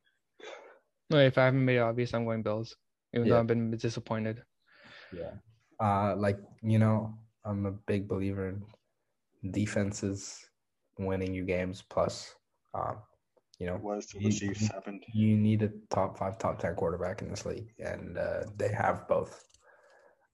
No, 1.09 1.19
if 1.19 1.37
I 1.37 1.45
haven't 1.45 1.65
made 1.65 1.77
it 1.77 1.81
obvious, 1.81 2.13
I'm 2.13 2.25
going 2.25 2.41
Bills, 2.41 2.75
even 3.13 3.27
though 3.29 3.39
I've 3.39 3.47
been 3.47 3.69
disappointed. 3.77 4.43
Yeah. 5.11 5.33
Uh, 5.83 6.15
like 6.15 6.39
you 6.61 6.79
know, 6.79 7.13
I'm 7.43 7.65
a 7.65 7.71
big 7.71 8.07
believer 8.07 8.47
in 8.47 9.51
defenses 9.51 10.49
winning 10.97 11.33
you 11.33 11.43
games. 11.43 11.83
Plus, 11.89 12.33
um, 12.73 12.99
you 13.59 13.67
know, 13.67 13.77
What 13.77 13.97
is 13.97 14.05
to 14.07 14.19
You- 14.19 14.29
the 14.31 14.35
Chiefs 14.37 14.67
happened? 14.67 15.03
you 15.13 15.35
need 15.37 15.61
a 15.61 15.69
top 15.89 16.17
five, 16.17 16.37
top 16.37 16.59
ten 16.59 16.75
quarterback 16.75 17.21
in 17.21 17.29
this 17.29 17.45
league, 17.45 17.73
and 17.79 18.17
uh, 18.17 18.43
they 18.55 18.69
have 18.69 19.07
both, 19.09 19.43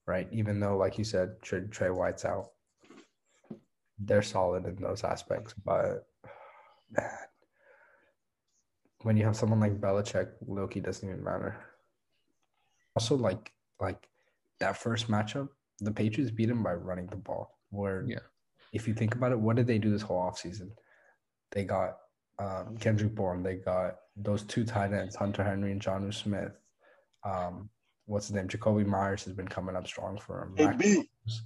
right? 0.06 0.28
Even 0.30 0.60
though, 0.60 0.76
like 0.76 0.98
you 0.98 1.04
said, 1.04 1.42
Trey, 1.42 1.62
Trey 1.66 1.90
White's 1.90 2.24
out, 2.24 2.52
they're 3.98 4.22
solid 4.22 4.66
in 4.66 4.76
those 4.76 5.02
aspects. 5.02 5.52
But 5.64 6.06
man, 6.90 7.10
when 9.02 9.16
you 9.16 9.24
have 9.24 9.36
someone 9.36 9.58
like 9.60 9.80
Belichick, 9.80 10.30
Loki 10.46 10.78
doesn't 10.80 11.08
even 11.08 11.24
matter. 11.24 11.56
Also, 12.94 13.16
like 13.16 13.52
like 13.80 14.09
that 14.60 14.76
first 14.76 15.08
matchup, 15.08 15.48
the 15.80 15.90
Patriots 15.90 16.30
beat 16.30 16.46
them 16.46 16.62
by 16.62 16.74
running 16.74 17.06
the 17.06 17.16
ball. 17.16 17.58
Where 17.70 18.04
Yeah. 18.06 18.18
if 18.72 18.86
you 18.88 18.94
think 18.94 19.14
about 19.14 19.32
it, 19.32 19.38
what 19.40 19.56
did 19.56 19.66
they 19.66 19.78
do 19.78 19.90
this 19.90 20.02
whole 20.02 20.20
offseason? 20.20 20.70
They 21.52 21.64
got 21.64 21.96
um, 22.38 22.76
Kendrick 22.78 23.14
Bourne. 23.14 23.42
They 23.42 23.56
got 23.56 23.96
those 24.16 24.42
two 24.44 24.64
tight 24.64 24.92
ends, 24.92 25.14
Hunter 25.14 25.44
Henry 25.44 25.72
and 25.72 25.80
Jonnu 25.80 26.12
Smith. 26.14 26.52
Um, 27.24 27.68
what's 28.06 28.28
his 28.28 28.34
name? 28.34 28.48
Jakobi 28.48 28.86
Meyers 28.86 29.24
has 29.24 29.34
been 29.34 29.48
coming 29.48 29.76
up 29.76 29.86
strong 29.86 30.18
for 30.18 30.44
him. 30.44 30.54
Mac, 30.54 30.78
Jones, 30.78 31.42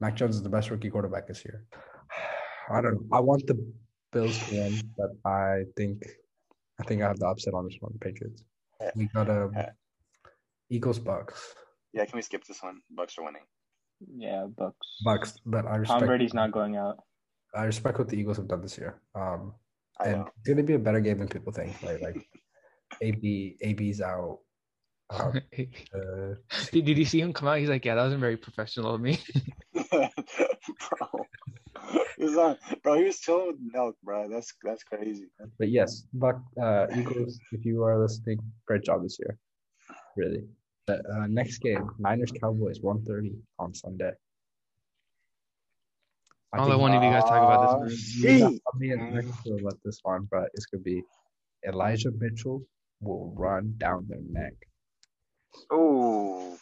Mac 0.00 0.16
Jones 0.16 0.36
is 0.36 0.42
the 0.42 0.48
best 0.48 0.70
rookie 0.70 0.88
quarterback 0.90 1.26
this 1.28 1.44
year. 1.44 1.66
I 2.70 2.80
don't 2.80 2.94
know. 2.94 3.06
I 3.12 3.20
want 3.20 3.46
the 3.46 3.56
Bills 4.12 4.38
to 4.48 4.54
win, 4.54 4.80
but 4.96 5.10
I 5.30 5.64
think 5.76 6.02
I 6.80 6.84
think 6.84 7.02
I 7.02 7.08
have 7.08 7.18
the 7.18 7.26
upset 7.26 7.52
on 7.54 7.64
this 7.66 7.76
one, 7.80 7.92
the 7.92 7.98
Patriots. 7.98 8.42
We 8.96 9.06
got 9.14 9.28
a 9.28 9.50
Yeah. 9.54 9.70
Eagles 10.70 10.98
Bucks. 10.98 11.54
Yeah, 11.92 12.04
can 12.04 12.16
we 12.16 12.22
skip 12.22 12.44
this 12.44 12.62
one? 12.62 12.80
Bucks 12.90 13.18
are 13.18 13.24
winning. 13.24 13.42
Yeah, 14.16 14.46
Bucks. 14.56 14.76
Bucks, 15.04 15.38
but 15.44 15.66
I 15.66 15.76
respect. 15.76 15.86
Tom 15.86 15.94
respect 15.96 16.08
Brady's 16.08 16.34
not 16.34 16.52
going 16.52 16.76
out. 16.76 16.98
I 17.54 17.64
respect 17.64 17.98
what 17.98 18.08
the 18.08 18.16
Eagles 18.16 18.36
have 18.36 18.48
done 18.48 18.62
this 18.62 18.78
year. 18.78 19.00
Um, 19.14 19.54
I 19.98 20.08
and 20.08 20.18
know. 20.18 20.28
it's 20.38 20.48
gonna 20.48 20.62
be 20.62 20.74
a 20.74 20.78
better 20.78 21.00
game 21.00 21.18
than 21.18 21.28
people 21.28 21.52
think. 21.52 21.74
Right? 21.82 22.00
Like 22.00 22.28
AB 23.02 23.56
AB's 23.62 24.00
out. 24.00 24.38
Um, 25.10 25.40
did, 25.52 25.68
uh, 25.94 26.34
did 26.72 26.98
you 26.98 27.04
see 27.04 27.20
him 27.20 27.32
come 27.32 27.48
out? 27.48 27.58
He's 27.58 27.68
like, 27.68 27.84
yeah, 27.84 27.96
that 27.96 28.02
wasn't 28.04 28.20
very 28.20 28.36
professional 28.36 28.94
of 28.94 29.00
me. 29.00 29.18
bro. 29.90 30.06
He 32.16 32.24
was 32.24 32.36
on, 32.36 32.56
bro. 32.82 32.94
He 32.96 33.04
was 33.04 33.18
chilling 33.18 33.48
with 33.48 33.56
milk, 33.60 33.96
bro. 34.04 34.28
That's 34.28 34.52
that's 34.62 34.84
crazy. 34.84 35.26
but 35.58 35.70
yes, 35.70 36.06
Buck 36.14 36.40
uh, 36.62 36.86
Eagles. 36.96 37.38
If 37.52 37.64
you 37.64 37.82
are 37.82 38.00
listening, 38.00 38.38
great 38.66 38.84
job 38.84 39.02
this 39.02 39.18
year. 39.18 39.38
Really. 40.16 40.44
But, 40.90 41.08
uh, 41.08 41.26
next 41.28 41.58
game, 41.58 41.88
Niners 42.00 42.32
Cowboys, 42.32 42.80
1.30 42.80 43.36
on 43.60 43.72
Sunday. 43.74 44.10
I 46.52 46.56
I'll 46.58 46.64
let 46.64 46.70
think- 46.72 46.80
one 46.82 46.94
of 46.94 47.02
you 47.04 47.10
guys 47.10 47.22
talk 47.22 47.42
about 47.42 47.84
this. 47.84 48.16
You 48.16 48.38
know, 48.40 48.50
shit. 48.50 48.62
I'll 48.66 48.78
be 48.80 48.90
in 48.90 49.60
about 49.60 49.78
this 49.84 50.00
one, 50.02 50.26
but 50.32 50.48
it's 50.54 50.66
gonna 50.66 50.82
be 50.82 51.00
Elijah 51.64 52.10
Mitchell 52.10 52.64
will 53.00 53.32
run 53.36 53.74
down 53.78 54.06
their 54.08 54.18
neck. 54.28 54.54
Ooh. 55.72 56.58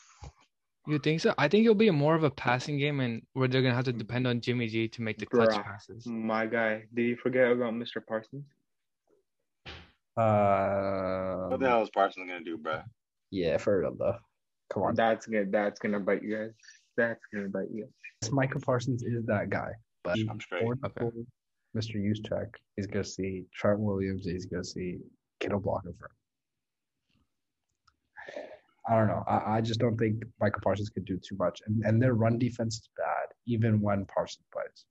You 0.86 0.98
think 0.98 1.20
so? 1.20 1.32
I 1.38 1.48
think 1.48 1.64
it'll 1.64 1.74
be 1.74 1.90
more 1.90 2.14
of 2.14 2.22
a 2.24 2.30
passing 2.30 2.76
game, 2.78 3.00
and 3.00 3.22
where 3.32 3.48
they're 3.48 3.62
gonna 3.62 3.74
have 3.74 3.86
to 3.86 3.94
depend 3.94 4.26
on 4.26 4.42
Jimmy 4.42 4.66
G 4.68 4.88
to 4.88 5.00
make 5.02 5.16
the 5.16 5.24
clutch 5.26 5.50
Bruh. 5.50 5.64
passes. 5.64 6.06
My 6.06 6.44
guy. 6.44 6.84
Did 6.92 7.02
you 7.04 7.16
forget 7.16 7.50
about 7.50 7.72
Mr. 7.72 8.04
Parsons? 8.06 8.44
Uh, 10.18 11.48
What 11.48 11.60
the 11.60 11.68
hell 11.68 11.82
is 11.82 11.88
Parsons 11.90 12.28
gonna 12.28 12.44
do, 12.44 12.58
bro? 12.58 12.82
Yeah, 13.30 13.56
for 13.58 13.80
real 13.80 13.94
though. 13.98 14.16
Come 14.72 14.82
on, 14.84 14.94
That's 14.94 15.26
gonna 15.26 15.46
that's 15.50 15.78
gonna 15.80 16.00
bite 16.00 16.22
you 16.22 16.36
guys. 16.36 16.50
That's 16.96 17.20
gonna 17.32 17.48
bite 17.48 17.70
you. 17.72 17.88
This 18.20 18.30
Michael 18.32 18.60
Parsons 18.60 19.02
is 19.02 19.24
that 19.26 19.50
guy. 19.50 19.70
But 20.04 20.18
I'm 20.28 20.40
straight. 20.40 20.62
for- 20.62 20.76
Okay. 20.86 20.94
for 21.00 21.12
Mr. 21.76 21.96
Juszczyk, 21.96 22.48
he's 22.76 22.86
gonna 22.86 23.04
see 23.04 23.44
Trent 23.54 23.78
Williams. 23.80 24.24
He's 24.24 24.46
gonna 24.46 24.64
see 24.64 24.98
Kittle 25.40 25.60
blocking 25.60 25.92
for 25.98 26.06
him. 26.06 26.14
I 28.88 28.96
don't 28.96 29.08
know. 29.08 29.22
I, 29.28 29.56
I 29.56 29.60
just 29.60 29.80
don't 29.80 29.98
think 29.98 30.22
Michael 30.40 30.62
Parsons 30.62 30.88
could 30.88 31.04
do 31.04 31.18
too 31.18 31.36
much, 31.38 31.60
and 31.66 31.82
and 31.84 32.02
their 32.02 32.14
run 32.14 32.38
defense 32.38 32.76
is 32.76 32.88
bad, 32.96 33.28
even 33.46 33.80
when 33.80 34.06
Parsons 34.06 34.46
plays. 34.52 34.84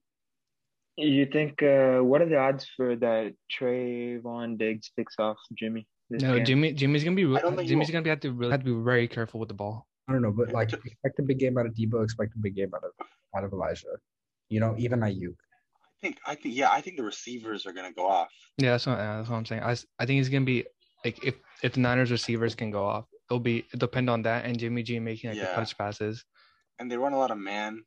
You 0.97 1.25
think 1.27 1.61
uh 1.63 1.99
what 1.99 2.21
are 2.21 2.29
the 2.29 2.37
odds 2.37 2.65
for 2.75 2.95
that 2.95 3.33
Trevon 3.51 4.57
Diggs 4.57 4.91
picks 4.95 5.15
off 5.19 5.37
Jimmy? 5.57 5.87
This 6.09 6.21
No, 6.21 6.35
game? 6.37 6.45
Jimmy. 6.45 6.73
Jimmy's 6.73 7.03
gonna 7.03 7.15
be. 7.15 7.23
I 7.25 7.27
Re- 7.27 7.39
don't 7.41 7.51
think 7.55 7.61
he 7.63 7.67
Jimmy's 7.69 7.91
gonna 7.91 8.03
be 8.03 8.09
have 8.09 8.21
to 8.21 8.31
really 8.31 8.51
have 8.51 8.61
to 8.63 8.77
be 8.77 8.83
very 8.83 9.07
careful 9.07 9.39
with 9.39 9.49
the 9.49 9.55
ball. 9.55 9.87
I 10.07 10.13
don't 10.13 10.21
know, 10.21 10.31
but 10.31 10.51
like 10.53 10.71
expect 10.71 11.19
a 11.19 11.23
big 11.23 11.39
game 11.39 11.57
out 11.57 11.65
of 11.65 11.73
Deebo, 11.73 12.03
expect 12.03 12.33
a 12.35 12.39
big 12.39 12.55
game 12.55 12.71
out 12.73 12.83
of 12.83 12.91
out 13.35 13.43
of 13.43 13.51
Elijah. 13.51 13.97
You 14.49 14.61
know, 14.61 14.75
even 14.77 15.01
Aiyuk. 15.01 15.35
I 15.35 15.99
think 16.01 16.17
I 16.25 16.35
think 16.35 16.55
yeah, 16.55 16.71
I 16.71 16.79
think 16.79 16.97
the 16.97 17.03
receivers 17.03 17.65
are 17.65 17.73
gonna 17.73 17.91
go 17.91 18.07
off. 18.07 18.31
Yeah, 18.57 18.71
that's 18.71 18.85
what, 18.85 18.97
yeah, 18.97 19.17
that's 19.17 19.29
what 19.29 19.35
I'm 19.37 19.45
saying. 19.45 19.63
I. 19.63 19.75
I 19.99 20.05
think 20.05 20.21
it's 20.21 20.29
gonna 20.29 20.45
be 20.45 20.65
like 21.03 21.23
if 21.25 21.35
if 21.61 21.73
the 21.73 21.81
Niners 21.81 22.11
receivers 22.11 22.55
can 22.55 22.71
go 22.71 22.85
off, 22.85 23.05
it'll 23.29 23.39
be 23.41 23.65
it 23.73 23.79
depend 23.79 24.09
on 24.09 24.21
that 24.21 24.45
and 24.45 24.57
Jimmy 24.57 24.83
G 24.83 24.99
making 24.99 25.31
like 25.31 25.39
the 25.39 25.45
Yeah. 25.45 25.53
clutch 25.53 25.77
passes. 25.77 26.23
And 26.79 26.89
they 26.89 26.97
run 26.97 27.13
a 27.13 27.17
lot 27.17 27.31
of 27.31 27.37
man 27.37 27.83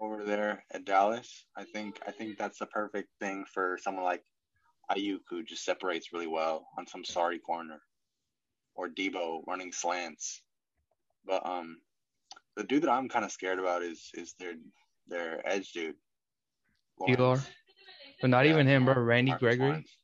over 0.00 0.24
there 0.24 0.64
at 0.72 0.84
Dallas. 0.84 1.46
I 1.56 1.64
think 1.64 2.00
I 2.06 2.10
think 2.12 2.38
that's 2.38 2.58
the 2.58 2.66
perfect 2.66 3.08
thing 3.20 3.44
for 3.52 3.78
someone 3.82 4.04
like 4.04 4.22
Aiyuk 4.90 5.20
who 5.28 5.42
just 5.42 5.64
separates 5.64 6.12
really 6.12 6.26
well 6.26 6.66
on 6.78 6.86
some 6.86 7.04
sorry 7.04 7.38
corner. 7.38 7.80
Or 8.74 8.88
Deebo 8.88 9.46
running 9.46 9.72
slants. 9.72 10.42
But 11.24 11.46
um 11.46 11.78
the 12.56 12.64
dude 12.64 12.82
that 12.82 12.90
I'm 12.90 13.08
kind 13.08 13.24
of 13.24 13.32
scared 13.32 13.58
about 13.58 13.82
is 13.82 14.10
is 14.14 14.34
their 14.38 14.54
their 15.08 15.46
edge 15.46 15.72
dude. 15.72 15.96
Elor? 17.00 17.44
But 18.20 18.30
not 18.30 18.46
Yeah, 18.46 18.52
even 18.52 18.66
him, 18.66 18.84
bro. 18.84 18.94
Randy 18.94 19.32
Marcus 19.32 19.42
Gregory. 19.42 19.68
Lawrence. 19.68 19.96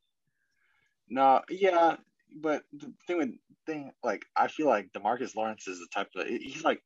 No, 1.09 1.43
yeah, 1.49 1.97
but 2.35 2.63
the 2.73 2.93
thing 3.07 3.19
with 3.19 3.31
thing 3.67 3.93
like 4.03 4.25
I 4.37 4.49
feel 4.49 4.67
like 4.67 4.93
Demarcus 4.93 5.35
Lawrence 5.35 5.67
is 5.69 5.79
the 5.79 5.89
type 5.93 6.09
of 6.17 6.27
he's 6.27 6.65
like 6.65 6.83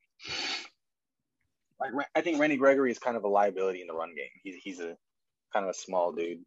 like 1.79 1.91
I 2.15 2.21
think 2.21 2.39
Randy 2.39 2.57
Gregory 2.57 2.91
is 2.91 2.99
kind 2.99 3.17
of 3.17 3.23
a 3.23 3.27
liability 3.27 3.81
in 3.81 3.87
the 3.87 3.93
run 3.93 4.15
game. 4.15 4.31
He's 4.43 4.55
he's 4.55 4.79
a 4.79 4.97
kind 5.53 5.65
of 5.65 5.69
a 5.69 5.73
small 5.73 6.11
dude. 6.11 6.43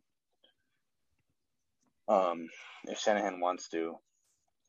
Um, 2.08 2.46
if 2.84 2.98
Shanahan 2.98 3.40
wants 3.40 3.68
to, 3.70 3.96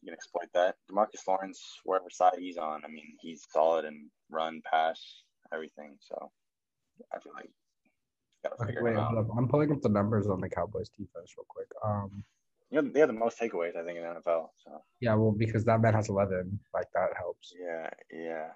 he 0.01 0.07
can 0.07 0.13
exploit 0.13 0.47
that. 0.53 0.75
Demarcus 0.91 1.25
Lawrence, 1.27 1.61
wherever 1.83 2.09
side 2.09 2.33
he's 2.39 2.57
on, 2.57 2.83
I 2.85 2.87
mean, 2.87 3.15
he's 3.19 3.45
solid 3.51 3.85
and 3.85 4.09
run, 4.29 4.61
pass, 4.69 5.01
everything. 5.53 5.97
So 5.99 6.31
I 7.13 7.19
feel 7.19 7.33
like 7.35 7.49
gotta 8.43 8.55
Okay, 8.55 8.67
figure 8.67 8.83
wait. 8.83 8.97
I'm 8.97 9.47
pulling 9.47 9.71
up 9.71 9.81
the 9.81 9.89
numbers 9.89 10.27
on 10.27 10.39
the 10.41 10.49
Cowboys 10.49 10.89
defense 10.89 11.33
real 11.37 11.45
quick. 11.47 11.67
Um, 11.85 12.23
You 12.71 12.81
know, 12.81 12.89
they 12.93 12.99
have 12.99 13.09
the 13.09 13.13
most 13.13 13.39
takeaways, 13.39 13.75
I 13.75 13.83
think, 13.83 13.97
in 13.97 14.03
the 14.03 14.21
NFL. 14.21 14.49
So 14.63 14.83
yeah, 15.01 15.15
well, 15.15 15.31
because 15.31 15.65
that 15.65 15.81
man 15.81 15.93
has 15.93 16.09
11, 16.09 16.59
like 16.73 16.87
that 16.93 17.09
helps. 17.17 17.53
yeah, 17.59 17.89
yeah. 18.11 18.49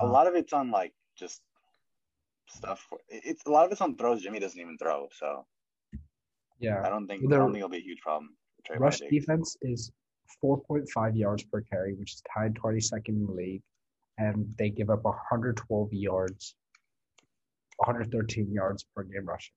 A 0.00 0.06
lot 0.06 0.26
of 0.26 0.34
it's 0.34 0.52
on 0.52 0.70
like 0.70 0.92
just 1.16 1.40
stuff. 2.48 2.86
It's 3.08 3.44
a 3.46 3.50
lot 3.50 3.64
of 3.66 3.72
it's 3.72 3.80
on 3.80 3.96
throws 3.96 4.22
Jimmy 4.22 4.38
doesn't 4.38 4.60
even 4.60 4.76
throw. 4.78 5.08
So 5.18 5.46
I 6.60 6.64
Yeah, 6.64 6.82
don't 6.88 7.06
think 7.06 7.22
I 7.24 7.36
don't 7.36 7.52
think 7.52 7.58
it'll 7.58 7.68
be 7.68 7.78
a 7.78 7.80
huge 7.80 8.00
problem. 8.00 8.36
for 8.66 8.76
rush 8.78 8.98
defense 9.10 9.56
is 9.62 9.92
4.5 10.44 11.16
yards 11.16 11.44
per 11.44 11.60
carry, 11.62 11.94
which 11.94 12.14
is 12.14 12.22
tied 12.34 12.54
22nd 12.54 13.08
in 13.08 13.26
the 13.26 13.32
league, 13.32 13.62
and 14.18 14.52
they 14.58 14.70
give 14.70 14.90
up 14.90 15.04
112 15.04 15.92
yards, 15.92 16.54
113 17.78 18.52
yards 18.52 18.84
per 18.94 19.04
game 19.04 19.24
rushing. 19.26 19.54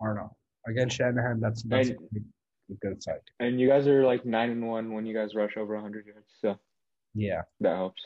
I 0.00 0.06
don't 0.06 0.16
know. 0.16 0.36
Against 0.66 0.96
Shanahan, 0.96 1.40
that's 1.40 1.62
that's 1.64 1.88
And- 1.88 1.98
a 1.98 2.08
good- 2.14 2.32
a 2.70 2.74
good 2.74 3.02
side. 3.02 3.20
And 3.40 3.60
you 3.60 3.68
guys 3.68 3.86
are 3.88 4.04
like 4.04 4.24
nine 4.24 4.50
and 4.50 4.66
one 4.66 4.92
when 4.92 5.04
you 5.04 5.12
guys 5.14 5.34
rush 5.34 5.56
over 5.56 5.76
hundred 5.78 6.06
yards, 6.06 6.32
so 6.40 6.58
Yeah, 7.14 7.42
that 7.60 7.76
helps. 7.76 8.00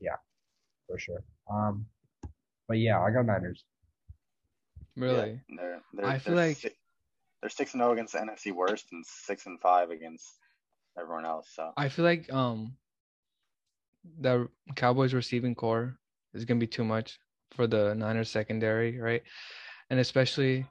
Yeah, 0.00 0.16
for 0.88 0.98
sure. 0.98 1.22
Um, 1.48 1.86
but 2.66 2.78
yeah, 2.78 3.00
I 3.00 3.10
got 3.12 3.26
Niners. 3.26 3.64
Really? 4.96 5.40
Yeah, 5.48 5.56
they're, 5.56 5.82
they're, 5.94 6.06
I 6.06 6.18
feel 6.18 6.34
they're 6.34 6.46
like- 6.48 6.56
si- 6.56 6.70
they're 7.40 7.50
six 7.50 7.74
and 7.74 7.80
zero 7.82 7.92
against 7.92 8.14
the 8.14 8.18
NFC 8.20 8.52
worst 8.52 8.86
and 8.92 9.04
six 9.06 9.46
and 9.46 9.60
five 9.60 9.90
against 9.90 10.26
everyone 10.98 11.26
else. 11.26 11.48
So 11.54 11.72
I 11.76 11.88
feel 11.90 12.04
like 12.04 12.32
um 12.32 12.76
the 14.20 14.48
Cowboys 14.74 15.12
receiving 15.14 15.54
core 15.54 15.98
is 16.32 16.44
gonna 16.44 16.60
be 16.60 16.66
too 16.66 16.84
much 16.84 17.18
for 17.52 17.66
the 17.66 17.94
Niners 17.94 18.30
secondary, 18.30 18.98
right? 18.98 19.22
And 19.90 20.00
especially 20.00 20.66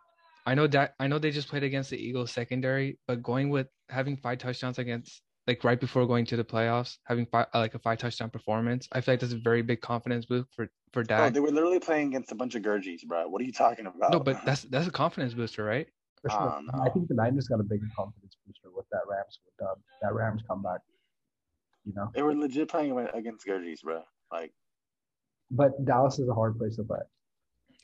I 0.45 0.55
know 0.55 0.67
that 0.67 0.95
I 0.99 1.07
know 1.07 1.19
they 1.19 1.31
just 1.31 1.47
played 1.49 1.63
against 1.63 1.89
the 1.91 1.97
Eagles 1.97 2.31
secondary, 2.31 2.97
but 3.07 3.21
going 3.23 3.49
with 3.49 3.67
having 3.89 4.17
five 4.17 4.39
touchdowns 4.39 4.79
against 4.79 5.21
like 5.47 5.63
right 5.63 5.79
before 5.79 6.05
going 6.07 6.25
to 6.25 6.37
the 6.37 6.43
playoffs, 6.43 6.97
having 7.03 7.25
five, 7.25 7.47
uh, 7.53 7.59
like 7.59 7.75
a 7.75 7.79
five 7.79 7.99
touchdown 7.99 8.29
performance. 8.29 8.87
I 8.91 9.01
feel 9.01 9.13
like 9.13 9.19
that's 9.19 9.33
a 9.33 9.37
very 9.37 9.61
big 9.61 9.81
confidence 9.81 10.25
boost 10.25 10.47
for 10.55 10.67
for 10.91 11.03
Bro, 11.03 11.17
Dak. 11.17 11.33
they 11.33 11.39
were 11.39 11.51
literally 11.51 11.79
playing 11.79 12.07
against 12.07 12.31
a 12.31 12.35
bunch 12.35 12.55
of 12.55 12.63
Gurgies, 12.63 13.03
bro. 13.05 13.27
What 13.27 13.41
are 13.41 13.45
you 13.45 13.51
talking 13.51 13.85
about? 13.85 14.11
no, 14.11 14.19
but 14.19 14.43
that's 14.45 14.63
that's 14.63 14.87
a 14.87 14.91
confidence 14.91 15.33
booster, 15.33 15.63
right? 15.63 15.87
For 16.21 16.29
sure. 16.29 16.39
Oh, 16.39 16.61
no. 16.61 16.83
I 16.83 16.89
think 16.89 17.07
the 17.07 17.13
Niners 17.13 17.47
got 17.47 17.59
a 17.59 17.63
bigger 17.63 17.87
confidence 17.95 18.35
booster 18.45 18.69
with 18.75 18.85
that 18.91 19.01
Rams 19.07 19.39
with 19.45 19.67
uh, 19.67 19.75
that 20.01 20.13
Rams 20.13 20.41
comeback. 20.47 20.81
You 21.85 21.93
know, 21.95 22.09
they 22.15 22.23
were 22.23 22.33
legit 22.33 22.69
playing 22.69 22.97
against 23.13 23.45
Gurgies, 23.45 23.81
bro. 23.83 24.01
Like, 24.31 24.51
but 25.51 25.85
Dallas 25.85 26.17
is 26.17 26.27
a 26.27 26.33
hard 26.33 26.57
place 26.57 26.77
to 26.77 26.83
play. 26.83 26.99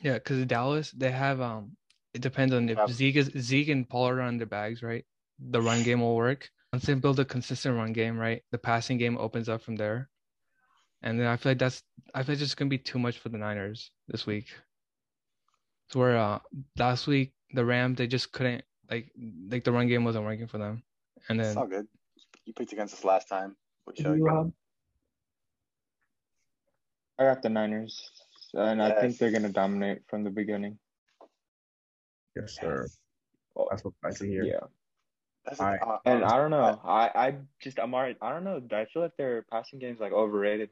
Yeah, 0.02 0.14
because 0.14 0.46
Dallas 0.46 0.92
they 0.92 1.12
have 1.12 1.42
um. 1.42 1.78
It 2.14 2.22
depends 2.22 2.54
on 2.54 2.68
if 2.68 2.78
Yeah. 2.78 2.88
Zeke 2.88 3.16
is 3.16 3.32
Zeke 3.38 3.70
and 3.70 3.88
Pollard 3.88 4.20
are 4.20 4.24
on 4.24 4.38
their 4.38 4.48
bags, 4.48 4.84
right? 4.84 5.06
The 5.40 5.62
run 5.62 5.84
game 5.84 6.02
will 6.02 6.16
work. 6.16 6.50
Once 6.72 6.86
they 6.86 6.94
build 6.94 7.20
a 7.20 7.26
consistent 7.26 7.76
run 7.76 7.92
game, 7.92 8.18
right? 8.18 8.44
The 8.52 8.58
passing 8.58 8.98
game 8.98 9.18
opens 9.18 9.50
up 9.50 9.62
from 9.62 9.76
there. 9.76 10.10
And 11.02 11.20
then 11.20 11.28
I 11.28 11.36
feel 11.36 11.52
like 11.52 11.60
that's 11.60 11.84
I 12.14 12.24
feel 12.24 12.34
like 12.34 12.42
it's 12.42 12.50
just 12.50 12.58
gonna 12.58 12.70
be 12.70 12.78
too 12.78 13.00
much 13.00 13.18
for 13.18 13.30
the 13.30 13.38
Niners 13.38 13.92
this 14.08 14.26
week. 14.26 14.48
So 15.90 16.00
where 16.00 16.18
uh 16.18 16.40
last 16.78 17.08
week 17.08 17.34
the 17.54 17.66
Rams 17.66 17.98
they 17.98 18.08
just 18.08 18.32
couldn't 18.32 18.64
like 18.90 19.12
like 19.50 19.64
the 19.64 19.72
run 19.72 19.88
game 19.88 20.06
wasn't 20.06 20.26
working 20.26 20.48
for 20.48 20.60
them. 20.60 20.84
And 21.28 21.40
then 21.40 21.48
it's 21.48 21.58
all 21.58 21.68
good. 21.68 21.88
You 22.46 22.54
picked 22.54 22.72
against 22.72 22.94
us 22.94 23.04
last 23.04 23.28
time. 23.28 23.56
We 23.88 23.94
Do 23.94 24.16
you 24.16 24.28
you. 24.28 24.54
I 27.20 27.24
got 27.26 27.44
the 27.44 27.50
Niners, 27.50 28.10
and 28.54 28.82
I 28.82 29.00
think 29.00 29.18
they're 29.18 29.32
gonna 29.32 29.50
dominate 29.50 30.00
from 30.08 30.24
the 30.24 30.32
beginning. 30.32 30.80
yes, 32.36 32.58
sir. 32.60 32.88
Oh, 33.56 33.68
That's 33.70 33.84
what 33.84 33.94
I 34.04 34.10
see 34.10 34.30
here. 34.30 34.44
Yeah, 34.44 34.66
That's 35.46 35.60
All 35.60 35.68
right. 35.68 36.00
and 36.06 36.24
I 36.24 36.38
don't 36.38 36.52
know. 36.52 36.80
I- 36.84 37.08
I 37.08 37.28
I 37.28 37.36
just 37.60 37.80
I'm 37.80 37.94
already. 37.96 38.16
I 38.22 38.32
don't 38.32 38.44
know. 38.44 38.62
I 38.72 38.86
feel 38.86 39.02
like 39.02 39.18
their 39.18 39.42
passing 39.52 39.80
game's 39.80 40.00
like 40.00 40.12
overrated. 40.14 40.70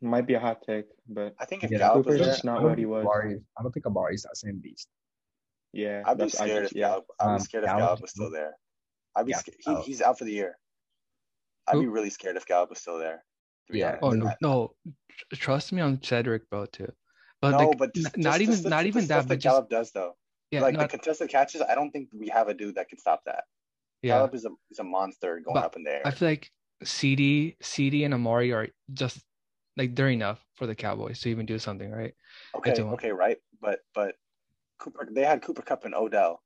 Might 0.00 0.26
be 0.26 0.34
a 0.34 0.40
hot 0.40 0.62
take, 0.62 0.84
but 1.08 1.34
I 1.40 1.46
think 1.46 1.64
if 1.64 1.70
Yeah, 1.70 1.78
Gallup 1.78 2.06
was 2.06 2.16
Cooper's 2.16 2.26
just 2.26 2.44
not 2.44 2.58
I 2.58 2.60
don't 2.60 2.70
what 2.70 2.78
he 2.78 2.84
think 2.84 2.92
was. 2.94 3.04
Amari- 3.06 3.40
I 3.58 3.62
don't 3.62 3.72
think 3.72 3.86
Amari's 3.86 4.22
that 4.22 4.36
same 4.36 4.60
beast. 4.62 4.88
yeah, 5.72 6.02
I'd 6.06 6.14
be 6.18 6.24
that's- 6.24 6.40
I 6.40 6.46
scared 6.46 6.62
just- 6.64 6.72
if 6.74 6.78
yeah. 6.78 6.88
Gallup. 6.88 7.06
I'd 7.18 7.24
be 7.26 7.30
Um, 7.32 7.38
scared 7.40 7.64
if 7.64 7.68
Gallup- 7.68 7.80
Gallup 7.86 8.00
was 8.02 8.10
still 8.10 8.30
there. 8.30 8.56
I'd 9.16 9.26
be 9.26 9.30
Yeah, 9.30 9.38
scared. 9.38 9.56
He, 9.60 9.74
he's 9.82 10.02
out 10.02 10.18
for 10.18 10.24
the 10.24 10.32
year. 10.32 10.58
I'd 11.66 11.80
be 11.80 11.86
really 11.88 12.10
scared 12.10 12.36
if 12.36 12.46
Gallup 12.46 12.70
was 12.70 12.78
still 12.78 12.98
there. 12.98 13.24
Yeah. 13.70 13.98
oh 14.02 14.10
no 14.10 14.28
I- 14.28 14.36
no 14.40 14.74
trust 15.32 15.72
me 15.72 15.80
on 15.82 16.00
Cedric 16.02 16.48
bro 16.50 16.66
too. 16.66 16.92
But 17.40 17.52
no, 17.52 17.68
like, 17.70 17.78
but 17.78 17.94
just, 17.94 18.16
not 18.16 18.32
just- 18.32 18.40
even 18.42 18.54
just 18.54 18.66
not 18.68 18.82
the 18.82 18.88
even 18.88 19.02
stuff 19.02 19.22
that, 19.24 19.28
but 19.28 19.34
just 19.40 19.44
Gallup 19.44 19.70
does 19.70 19.90
though. 19.92 20.16
Yeah, 20.50 20.60
like 20.60 20.78
the 20.78 20.86
contested 20.88 21.28
catches, 21.28 21.60
I 21.62 21.74
don't 21.74 21.90
think 21.90 22.08
we 22.12 22.28
have 22.28 22.48
a 22.48 22.54
dude 22.54 22.76
that 22.76 22.88
can 22.88 22.98
stop 22.98 23.22
that. 23.26 23.44
yeah. 24.02 24.14
Gallup 24.18 24.34
is 24.34 24.44
a 24.44 24.50
is 24.70 24.78
a 24.78 24.84
monster 24.84 25.40
going 25.44 25.54
But 25.54 25.64
up 25.64 25.76
in 25.76 25.82
there. 25.82 26.02
I 26.04 26.10
feel 26.12 26.28
like 26.28 26.50
CD, 26.84 27.56
CD, 27.62 28.04
and 28.04 28.14
Amari 28.14 28.52
are 28.52 28.68
just 28.92 29.18
like 29.76 29.94
they're 29.96 30.08
enough 30.10 30.44
for 30.54 30.66
the 30.66 30.74
Cowboys 30.74 31.20
to 31.20 31.28
even 31.30 31.46
do 31.46 31.58
something, 31.58 31.90
right? 31.90 32.14
okay, 32.56 32.74
don't. 32.74 32.92
okay, 32.94 33.10
right. 33.12 33.38
But 33.60 33.80
but 33.94 34.14
Cooper, 34.78 35.08
they 35.10 35.22
had 35.24 35.42
Cooper 35.42 35.62
Kupp 35.62 35.84
and 35.84 35.94
Odell 35.94 36.40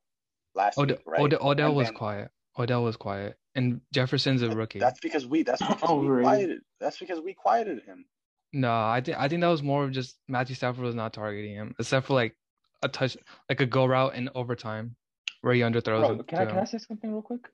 last 0.54 0.78
Odell, 0.78 0.96
week, 0.96 1.06
right? 1.06 1.20
Odell, 1.20 1.46
Odell 1.48 1.66
And 1.68 1.76
was 1.76 1.86
then- 1.88 1.94
quiet. 1.94 2.30
Odell 2.58 2.82
was 2.82 2.96
quiet, 2.96 3.36
and 3.54 3.80
Jefferson's 3.94 4.42
a 4.42 4.50
rookie. 4.50 4.80
That's 4.80 4.98
because 5.00 5.26
we. 5.26 5.42
That's 5.44 5.60
because 5.66 5.78
oh, 5.82 5.96
we 6.00 6.06
Overrated. 6.06 6.24
quieted. 6.24 6.58
That's 6.80 6.98
because 6.98 7.20
we 7.20 7.32
quieted 7.34 7.82
him. 7.84 8.04
No, 8.52 8.72
I 8.72 9.00
think 9.04 9.18
I 9.18 9.28
think 9.28 9.40
that 9.42 9.48
was 9.48 9.62
more 9.62 9.84
of 9.84 9.92
just 9.92 10.16
Matthew 10.28 10.56
Stafford 10.56 10.84
was 10.84 10.94
not 10.96 11.12
targeting 11.12 11.54
him, 11.54 11.74
except 11.78 12.06
for 12.06 12.14
like 12.14 12.34
a 12.82 12.88
touch, 12.88 13.16
like 13.48 13.60
a 13.60 13.66
go 13.66 13.86
route 13.86 14.14
in 14.14 14.30
overtime 14.34 14.96
where 15.42 15.54
he 15.54 15.60
underthrows 15.60 16.06
Bro, 16.06 16.10
it 16.20 16.28
can 16.28 16.38
I, 16.38 16.46
can 16.46 16.58
I 16.58 16.64
say 16.64 16.78
something 16.78 17.10
real 17.12 17.22
quick? 17.22 17.48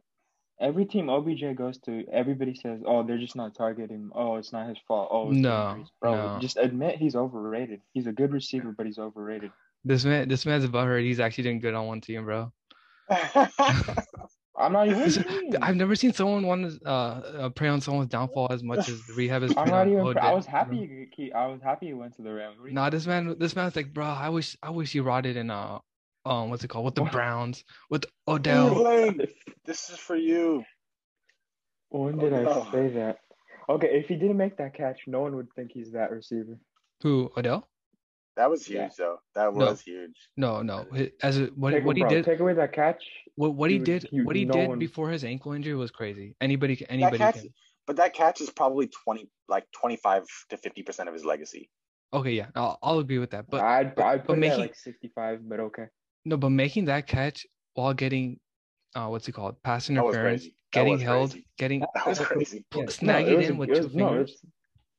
Every 0.59 0.87
team 0.87 1.11
OBJ 1.11 1.55
goes 1.55 1.79
to, 1.81 2.05
everybody 2.11 2.55
says, 2.55 2.81
"Oh, 2.87 3.03
they're 3.03 3.19
just 3.19 3.37
not 3.37 3.55
targeting. 3.55 4.11
Oh, 4.15 4.37
it's 4.37 4.53
not 4.53 4.69
his 4.69 4.79
fault. 4.89 5.09
Oh, 5.13 5.31
No, 5.31 5.85
bro, 6.01 6.15
no. 6.15 6.39
just 6.41 6.57
admit 6.57 6.97
he's 6.97 7.15
overrated. 7.15 7.83
He's 7.93 8.07
a 8.07 8.13
good 8.13 8.33
receiver, 8.33 8.73
but 8.77 8.87
he's 8.87 8.99
overrated. 8.99 9.53
This 9.85 10.05
man, 10.05 10.29
this 10.29 10.47
man's 10.47 10.67
butthurt. 10.67 11.03
He's 11.03 11.21
actually 11.21 11.45
doing 11.45 11.61
good 11.61 11.75
on 11.75 11.87
one 11.87 12.01
team, 12.01 12.25
bro. 12.25 12.53
I'm 14.59 14.73
not 14.73 14.87
even. 14.89 15.01
This- 15.01 15.17
what 15.19 15.29
do 15.29 15.35
you 15.35 15.43
mean? 15.43 15.57
I've 15.63 15.77
never 15.77 15.95
seen 15.95 16.13
someone 16.13 16.47
want 16.47 16.81
to 16.81 16.89
uh, 16.89 16.91
uh 16.91 17.49
prey 17.51 17.69
on 17.69 17.81
someone's 17.81 18.09
downfall 18.11 18.49
as 18.51 18.63
much 18.63 18.89
as 18.89 19.01
Rehab 19.17 19.43
is. 19.43 19.55
I'm 19.57 19.67
not 19.69 19.83
on 19.83 19.89
even. 19.93 20.07
Odell, 20.07 20.23
I 20.25 20.33
was 20.33 20.47
bro. 20.47 20.53
happy. 20.53 21.09
He, 21.15 21.33
I 21.33 21.47
was 21.47 21.61
happy 21.63 21.87
he 21.87 21.93
went 21.93 22.17
to 22.17 22.23
the 22.23 22.33
Rams. 22.33 22.59
What 22.59 22.69
do 22.69 22.73
Nah, 22.75 22.91
this 22.91 23.07
man, 23.07 23.37
this 23.39 23.55
man's 23.55 23.77
like, 23.77 23.93
bro, 23.93 24.07
I 24.07 24.29
wish, 24.31 24.57
I 24.63 24.71
wish 24.71 24.93
he 24.93 25.01
rotted 25.01 25.37
in 25.37 25.51
uh, 25.51 25.79
um, 26.25 26.51
what's 26.51 26.65
it 26.65 26.69
called, 26.69 26.87
with 26.87 26.95
the 26.95 27.05
Browns, 27.05 27.65
with 27.91 28.07
Odell. 28.27 28.75
Blaine, 28.75 29.21
this 29.65 29.91
is 29.91 29.99
for 29.99 30.17
you. 30.17 30.65
When 31.91 32.19
did 32.19 32.33
I 32.33 32.45
Oh. 32.45 32.67
say 32.73 32.89
that? 32.95 33.19
Okay, 33.69 33.89
if 33.99 34.07
he 34.07 34.15
didn't 34.17 34.37
make 34.37 34.57
that 34.59 34.75
catch, 34.75 35.01
no 35.07 35.21
one 35.21 35.35
would 35.37 35.49
think 35.55 35.73
he's 35.73 35.93
that 35.93 36.11
receiver. 36.11 36.57
Who 37.03 37.31
Odell? 37.37 37.69
That 38.37 38.51
was 38.51 38.67
huge, 38.67 38.77
Yeah. 38.79 38.89
though. 38.99 39.19
That 39.35 39.55
No. 39.55 39.67
was 39.67 39.81
huge. 39.81 40.15
No, 40.37 40.61
no. 40.63 40.87
As 41.23 41.39
a, 41.39 41.47
what 41.47 41.71
Take, 41.71 41.85
what 41.85 41.97
he 41.97 42.03
bro, 42.03 42.11
did, 42.11 42.25
take 42.25 42.41
away 42.41 42.53
that 42.55 42.73
catch. 42.73 43.03
what 43.37 43.55
what 43.55 43.71
he 43.71 43.79
dude, 43.79 44.03
did, 44.03 44.13
you- 44.13 44.25
what 44.27 44.37
he 44.37 44.45
no 44.45 44.53
did 44.53 44.69
one- 44.69 44.79
before 44.79 45.11
his 45.11 45.25
ankle 45.25 45.53
injury 45.53 45.75
was 45.75 45.91
crazy. 45.91 46.37
Anybody, 46.41 46.77
can- 46.77 46.87
That 46.89 46.93
anybody 46.93 47.19
catch, 47.19 47.35
can. 47.41 47.55
but 47.87 47.97
that 47.97 48.13
catch 48.13 48.41
is 48.43 48.51
probably 48.51 48.89
twenty, 48.89 49.31
like 49.49 49.65
twenty-five 49.73 50.25
to 50.51 50.57
fifty 50.59 50.83
percent 50.83 51.09
of 51.09 51.15
his 51.15 51.25
legacy. 51.25 51.71
Okay, 52.13 52.33
yeah, 52.33 52.49
I'll, 52.55 52.79
I'll 52.83 52.99
agree 52.99 53.19
with 53.19 53.31
that. 53.31 53.49
But 53.51 53.63
I'd, 53.63 53.95
but- 53.95 54.05
I'd 54.05 54.17
but 54.19 54.27
put 54.27 54.37
it 54.39 54.41
making- 54.41 54.59
like 54.61 54.75
65, 54.77 55.49
but 55.49 55.61
okay. 55.61 55.87
no, 56.27 56.37
but 56.37 56.51
making 56.51 56.85
that 56.87 57.07
catch 57.07 57.47
while 57.75 57.95
getting, 57.95 58.39
uh, 58.95 59.09
what's 59.09 59.27
it 59.29 59.33
called, 59.33 59.63
pass 59.63 59.87
That 59.89 59.95
was 60.05 60.15
interference, 60.15 60.43
crazy. 60.43 60.51
That 60.73 60.79
getting 60.79 60.93
was 60.93 61.03
held, 61.03 61.31
crazy. 61.31 61.47
getting 61.59 61.81
That 61.95 62.07
was 62.07 62.19
crazy. 62.29 62.65
pu- 62.71 62.81
Yeah. 62.81 62.87
snag 62.89 63.27
no, 63.27 63.33
it, 63.33 63.37
was 63.39 63.49
in 63.49 63.55
a- 63.55 63.59
with 63.59 63.71
it 63.71 63.75
two 63.77 63.83
no, 63.99 64.09
fingers. 64.09 64.31
it's 64.31 64.45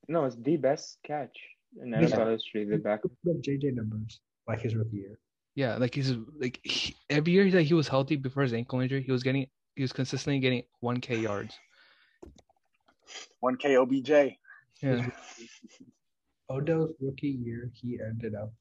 no, 0.07 0.25
it's 0.25 0.35
the 0.38 0.57
best 0.57 0.97
catch 1.03 1.38
in 1.82 1.91
Yeah. 1.91 2.01
NFL 2.01 2.32
history. 2.32 2.65
The 2.65 2.78
back. 2.78 3.01
With 3.24 3.43
JJ 3.43 3.76
numbers 3.76 4.20
like 4.47 4.61
his 4.61 4.76
rookie 4.76 4.97
year. 4.97 5.20
Yeah, 5.55 5.76
like 5.78 5.95
he's 5.95 6.11
like 6.39 6.59
he, 6.63 6.95
every 7.09 7.34
year 7.34 7.49
that 7.51 7.63
he 7.63 7.74
was 7.74 7.88
healthy 7.88 8.15
before 8.15 8.43
his 8.43 8.53
ankle 8.53 8.80
injury, 8.80 9.01
he 9.01 9.11
was 9.11 9.24
getting 9.24 9.47
he 9.76 9.82
was 9.82 9.91
consistently 9.91 10.39
getting 10.39 10.63
1k 10.84 11.22
yards. 11.22 11.55
One 13.39 13.55
K 13.57 13.76
OBJ. 13.78 14.09
Yeah. 14.82 15.09
Odell's 16.49 16.93
rookie 17.01 17.38
year, 17.43 17.70
he 17.74 17.99
ended 17.99 18.36
up 18.36 18.51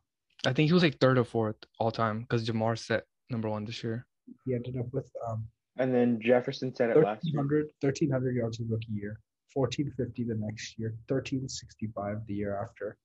I 0.46 0.52
think 0.52 0.68
he 0.68 0.72
was 0.72 0.82
like 0.82 0.98
third 0.98 1.18
or 1.18 1.24
fourth 1.24 1.56
all 1.78 1.90
time 1.90 2.20
because 2.20 2.46
Ja'Marr 2.48 2.78
set 2.78 3.04
number 3.30 3.48
one 3.48 3.64
this 3.64 3.82
year. 3.82 4.06
he 4.44 4.54
ended 4.54 4.76
up 4.78 4.86
with 4.92 5.10
um 5.28 5.46
And 5.78 5.94
then 5.94 6.20
Jefferson 6.20 6.74
said 6.74 6.90
it 6.90 6.96
last 6.96 7.24
year. 7.24 7.38
1300, 7.38 7.70
1300 7.80 8.34
yards 8.36 8.58
his 8.58 8.68
rookie 8.68 8.92
year, 8.92 9.20
1450 9.54 10.24
the 10.24 10.34
next 10.38 10.78
year, 10.78 10.90
1365 11.08 12.26
the 12.26 12.34
year 12.34 12.60
after. 12.60 12.98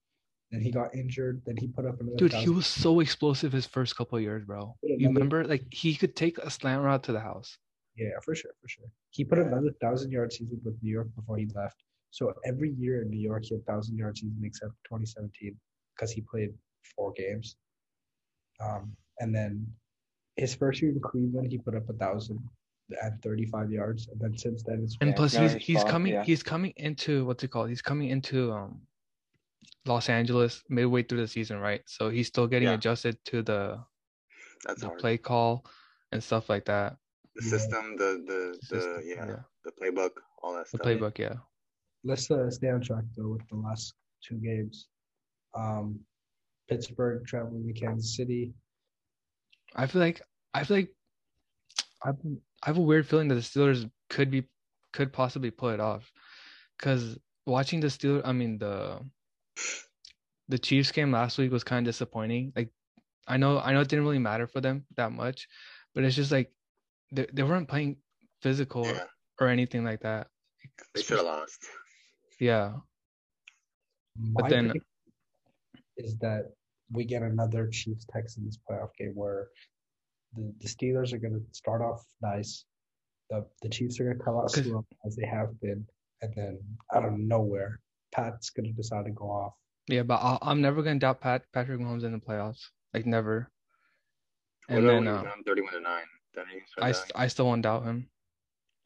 Then 0.52 0.62
he 0.62 0.70
got 0.70 0.94
injured. 0.94 1.42
Then 1.46 1.56
he 1.56 1.68
put 1.68 1.86
up 1.86 2.02
another. 2.02 2.18
Dude, 2.18 2.34
he 2.34 2.50
was 2.50 2.68
so 2.68 3.00
explosive 3.00 3.54
his 3.54 3.66
first 3.66 3.96
couple 3.96 4.18
of 4.18 4.24
years, 4.24 4.44
bro. 4.44 4.76
You 4.84 5.08
remember? 5.08 5.46
Like 5.46 5.66
he 5.72 5.96
could 5.96 6.16
take 6.16 6.38
a 6.39 6.50
slant 6.50 6.84
route 6.84 7.04
to 7.04 7.14
the 7.14 7.22
house. 7.22 7.58
Yeah, 7.96 8.20
for 8.24 8.36
sure, 8.36 8.52
for 8.62 8.68
sure. 8.68 8.86
He 9.12 9.24
put 9.24 9.39
another 9.39 9.72
thousand 9.82 10.12
yard 10.12 10.34
season 10.34 10.60
with 10.64 10.76
New 10.82 10.92
York 10.92 11.08
before 11.16 11.38
he 11.38 11.48
left. 11.56 11.84
So 12.10 12.34
every 12.46 12.72
year 12.72 13.02
in 13.02 13.10
New 13.10 13.20
York, 13.20 13.46
he 13.46 13.56
had 13.56 13.66
thousand 13.66 13.98
yard 13.98 14.18
season 14.18 14.42
except 14.44 14.74
2017 14.86 15.56
because 15.96 16.12
he 16.12 16.22
played 16.22 16.54
four 16.96 17.14
games. 17.14 17.56
Um, 18.60 18.92
and 19.20 19.34
then 19.34 19.66
his 20.36 20.54
first 20.54 20.82
year 20.82 20.92
in 20.92 21.00
Cleveland, 21.00 21.52
he 21.52 21.58
put 21.58 21.76
up 21.76 21.89
a 21.89 21.94
thousand 21.94 22.39
and 23.02 23.22
35 23.22 23.72
yards, 23.72 24.08
and 24.08 24.20
then 24.20 24.38
since 24.38 24.64
then 24.64 24.82
it's 24.84 24.98
And 25.02 25.12
Yeah, 25.12 25.16
plus 25.16 25.34
he's 25.36 25.54
he's 25.54 25.78
fault, 25.78 25.92
coming 25.92 26.14
yeah. 26.14 26.24
he's 26.24 26.44
coming 26.44 26.74
into 26.78 27.26
what's 27.26 27.44
it 27.44 27.50
called? 27.52 27.70
He's 27.70 27.82
coming 27.82 28.10
into 28.10 28.52
um 28.52 28.82
Los 29.86 30.10
Angeles 30.10 30.64
midway 30.70 31.04
through 31.04 31.22
the 31.22 31.28
season, 31.28 31.60
right? 31.60 31.82
So 31.88 32.10
he's 32.10 32.28
still 32.28 32.48
getting 32.48 32.68
Yeah. 32.68 32.76
adjusted 32.76 33.18
to 33.26 33.42
the 33.42 33.84
That's 34.66 34.82
the 34.82 34.88
hard. 34.88 35.00
play 35.00 35.18
call 35.18 35.66
and 36.12 36.24
stuff 36.24 36.50
like 36.50 36.66
that. 36.66 36.98
The 37.36 37.44
Yeah. 37.44 37.50
system, 37.50 37.98
the 37.98 38.10
the 38.28 38.39
the 38.70 38.82
System, 38.82 39.04
yeah, 39.06 39.39
the 39.66 39.72
playbook, 39.72 40.12
all 40.44 40.54
that 40.56 40.68
The 40.72 40.78
stuff. 40.78 40.88
playbook, 40.88 41.18
yeah. 41.18 41.36
let's 42.04 42.30
uh, 42.30 42.50
stay 42.50 42.70
on 42.70 42.82
track 42.82 43.06
though 43.16 43.30
with 43.30 43.48
the 43.50 43.56
last 43.58 43.94
two 44.22 44.36
games. 44.36 44.88
Um, 45.56 46.00
Pittsburgh 46.70 47.26
traveling 47.26 47.66
to 47.68 47.74
Kansas 47.74 48.16
City. 48.16 48.54
I 49.76 49.88
feel 49.88 50.02
like 50.02 50.22
I 50.54 50.64
feel 50.64 50.78
like 50.78 50.96
I 52.04 52.12
I 52.64 52.70
have 52.70 52.78
a 52.78 52.82
weird 52.82 53.07
feeling 53.07 53.28
that 53.30 53.36
the 53.36 53.41
Steelers 53.41 53.89
could 54.09 54.30
be 54.32 54.43
could 54.93 55.12
possibly 55.14 55.51
pull 55.51 55.70
it 55.70 55.80
off, 55.80 56.12
because 56.78 57.18
watching 57.45 57.80
the 57.80 57.88
Steelers, 57.88 58.22
I 58.26 58.32
mean 58.34 58.57
the 58.57 58.99
the 60.49 60.59
Chiefs 60.59 60.91
game 60.91 61.12
last 61.12 61.38
week 61.38 61.51
was 61.51 61.64
kind 61.64 61.86
of 61.88 61.91
disappointing. 61.93 62.51
Like 62.55 62.70
I 63.28 63.38
know 63.38 63.59
I 63.59 63.74
know 63.74 63.82
it 63.82 63.88
didn't 63.88 64.05
really 64.05 64.20
matter 64.20 64.47
for 64.47 64.62
them 64.62 64.86
that 64.95 65.12
much, 65.12 65.47
but 65.95 66.03
it's 66.03 66.16
just 66.16 66.32
like 66.32 66.51
they 67.12 67.26
they 67.34 67.43
weren't 67.43 67.68
playing 67.70 67.97
physical 68.41 68.86
Yeah, 68.86 69.05
or 69.39 69.47
anything 69.47 69.84
like 69.84 70.01
that. 70.01 70.28
they 70.93 71.01
should 71.01 71.18
have 71.18 71.26
lost. 71.26 71.66
Yeah, 72.39 72.74
My 74.18 74.49
then- 74.49 74.74
is 75.97 76.18
that 76.18 76.51
we 76.91 77.05
get 77.05 77.22
another 77.22 77.68
Chiefs 77.68 78.05
Texans 78.12 78.57
playoff 78.70 78.89
game 78.97 79.14
where 79.16 79.49
the, 80.36 80.54
the 80.62 80.68
Steelers 80.68 81.14
are 81.14 81.18
going 81.18 81.34
to 81.34 81.42
start 81.52 81.82
off 81.82 82.04
nice, 82.22 82.66
the 83.30 83.46
the 83.62 83.70
Chiefs 83.70 84.00
are 84.00 84.04
gonna 84.12 84.24
come 84.24 84.38
out 84.38 84.52
slow 84.52 84.86
as 85.06 85.16
they 85.16 85.26
have 85.26 85.60
been, 85.62 85.86
and 86.22 86.34
then 86.36 86.60
out 86.94 87.06
of 87.06 87.14
nowhere, 87.14 87.80
Pat's 88.14 88.50
gonna 88.50 88.72
decide 88.74 89.06
to 89.06 89.12
go 89.12 89.26
off. 89.26 89.54
Yeah, 89.88 90.04
but 90.04 90.16
I'll, 90.16 90.40
I'm 90.42 90.62
never 90.62 90.82
gonna 90.84 91.00
doubt 91.00 91.22
Pat 91.22 91.44
Patrick 91.54 91.80
Mahomes 91.80 92.04
in 92.04 92.12
the 92.12 92.20
playoffs. 92.20 92.62
Like 92.94 93.06
never. 93.06 93.50
And 94.70 94.80
about 94.80 94.88
then 94.88 95.06
when 95.06 95.08
uh, 95.08 95.32
thirty-one 95.46 95.74
to 95.74 95.80
nine? 95.80 96.04
Then 96.34 96.46
I, 96.78 96.92
doubting? 96.92 96.94
st- 96.94 97.12
I 97.16 97.28
still 97.28 97.46
won't 97.46 97.62
doubt 97.64 97.84
him. 97.84 98.08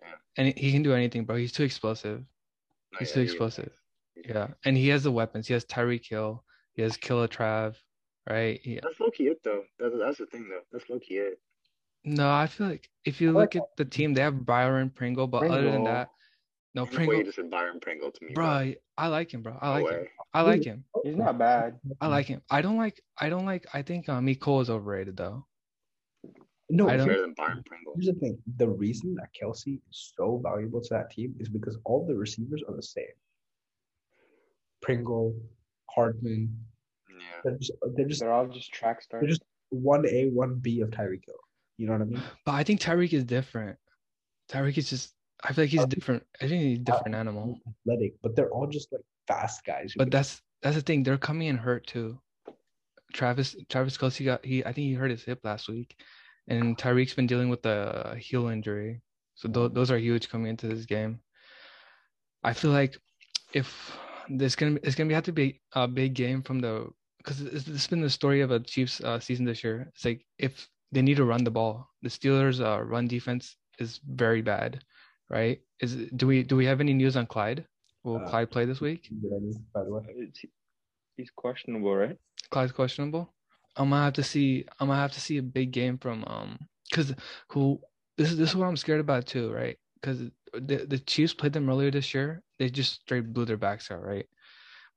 Yeah. 0.02 0.08
And 0.38 0.58
he 0.58 0.72
can 0.72 0.84
do 0.84 0.94
anything, 0.94 1.26
bro. 1.26 1.36
He's 1.36 1.52
too 1.52 1.64
explosive. 1.64 2.20
No, 2.94 3.00
He's 3.00 3.10
yeah, 3.10 3.16
too 3.16 3.22
explosive. 3.22 3.72
He's- 4.16 4.26
Yeah, 4.30 4.48
and 4.64 4.78
he 4.78 4.88
has 4.90 5.04
the 5.04 5.12
weapons. 5.12 5.48
He 5.48 5.54
has 5.54 5.66
Tyreek 5.66 6.08
Hill. 6.10 6.44
He 6.74 6.82
has 6.82 6.98
Killer 6.98 7.28
Trav, 7.28 7.76
right? 8.30 8.60
Yeah. 8.64 8.80
That's 8.84 9.00
low 9.00 9.10
key 9.12 9.28
it 9.28 9.42
though. 9.44 9.64
That's 9.80 9.96
that's 9.98 10.18
the 10.18 10.26
thing 10.28 10.48
though. 10.50 10.62
That's 10.72 10.90
low 10.90 11.00
key 11.00 11.18
it. 11.18 11.40
no, 12.04 12.30
I 12.32 12.48
feel 12.48 12.68
like 12.68 12.90
if 13.06 13.22
you 13.22 13.32
like 13.32 13.56
look 13.56 13.64
at 13.64 13.70
the 13.78 13.86
team, 13.86 14.14
they 14.14 14.22
have 14.22 14.46
Byron 14.46 14.90
Pringle, 14.90 15.28
but 15.28 15.44
other 15.50 15.72
than 15.72 15.84
that, 15.86 16.10
no 16.74 16.84
Ain't 16.84 16.92
no 16.94 17.00
way 17.00 17.06
Pringle, 17.06 17.18
you 17.20 17.24
just 17.26 17.36
said 17.38 17.50
Byron 17.50 17.80
Pringle 17.80 18.12
to 18.12 18.26
me, 18.26 18.34
bro. 18.34 18.74
I 18.98 19.08
like 19.08 19.34
him, 19.34 19.42
bro. 19.42 19.58
I 19.62 19.68
No 19.68 19.74
like 19.84 19.92
him. 19.94 20.00
way. 20.02 20.10
I 20.34 20.42
like 20.42 20.64
him. 20.64 20.84
He's 21.04 21.16
not 21.16 21.38
bad. 21.38 21.80
I 22.02 22.08
like 22.08 22.26
him. 22.28 22.42
I 22.50 22.62
don't 22.62 22.78
like. 22.78 23.02
I 23.18 23.30
don't 23.30 23.46
like. 23.46 23.66
I 23.74 23.82
think 23.82 24.10
um, 24.10 24.34
Cole 24.36 24.62
is 24.62 24.70
overrated 24.70 25.16
though. 25.18 25.46
No, 26.70 26.90
I 26.90 26.98
don't- 26.98 27.08
Better 27.08 27.22
than 27.22 27.34
Byron 27.38 27.64
Pringle. 27.66 27.94
Here's 27.96 28.08
the 28.14 28.20
thing: 28.20 28.38
the 28.58 28.68
reason 28.68 29.14
that 29.16 29.30
Kelce 29.40 29.76
is 29.76 30.14
so 30.18 30.42
valuable 30.44 30.82
to 30.82 30.90
that 30.92 31.12
team 31.12 31.36
is 31.40 31.48
because 31.50 31.78
all 31.86 32.06
the 32.08 32.16
receivers 32.16 32.64
are 32.68 32.76
the 32.76 32.82
same. 32.82 33.06
Pringle, 34.82 35.36
Hardman, 35.90 36.50
Yeah. 36.52 36.75
They're 37.46 37.58
just 37.58 37.72
they're 37.96 38.06
just 38.08 38.22
They're 38.22 38.34
all 38.34 38.48
just 38.48 38.74
track 38.74 39.02
stars. 39.02 39.22
they're 39.22 39.30
just 39.30 39.44
one 39.70 40.06
A, 40.08 40.30
one 40.30 40.56
B 40.56 40.82
of 40.82 40.90
Tyreek 40.90 41.26
Hill. 41.26 41.36
You 41.78 41.88
know 41.88 41.94
what 41.94 42.02
I 42.02 42.06
mean? 42.06 42.22
But 42.46 42.52
I 42.54 42.64
think 42.64 42.82
Tyreek 42.82 43.14
is 43.14 43.24
different. 43.24 43.78
Tyreek 44.50 44.78
is 44.78 44.90
just. 44.90 45.14
I 45.44 45.54
feel 45.54 45.66
like 45.66 45.70
he's 45.72 45.82
uh, 45.82 45.86
different. 45.86 46.24
I 46.42 46.48
think 46.48 46.62
he's 46.64 46.78
a 46.80 46.82
uh, 46.82 46.84
different 46.96 47.16
animal. 47.16 47.60
Athletic, 47.86 48.16
but 48.24 48.36
they're 48.36 48.50
all 48.50 48.68
just 48.68 48.92
like 48.92 49.02
fast 49.28 49.64
guys. 49.64 49.94
But 49.96 50.06
can- 50.06 50.10
that's 50.12 50.42
that's 50.62 50.76
the 50.76 50.82
thing. 50.82 51.04
They're 51.04 51.18
coming 51.18 51.48
in 51.48 51.58
hurt 51.58 51.86
too. 51.86 52.20
Travis 53.14 53.56
Travis 53.70 53.98
Kelce 53.98 54.26
got 54.26 54.44
he. 54.44 54.62
I 54.64 54.72
think 54.74 54.88
he 54.88 54.94
hurt 54.94 55.12
his 55.12 55.24
hip 55.24 55.40
last 55.44 55.70
week, 55.70 55.96
and 56.48 56.78
Tyreek's 56.78 57.14
been 57.14 57.28
dealing 57.28 57.50
with 57.50 57.66
a 57.66 58.16
heel 58.18 58.48
injury. 58.48 59.02
So 59.36 59.50
th- 59.50 59.74
those 59.74 59.92
are 59.92 59.98
huge 59.98 60.30
coming 60.30 60.48
into 60.48 60.68
this 60.68 60.86
game. 60.86 61.20
I 62.44 62.54
feel 62.54 62.72
like 62.72 62.98
if 63.54 63.98
this 64.30 64.56
gonna 64.56 64.80
it's 64.84 64.96
gonna 64.96 65.08
be, 65.10 65.14
have 65.14 65.26
to 65.26 65.32
be 65.34 65.62
a 65.74 65.88
big 65.88 66.14
game 66.14 66.42
from 66.42 66.60
the 66.60 66.88
because 67.26 67.42
it's 67.42 67.88
been 67.88 68.02
the 68.02 68.10
story 68.10 68.42
of 68.42 68.52
a 68.52 68.60
Chiefs 68.60 69.02
uh, 69.02 69.20
season 69.20 69.46
this 69.46 69.64
year. 69.64 69.88
It's 69.96 70.06
like 70.06 70.26
if 70.38 70.70
they 70.92 71.02
need 71.02 71.18
to 71.18 71.26
run 71.26 71.44
the 71.44 71.52
ball, 71.52 71.90
the 72.04 72.10
Steelers' 72.10 72.64
uh, 72.64 72.84
run 72.84 73.08
defense 73.08 73.58
is 73.80 74.00
very 74.08 74.42
bad, 74.42 74.84
right? 75.30 75.60
Is 75.80 75.96
do 76.16 76.28
we 76.28 76.44
do 76.44 76.56
we 76.56 76.66
have 76.66 76.82
any 76.82 76.94
news 76.94 77.18
on 77.18 77.26
Clyde? 77.26 77.66
Will 78.04 78.18
Uh, 78.18 78.30
Clyde 78.30 78.52
play 78.52 78.66
this 78.66 78.80
week? 78.80 79.10
You 79.10 79.18
know 79.24 79.30
what 79.30 79.38
I 79.38 79.42
mean? 79.42 79.66
By 79.74 79.84
the 79.84 79.92
way, 79.92 80.32
He's 81.18 81.32
questionable, 81.32 81.96
right? 81.96 82.18
Clyde's 82.52 82.74
questionable. 82.74 83.34
I'm 83.76 83.90
gonna 83.90 84.04
have 84.04 84.14
to 84.14 84.24
see. 84.24 84.66
I'm 84.80 84.88
gonna 84.88 85.00
have 85.00 85.14
to 85.14 85.22
see 85.22 85.38
a 85.38 85.44
big 85.44 85.72
game 85.72 85.98
from 85.98 86.24
um, 86.28 86.60
cause 86.94 87.14
who 87.50 87.82
this 88.18 88.32
is 88.32 88.38
this 88.38 88.50
is 88.50 88.56
what 88.56 88.68
I'm 88.68 88.78
scared 88.78 89.00
about 89.00 89.26
too, 89.26 89.52
right? 89.52 89.78
Cause 90.04 90.20
the 90.54 90.86
the 90.86 91.00
Chiefs 91.00 91.34
played 91.34 91.54
them 91.54 91.70
earlier 91.70 91.92
this 91.92 92.14
year. 92.14 92.44
They 92.60 92.70
just 92.70 93.02
straight 93.02 93.34
blew 93.34 93.46
their 93.46 93.58
backs 93.58 93.90
out, 93.92 94.04
right? 94.06 94.28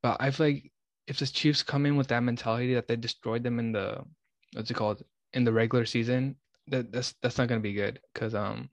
But 0.03 0.18
I 0.20 0.31
feel 0.31 0.47
like 0.47 0.70
if 1.09 1.19
the 1.19 1.27
Chiefs 1.27 1.63
come 1.63 1.87
in 1.87 1.97
with 1.97 2.09
that 2.09 2.23
mentality 2.23 2.75
that 2.75 2.87
they 2.87 2.97
destroyed 2.97 3.43
them 3.43 3.59
in 3.59 3.73
the 3.73 4.05
what's 4.53 4.71
it 4.71 4.75
called 4.75 5.03
in 5.33 5.43
the 5.43 5.53
regular 5.53 5.87
season, 5.87 6.37
that 6.69 6.93
that's 6.93 7.15
that's 7.23 7.39
not 7.39 7.49
gonna 7.49 7.61
be 7.61 7.73
good. 7.73 7.99
Cause 8.15 8.35
um, 8.35 8.69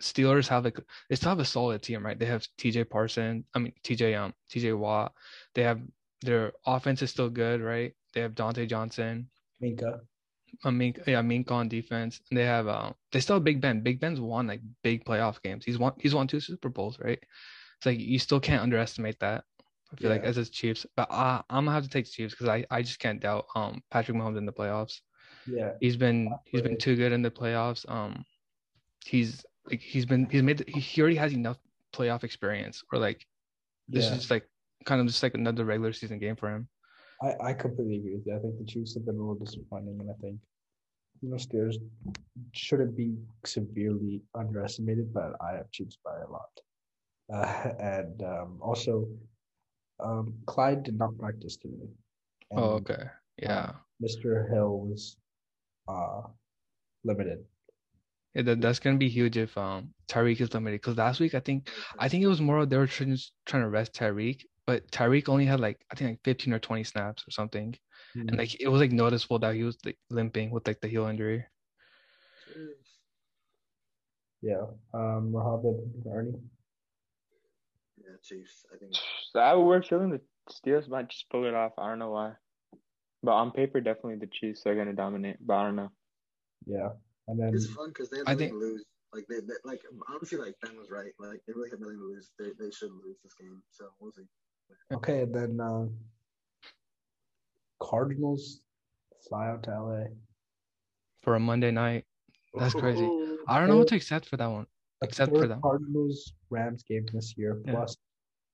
Steelers 0.00 0.46
have 0.48 0.64
like 0.64 0.78
they 1.08 1.16
still 1.16 1.30
have 1.30 1.40
a 1.40 1.44
solid 1.44 1.82
team, 1.82 2.04
right? 2.04 2.18
They 2.18 2.26
have 2.26 2.46
T.J. 2.58 2.84
Parson. 2.84 3.44
I 3.54 3.58
mean 3.58 3.72
T.J. 3.82 4.14
um 4.14 4.34
T.J. 4.50 4.74
Watt. 4.74 5.12
They 5.54 5.62
have 5.62 5.80
their 6.20 6.52
offense 6.66 7.02
is 7.02 7.10
still 7.10 7.30
good, 7.30 7.60
right? 7.60 7.92
They 8.12 8.20
have 8.20 8.34
Diontae 8.34 8.68
Johnson, 8.68 9.28
Minkah. 9.62 10.00
I 10.64 10.70
mean, 10.70 10.94
yeah, 11.06 11.22
Mink 11.22 11.50
on 11.50 11.68
defense. 11.68 12.20
And 12.30 12.38
they 12.38 12.44
have 12.44 12.68
um, 12.68 12.94
they 13.10 13.20
still 13.20 13.36
have 13.36 13.44
Big 13.44 13.60
Ben. 13.60 13.80
Big 13.80 14.00
Ben's 14.00 14.20
won 14.20 14.46
like 14.46 14.60
big 14.82 15.04
playoff 15.04 15.42
games. 15.42 15.64
He's 15.64 15.78
won 15.78 15.94
he's 15.98 16.14
won 16.14 16.26
two 16.26 16.40
Super 16.40 16.68
Bowls, 16.68 16.98
right? 17.00 17.18
It's 17.78 17.86
like 17.86 17.98
you 17.98 18.18
still 18.18 18.40
can't 18.40 18.62
underestimate 18.62 19.18
that. 19.20 19.44
I 19.94 20.00
feel 20.00 20.10
like 20.10 20.22
Yeah. 20.22 20.28
as 20.28 20.38
a 20.38 20.44
Chiefs, 20.44 20.86
but 20.96 21.10
uh, 21.10 21.42
I'm 21.50 21.64
gonna 21.64 21.74
have 21.74 21.84
to 21.84 21.88
take 21.88 22.06
the 22.06 22.10
Chiefs 22.10 22.34
because 22.34 22.48
I, 22.48 22.64
I 22.70 22.82
just 22.82 22.98
can't 22.98 23.20
doubt 23.20 23.46
um 23.54 23.82
Patrick 23.90 24.16
Mahomes 24.16 24.38
in 24.38 24.46
the 24.46 24.52
playoffs. 24.52 25.00
Yeah, 25.46 25.72
He's 25.80 25.96
been 25.96 26.34
he's 26.46 26.62
been 26.62 26.78
too 26.78 26.96
good 26.96 27.12
in 27.12 27.22
the 27.22 27.30
playoffs. 27.30 27.88
Um, 27.88 28.24
he's 29.04 29.44
like 29.70 29.80
he's 29.80 30.06
been 30.06 30.28
he's 30.30 30.42
made 30.42 30.64
he, 30.66 30.80
he 30.80 31.00
already 31.00 31.16
has 31.16 31.32
enough 31.32 31.58
playoff 31.92 32.24
experience. 32.24 32.82
Or 32.92 32.98
like 32.98 33.26
this 33.88 34.06
yeah. 34.06 34.16
is 34.16 34.30
like 34.30 34.48
kind 34.84 35.00
of 35.00 35.06
just 35.06 35.22
like 35.22 35.34
another 35.34 35.64
regular 35.64 35.92
season 35.92 36.18
game 36.18 36.36
for 36.36 36.50
him. 36.50 36.68
I, 37.22 37.50
I 37.50 37.52
completely 37.52 37.96
agree 37.96 38.16
with 38.16 38.26
you. 38.26 38.36
I 38.36 38.38
think 38.40 38.58
the 38.58 38.64
Chiefs 38.64 38.94
have 38.94 39.06
been 39.06 39.14
a 39.14 39.18
little 39.18 39.36
disappointing, 39.36 39.98
and 40.00 40.10
I 40.10 40.14
think 40.20 40.40
you 41.20 41.30
know 41.30 41.36
Steelers 41.36 41.76
shouldn't 42.52 42.96
be 42.96 43.14
severely 43.44 44.22
underestimated, 44.34 45.12
but 45.14 45.32
I 45.40 45.52
have 45.52 45.70
Chiefs 45.70 45.98
by 46.04 46.18
a 46.20 46.30
lot. 46.30 46.50
Uh, 47.32 47.70
and 47.78 48.22
um, 48.22 48.58
also, 48.60 49.06
um, 50.00 50.34
Clyde 50.46 50.82
did 50.82 50.98
not 50.98 51.16
practice 51.18 51.56
today. 51.56 51.88
And 52.50 52.60
Oh, 52.60 52.70
okay, 52.82 53.04
yeah. 53.38 53.72
Mr. 54.02 54.50
Hill 54.52 54.80
was 54.80 55.16
uh, 55.88 56.22
limited. 57.04 57.44
Yeah, 58.34 58.42
that, 58.42 58.60
that's 58.60 58.80
gonna 58.80 58.98
be 58.98 59.08
huge 59.08 59.36
if 59.36 59.56
um 59.56 59.94
Tyreek 60.08 60.40
is 60.40 60.52
limited. 60.52 60.80
Because 60.80 60.96
last 60.96 61.20
week 61.20 61.34
I 61.34 61.40
think 61.40 61.70
I 61.98 62.08
think 62.08 62.24
it 62.24 62.28
was 62.28 62.40
more 62.40 62.66
they 62.66 62.76
were 62.76 62.86
trying 62.88 63.16
trying 63.46 63.62
to 63.62 63.68
rest 63.68 63.92
Tyreek, 63.94 64.42
but 64.66 64.90
Tyreek 64.90 65.28
only 65.28 65.46
had 65.46 65.60
like 65.60 65.84
I 65.92 65.94
think 65.94 66.10
like 66.10 66.20
15 66.24 66.52
or 66.52 66.58
20 66.58 66.84
snaps 66.84 67.24
or 67.26 67.30
something, 67.30 67.76
Mm. 68.16 68.28
and 68.28 68.36
like 68.38 68.60
it 68.60 68.68
was 68.68 68.80
like 68.80 68.92
noticeable 68.92 69.38
that 69.40 69.54
he 69.54 69.62
was 69.64 69.76
like 69.84 69.98
limping 70.10 70.50
with 70.50 70.66
like 70.66 70.80
the 70.80 70.88
heel 70.88 71.06
injury. 71.06 71.44
Yeah. 74.42 74.66
Um, 74.92 75.32
Mohammed 75.32 75.80
Ernie. 76.10 76.38
Yeah, 77.98 78.16
Chiefs. 78.22 78.66
I 78.74 78.78
think. 78.78 78.92
So 79.32 79.40
I 79.40 79.54
we're 79.54 79.82
feeling 79.82 80.10
the 80.10 80.20
Steelers 80.50 80.88
might 80.88 81.08
just 81.08 81.28
pull 81.30 81.46
it 81.46 81.54
off. 81.54 81.72
I 81.78 81.88
don't 81.88 81.98
know 81.98 82.10
why. 82.10 82.32
But 83.22 83.32
on 83.32 83.50
paper, 83.52 83.80
definitely 83.80 84.16
the 84.16 84.26
Chiefs 84.32 84.66
are 84.66 84.74
gonna 84.74 84.92
dominate. 84.92 85.36
But 85.40 85.54
I 85.54 85.62
don't 85.64 85.76
know. 85.76 85.90
Yeah. 86.66 86.90
And 87.28 87.38
then 87.40 87.54
It's 87.54 87.66
fun 87.66 87.88
because 87.88 88.10
they 88.10 88.18
have 88.18 88.28
I 88.28 88.32
nothing 88.32 88.48
think- 88.50 88.60
to 88.60 88.66
lose. 88.66 88.84
Like 89.14 89.26
they, 89.28 89.36
they, 89.36 89.54
like 89.64 89.80
honestly, 90.12 90.38
like 90.38 90.56
Ben 90.60 90.76
was 90.76 90.90
right. 90.90 91.12
Like 91.20 91.40
they 91.46 91.52
really 91.54 91.70
have 91.70 91.78
nothing 91.78 91.98
to 91.98 92.04
lose. 92.04 92.30
They, 92.36 92.46
they 92.58 92.70
should 92.72 92.90
lose 92.90 93.16
this 93.22 93.32
game. 93.34 93.62
So 93.70 93.84
we'll 94.00 94.10
see. 94.10 94.22
okay, 94.92 95.20
and 95.22 95.32
then 95.32 95.60
uh, 95.60 95.86
Cardinals 97.80 98.60
fly 99.28 99.48
out 99.48 99.62
to 99.64 99.70
LA. 99.70 100.04
for 101.22 101.36
a 101.36 101.40
Monday 101.40 101.70
night. 101.70 102.04
That's 102.54 102.74
crazy. 102.74 103.04
I 103.48 103.58
don't 103.60 103.68
know 103.68 103.76
what 103.78 103.88
to 103.88 103.96
accept 103.96 104.28
for 104.28 104.36
that 104.36 104.50
one. 104.50 104.66
A 105.04 105.08
Except 105.08 105.30
for 105.32 105.40
third 105.40 105.50
them. 105.50 105.60
Cardinals 105.62 106.32
Rams 106.50 106.82
game 106.88 107.06
this 107.12 107.34
year. 107.36 107.60
Yeah. 107.64 107.72
Plus, 107.72 107.96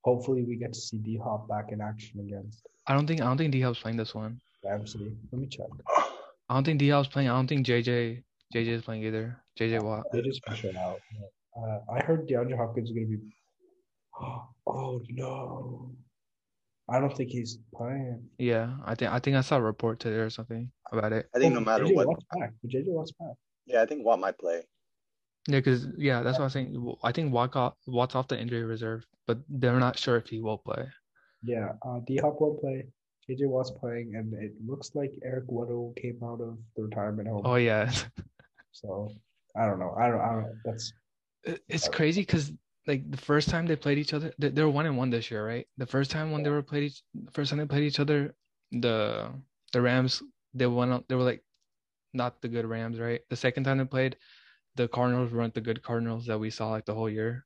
hopefully, 0.05 0.45
we 0.45 0.57
get 0.57 0.73
to 0.73 0.81
see 0.81 0.99
D 0.99 1.19
Hop 1.23 1.49
back 1.49 1.73
in 1.73 1.81
action 1.81 2.21
again. 2.21 2.51
I 2.87 2.95
don't 2.95 3.07
think 3.07 3.21
I 3.21 3.25
don't 3.25 3.39
think 3.39 3.53
D 3.53 3.61
Hop's 3.61 3.79
playing 3.81 3.97
this 3.97 4.15
one. 4.15 4.41
Ramsey. 4.65 5.13
Let 5.33 5.41
me 5.41 5.47
check. 5.49 5.67
I 6.49 6.55
don't 6.55 6.65
think 6.65 6.79
D 6.79 6.89
Hop's 6.89 7.09
playing. 7.09 7.29
I 7.29 7.33
don't 7.33 7.47
think 7.47 7.67
JJ 7.67 8.23
JJ 8.55 8.67
is 8.69 8.83
playing 8.83 9.05
either. 9.05 9.37
JJ 9.59 9.83
Watt. 9.83 10.05
They 10.13 10.23
just 10.23 10.43
push 10.45 10.65
it 10.65 10.77
out. 10.77 11.01
Uh, 11.57 11.79
I 11.93 12.01
heard 12.03 12.29
DeAndre 12.29 12.57
Hopkins 12.57 12.91
is 12.91 12.95
going 12.95 13.11
to 13.11 13.17
be. 13.19 13.23
Oh 14.67 15.01
no! 15.09 15.91
I 16.89 17.01
don't 17.01 17.17
think 17.17 17.31
he's 17.31 17.59
playing. 17.75 18.23
Yeah, 18.39 18.75
I 18.85 18.95
think 18.95 19.11
I 19.11 19.19
think 19.19 19.37
I 19.37 19.41
saw 19.41 19.57
a 19.57 19.63
report 19.63 19.99
today 19.99 20.17
or 20.17 20.31
something 20.31 20.71
about 20.93 21.13
it. 21.13 21.27
I 21.35 21.39
think 21.39 21.55
no 21.55 21.61
Oh, 21.61 21.65
matter 21.65 21.85
JJ 21.85 21.95
what. 21.95 22.07
Watt's 22.09 22.25
back. 22.39 22.53
JJ 22.67 22.85
Watt's 22.87 23.13
back. 23.19 23.35
Yeah, 23.67 23.83
I 23.83 23.87
think 23.87 24.05
Watt 24.05 24.21
might 24.21 24.39
play. 24.39 24.63
Yeah, 25.49 25.59
because 25.59 25.87
yeah, 25.97 26.23
that's 26.23 26.39
what 26.39 26.43
I 26.43 26.47
was 26.47 26.53
saying. 26.53 26.97
I 27.03 27.13
think 27.13 27.33
Watt 27.33 27.77
Watt's 27.87 28.15
off 28.15 28.29
the 28.29 28.39
injury 28.39 28.65
reserve, 28.65 29.07
but 29.27 29.39
they're 29.49 29.81
not 29.81 29.99
sure 29.99 30.17
if 30.17 30.29
he 30.29 30.41
will 30.41 30.59
play. 30.59 30.87
Yeah, 31.43 31.73
uh, 31.83 32.01
D 32.07 32.19
Hop 32.19 32.41
won't 32.41 32.61
play. 32.61 32.87
JJ 33.29 33.49
Watt's 33.49 33.71
playing, 33.71 34.15
and 34.17 34.35
it 34.35 34.53
looks 34.65 34.95
like 34.95 35.13
Eric 35.25 35.47
Weddle 35.47 35.97
came 35.97 36.19
out 36.23 36.41
of 36.41 36.59
the 36.77 36.83
retirement 36.83 37.29
home. 37.29 37.43
Oh 37.45 37.55
yeah, 37.57 37.93
So 38.73 39.09
I 39.57 39.67
don't 39.67 39.79
know. 39.79 39.95
I 39.99 40.09
don't. 40.09 40.21
I 40.21 40.33
don't. 40.35 40.61
That's 40.65 40.93
It- 41.45 41.63
it's 41.69 41.89
crazy 41.89 42.23
because 42.23 42.53
like 42.87 43.11
the 43.11 43.17
first 43.17 43.49
time 43.49 43.67
they 43.67 43.77
played 43.77 43.99
each 43.99 44.13
other, 44.13 44.33
they, 44.39 44.51
were 44.63 44.71
one 44.71 44.87
and 44.87 44.97
one 44.97 45.11
this 45.11 45.31
year, 45.31 45.47
right? 45.47 45.67
The 45.79 45.87
first 45.87 46.11
time 46.11 46.33
when 46.33 46.43
they 46.43 46.51
were 46.51 46.63
played, 46.63 46.85
each, 46.85 47.03
first 47.33 47.51
time 47.51 47.59
they 47.59 47.67
played 47.67 47.85
each 47.85 48.01
other, 48.01 48.35
the 48.73 49.31
the 49.73 49.81
Rams 49.81 50.23
they 50.55 50.65
out, 50.65 51.09
they 51.09 51.15
were 51.15 51.23
like 51.23 51.45
not 52.13 52.41
the 52.43 52.49
good 52.49 52.67
Rams, 52.67 52.99
right? 52.99 53.21
The 53.31 53.37
second 53.37 53.65
time 53.65 53.79
they 53.79 53.85
played, 53.85 54.17
the 54.81 54.89
Cardinals 54.89 55.31
weren't 55.31 55.53
the 55.53 55.61
good 55.61 55.83
Cardinals 55.83 56.25
that 56.27 56.39
we 56.39 56.49
saw 56.49 56.71
like 56.71 56.87
the 56.87 56.95
whole 56.95 57.11
year. 57.11 57.45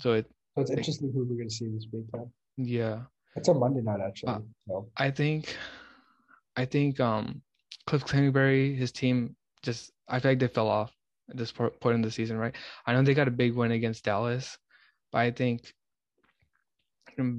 So 0.00 0.12
it 0.14 0.26
so 0.54 0.62
it's 0.62 0.70
interesting 0.70 1.12
who 1.12 1.24
we're 1.28 1.36
gonna 1.36 1.50
see 1.50 1.68
this 1.68 1.86
weekend. 1.92 2.30
yeah, 2.56 3.02
It's 3.36 3.48
a 3.48 3.54
Monday 3.54 3.82
night 3.82 4.00
actually. 4.00 4.32
Uh, 4.32 4.40
so 4.66 4.88
I 4.96 5.10
think, 5.10 5.56
I 6.56 6.64
think 6.64 7.00
um, 7.00 7.42
Cliff 7.86 8.04
Kingsbury, 8.06 8.74
his 8.74 8.92
team 8.92 9.36
just 9.62 9.92
I 10.08 10.20
feel 10.20 10.30
like 10.32 10.38
they 10.38 10.48
fell 10.48 10.68
off. 10.68 10.92
at 11.30 11.36
this 11.36 11.52
point 11.52 11.94
in 11.94 12.02
the 12.02 12.10
season, 12.10 12.36
right? 12.38 12.54
I 12.86 12.92
know 12.92 13.02
they 13.02 13.14
got 13.14 13.28
a 13.28 13.38
big 13.42 13.54
win 13.54 13.72
against 13.72 14.04
Dallas, 14.04 14.56
but 15.12 15.18
I 15.18 15.30
think 15.30 15.72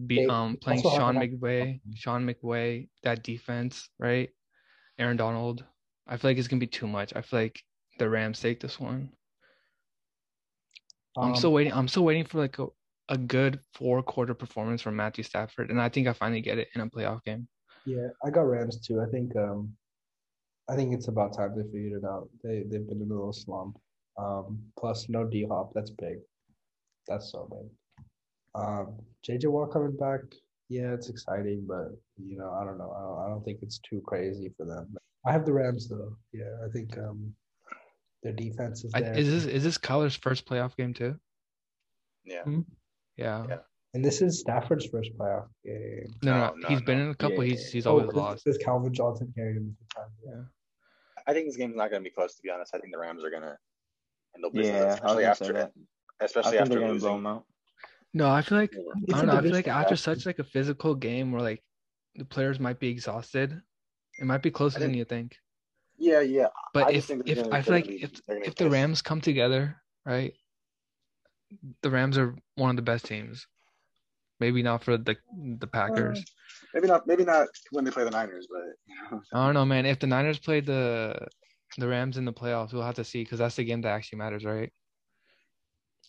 be 0.08 0.26
um 0.28 0.58
playing 0.58 0.82
Sean 0.82 1.18
an- 1.18 1.40
McVay, 1.40 1.82
Sean 1.96 2.26
McVay, 2.28 2.90
that 3.04 3.24
defense, 3.24 3.90
right? 4.00 4.30
Aaron 5.00 5.18
Donald. 5.18 5.64
I 6.08 6.18
feel 6.18 6.30
like 6.30 6.38
it's 6.38 6.48
gonna 6.48 6.60
be 6.60 6.68
too 6.80 6.88
much. 6.88 7.14
I 7.16 7.22
feel 7.22 7.40
like 7.40 7.62
the 7.98 8.10
Rams 8.10 8.40
take 8.40 8.60
this 8.60 8.80
one. 8.80 9.12
I'm 11.18 11.30
Um, 11.30 11.36
still 11.36 11.54
waiting. 11.54 11.74
I'm 11.74 11.88
still 11.88 12.04
waiting 12.04 12.26
for 12.26 12.40
like 12.40 12.60
a, 12.60 12.68
a 13.10 13.18
good 13.18 13.60
four 13.74 14.02
quarter 14.04 14.34
performance 14.34 14.82
from 14.82 14.96
Matthew 14.96 15.24
Stafford, 15.24 15.70
and 15.70 15.82
I 15.82 15.90
think 15.90 16.08
I 16.08 16.14
finally 16.14 16.42
get 16.42 16.58
it 16.58 16.68
in 16.76 16.82
a 16.82 16.90
playoff 16.90 17.24
game. 17.24 17.48
Yeah, 17.86 18.08
I 18.26 18.30
got 18.32 18.42
Rams 18.42 18.80
too. 18.86 19.02
I 19.02 19.10
think 19.12 19.36
um 19.36 19.78
I 20.68 20.76
think 20.76 20.94
it's 20.94 21.08
about 21.08 21.36
time 21.38 21.56
they 21.56 21.64
figured 21.72 22.04
it 22.04 22.06
out. 22.06 22.30
They 22.44 22.64
they've 22.64 22.88
been 22.88 23.02
in 23.02 23.12
a 23.12 23.14
little 23.14 23.34
slump. 23.34 23.78
Um 24.18 24.72
plus 24.78 25.08
no 25.10 25.26
D 25.26 25.46
Hop, 25.50 25.72
that's 25.74 25.92
big. 25.92 26.18
That's 27.08 27.32
so 27.32 27.48
big. 27.52 28.06
Um 28.56 29.00
JJ 29.28 29.50
Watt 29.52 29.72
coming 29.72 29.96
back, 29.96 30.22
yeah, 30.70 30.94
it's 30.94 31.10
exciting, 31.10 31.66
but 31.68 31.90
you 32.18 32.38
know, 32.38 32.52
I 32.52 32.66
don't 32.66 32.78
know. 32.78 32.92
I 32.92 33.02
don't, 33.02 33.26
I 33.26 33.30
don't 33.30 33.44
think 33.44 33.60
it's 33.62 33.80
too 33.80 34.02
crazy 34.06 34.50
for 34.58 34.66
them. 34.66 34.96
I 35.26 35.32
have 35.32 35.46
the 35.46 35.54
Rams 35.54 35.88
though. 35.88 36.18
Yeah, 36.34 36.52
I 36.66 36.70
think 36.72 36.98
um 36.98 37.36
their 38.26 38.34
defense 38.34 38.84
is 38.84 38.92
I, 38.94 39.02
there. 39.02 39.14
is 39.14 39.30
this 39.30 39.46
is 39.46 39.64
this 39.64 39.78
Kyler's 39.78 40.16
first 40.16 40.46
playoff 40.46 40.76
game 40.76 40.94
too? 40.94 41.16
Yeah. 42.26 42.44
Hmm? 42.44 42.62
Yeah. 43.18 43.46
Yeah. 43.48 43.58
and 43.94 44.04
this 44.04 44.22
is 44.22 44.40
Stafford's 44.40 44.86
first 44.88 45.12
playoff 45.18 45.48
game. 45.64 46.08
No, 46.24 46.32
no, 46.34 46.38
No, 46.40 46.48
no, 46.48 46.56
no, 46.58 46.68
he's 46.68 46.82
been 46.82 46.98
no. 46.98 47.06
in 47.06 47.12
a 47.12 47.16
couple. 47.16 47.44
Yeah, 47.44 47.52
he's 47.52 47.72
he's 47.72 47.86
Oh, 47.88 47.92
always 47.92 48.08
this- 48.08 48.16
lost. 48.16 48.44
This 48.46 48.58
Calvin 48.58 48.94
Johnson 48.94 49.32
carried 49.36 49.58
him 49.58 49.78
two 49.80 49.86
times. 49.96 50.12
Yeah. 50.26 50.42
I 51.28 51.34
think 51.34 51.48
this 51.48 51.56
game's 51.56 51.76
not 51.76 51.90
going 51.92 52.04
to 52.04 52.10
be 52.10 52.14
close. 52.14 52.36
To 52.36 52.42
be 52.44 52.50
honest, 52.50 52.76
I 52.76 52.80
think 52.80 52.92
the 52.94 53.00
Rams 53.00 53.24
are 53.24 53.30
going 53.32 53.42
to 53.44 53.58
handle 54.34 54.52
business, 54.52 54.76
Yeah, 54.76 54.82
I 54.82 54.86
was 54.86 54.94
especially 54.96 55.26
after 55.26 55.54
that. 55.54 55.72
I 56.22 56.26
especially 56.26 56.52
think 56.52 56.62
after 56.62 56.70
they're 56.74 56.80
gonna 56.82 56.94
losing. 56.94 57.08
blow 57.10 57.16
them 57.18 57.28
out. 57.28 57.46
No, 58.14 58.30
I 58.30 58.42
feel 58.42 58.58
like 58.58 58.74
Yeah. 58.74 58.80
It's 59.08 59.14
I 59.14 59.18
a 59.18 59.22
don't 59.22 59.28
know. 59.28 59.40
I 59.40 59.42
feel 59.42 59.52
like 59.52 59.68
after 59.68 59.84
battle. 59.96 59.98
such 59.98 60.26
like 60.26 60.40
a 60.40 60.44
physical 60.44 60.96
game 60.96 61.32
where 61.32 61.42
like 61.42 61.64
the 62.16 62.26
players 62.26 62.60
might 62.60 62.80
be 62.80 62.90
exhausted, 62.90 63.62
it 64.20 64.26
might 64.26 64.42
be 64.42 64.52
closer 64.52 64.78
I 64.78 64.82
than 64.82 64.94
you 64.94 65.04
think. 65.06 65.36
Yeah, 65.98 66.22
yeah. 66.22 66.48
But 66.74 66.88
I 66.88 66.92
if 66.92 67.06
think 67.06 67.30
if 67.30 67.48
I 67.52 67.62
feel 67.62 67.74
like 67.74 67.88
if 67.88 68.22
if 68.28 68.56
the. 68.56 68.70
Rams 68.70 69.02
come 69.02 69.22
together, 69.22 69.78
right, 70.06 70.34
the 71.82 71.90
Rams 71.90 72.18
are 72.18 72.36
one 72.56 72.70
of 72.70 72.76
the 72.76 72.82
best 72.82 73.06
teams. 73.06 73.48
Maybe 74.40 74.62
not 74.62 74.84
for 74.84 74.98
the 74.98 75.16
the 75.58 75.68
Packers. 75.68 76.20
Uh, 76.20 76.24
maybe 76.74 76.88
not, 76.88 77.08
maybe 77.08 77.24
not 77.24 77.48
when 77.72 77.86
they 77.86 77.92
play 77.92 78.04
the 78.04 78.12
Niners, 78.12 78.48
but 78.52 78.64
you 78.88 78.96
know, 79.12 79.22
I 79.34 79.46
don't 79.46 79.54
know, 79.54 79.66
man. 79.66 79.86
If 79.86 80.00
the 80.00 80.08
Niners 80.08 80.40
play 80.40 80.60
the 80.60 81.28
the 81.78 81.88
Rams 81.88 82.18
in 82.18 82.26
the 82.26 82.34
playoffs, 82.34 82.74
we'll 82.74 82.84
have 82.84 82.96
to 82.96 83.04
see 83.06 83.24
because 83.24 83.40
that's 83.40 83.56
the 83.56 83.64
game 83.64 83.82
that 83.82 83.90
actually 83.90 84.20
matters, 84.20 84.44
right? 84.44 84.72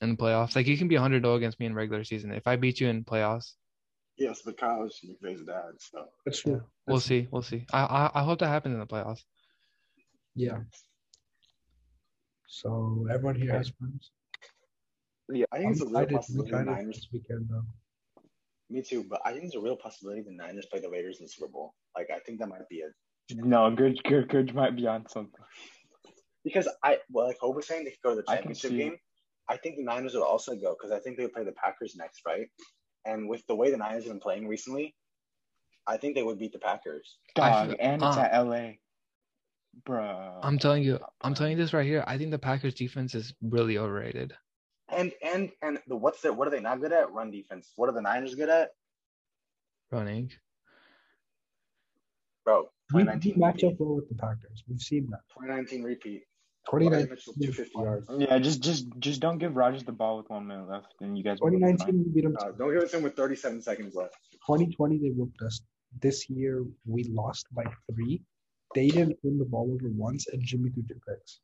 In 0.02 0.10
the 0.10 0.16
playoffs, 0.16 0.56
like 0.56 0.66
you 0.66 0.76
can 0.76 0.88
be 0.88 0.96
100 0.96 1.22
0 1.22 1.36
against 1.36 1.58
me 1.60 1.66
in 1.66 1.74
regular 1.74 2.04
season. 2.04 2.32
If 2.32 2.46
I 2.46 2.56
beat 2.56 2.80
you 2.80 2.88
in 2.88 3.04
playoffs, 3.04 3.52
yes, 4.18 4.42
but 4.44 4.58
Kyle's 4.58 5.00
McVay's 5.04 5.42
dad, 5.42 5.72
so 5.78 6.06
That's 6.24 6.42
true. 6.42 6.62
we'll 6.86 6.96
That's- 6.98 7.04
see. 7.04 7.28
We'll 7.30 7.42
see. 7.42 7.64
I, 7.72 7.84
I 7.84 8.10
I 8.20 8.22
hope 8.24 8.40
that 8.40 8.48
happens 8.48 8.74
in 8.74 8.80
the 8.80 8.86
playoffs. 8.86 9.22
Yeah. 10.36 10.58
So 12.48 13.06
everyone 13.12 13.34
here 13.36 13.52
has 13.52 13.72
Rams. 13.80 14.10
yeah, 15.30 15.46
I 15.52 15.58
think 15.58 15.72
it's 15.72 15.80
a 15.82 15.86
I'm 15.86 15.90
real 15.92 16.00
excited. 16.02 16.12
I'm 16.14 16.18
possibility 16.18 16.50
the 16.52 16.64
Niners. 16.64 16.94
this 16.96 17.08
weekend 17.12 17.48
though. 17.50 17.64
Me 18.70 18.82
too, 18.82 19.04
but 19.08 19.20
I 19.24 19.32
think 19.32 19.44
it's 19.44 19.54
a 19.56 19.60
real 19.60 19.76
possibility 19.76 20.22
the 20.22 20.32
Niners 20.32 20.66
play 20.70 20.80
the 20.80 20.90
Raiders 20.90 21.18
in 21.20 21.24
the 21.26 21.28
Super 21.30 21.50
Bowl. 21.50 21.74
Like 21.96 22.08
I 22.14 22.18
think 22.20 22.38
that 22.40 22.48
might 22.48 22.68
be 22.68 22.76
it 22.76 22.92
No, 23.36 23.70
good, 23.70 24.02
good, 24.04 24.28
good 24.28 24.54
might 24.54 24.76
be 24.76 24.86
on 24.86 25.08
something. 25.08 25.40
because 26.44 26.68
I 26.84 26.98
well, 27.10 27.26
like 27.26 27.38
Hope 27.40 27.56
was 27.56 27.66
saying, 27.66 27.84
they 27.84 27.90
could 27.90 28.02
go 28.04 28.10
to 28.10 28.22
the 28.22 28.30
I 28.30 28.36
can 28.36 28.54
championship 28.54 28.70
see- 28.70 28.76
game. 28.78 28.96
I 29.48 29.56
think 29.56 29.76
the 29.76 29.84
Niners 29.84 30.14
would 30.14 30.24
also 30.24 30.56
go 30.56 30.74
because 30.76 30.90
I 30.90 30.98
think 30.98 31.16
they 31.16 31.22
would 31.22 31.32
play 31.32 31.44
the 31.44 31.52
Packers 31.52 31.94
next, 31.96 32.22
right? 32.26 32.48
And 33.04 33.28
with 33.28 33.46
the 33.46 33.54
way 33.54 33.70
the 33.70 33.76
Niners 33.76 34.02
have 34.04 34.12
been 34.12 34.18
playing 34.20 34.48
recently, 34.48 34.92
I 35.86 35.96
think 35.98 36.16
they 36.16 36.24
would 36.24 36.40
beat 36.40 36.52
the 36.52 36.58
Packers. 36.58 37.18
I 37.38 37.50
Dog, 37.66 37.76
and 37.78 38.02
it's 38.02 38.16
uh, 38.16 38.20
at 38.22 38.40
LA. 38.44 38.70
Bruh. 39.84 40.38
I'm 40.42 40.58
telling 40.58 40.82
you, 40.82 40.98
I'm 41.20 41.34
telling 41.34 41.52
you 41.52 41.58
this 41.58 41.72
right 41.72 41.86
here. 41.86 42.04
I 42.06 42.18
think 42.18 42.30
the 42.30 42.38
Packers 42.38 42.74
defense 42.74 43.14
is 43.14 43.34
really 43.42 43.78
overrated. 43.78 44.34
And 44.88 45.12
and 45.22 45.50
and 45.62 45.78
the 45.86 45.96
what's 45.96 46.22
that? 46.22 46.36
What 46.36 46.48
are 46.48 46.50
they 46.50 46.60
not 46.60 46.80
good 46.80 46.92
at? 46.92 47.12
Run 47.12 47.30
defense. 47.30 47.72
What 47.76 47.88
are 47.88 47.92
the 47.92 48.00
Niners 48.02 48.34
good 48.34 48.48
at? 48.48 48.70
Running. 49.90 50.30
Bro, 52.44 52.68
We, 52.92 53.02
we 53.02 53.02
2019 53.02 53.34
match 53.38 53.64
up 53.64 53.74
well 53.78 53.96
with 53.96 54.08
the 54.08 54.14
Packers. 54.14 54.62
We've 54.68 54.80
seen 54.80 55.08
that. 55.10 55.20
2019 55.34 55.82
repeat. 55.82 56.22
2019, 56.70 57.34
250 57.34 57.78
yards. 57.78 58.06
Yeah, 58.18 58.38
just 58.38 58.60
just 58.60 58.86
just 58.98 59.20
don't 59.20 59.38
give 59.38 59.56
Rodgers 59.56 59.84
the 59.84 59.92
ball 59.92 60.16
with 60.18 60.28
one 60.30 60.46
minute 60.46 60.68
left, 60.68 60.94
and 61.00 61.16
you 61.16 61.22
guys. 61.22 61.38
will 61.40 61.50
be 61.50 61.60
fine. 61.60 61.76
2019 61.76 62.04
we 62.04 62.14
beat 62.14 62.24
them. 62.24 62.36
Uh, 62.40 62.52
don't 62.58 62.72
give 62.72 62.82
it 62.82 62.90
to 62.90 62.96
him 62.96 63.02
with 63.02 63.14
37 63.14 63.62
seconds 63.62 63.94
left. 63.94 64.14
2020 64.46 64.98
they 64.98 65.10
whooped 65.10 65.40
us. 65.42 65.60
This 66.00 66.28
year 66.28 66.64
we 66.84 67.04
lost 67.04 67.46
by 67.52 67.64
three. 67.92 68.22
They 68.74 68.88
didn't 68.88 69.18
win 69.22 69.38
the 69.38 69.44
ball 69.44 69.70
over 69.72 69.88
once, 69.88 70.26
and 70.28 70.42
Jimmy 70.42 70.70
threw 70.70 70.82
two 70.82 71.00
picks. 71.08 71.40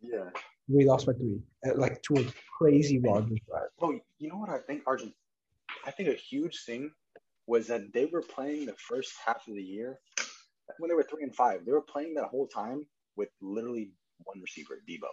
Yeah. 0.00 0.30
We 0.68 0.84
lost 0.84 1.06
by 1.06 1.12
three, 1.12 1.40
like 1.76 2.02
to 2.02 2.16
a 2.16 2.24
crazy 2.58 2.98
Rodgers 2.98 3.38
drive. 3.48 3.68
Bro, 3.78 4.00
you 4.18 4.28
know 4.28 4.36
what 4.36 4.50
I 4.50 4.58
think, 4.58 4.82
Argent? 4.86 5.12
I 5.86 5.90
think 5.92 6.08
a 6.08 6.14
huge 6.14 6.64
thing 6.64 6.90
was 7.46 7.68
that 7.68 7.92
they 7.92 8.06
were 8.06 8.22
playing 8.22 8.66
the 8.66 8.74
first 8.76 9.14
half 9.24 9.46
of 9.46 9.54
the 9.54 9.62
year 9.62 10.00
when 10.78 10.88
they 10.88 10.94
were 10.94 11.04
three 11.04 11.22
and 11.22 11.34
five. 11.34 11.64
They 11.64 11.72
were 11.72 11.82
playing 11.82 12.14
that 12.14 12.26
whole 12.26 12.48
time 12.48 12.84
with 13.16 13.28
literally 13.40 13.92
one 14.24 14.40
receiver, 14.40 14.80
Deebo. 14.88 15.08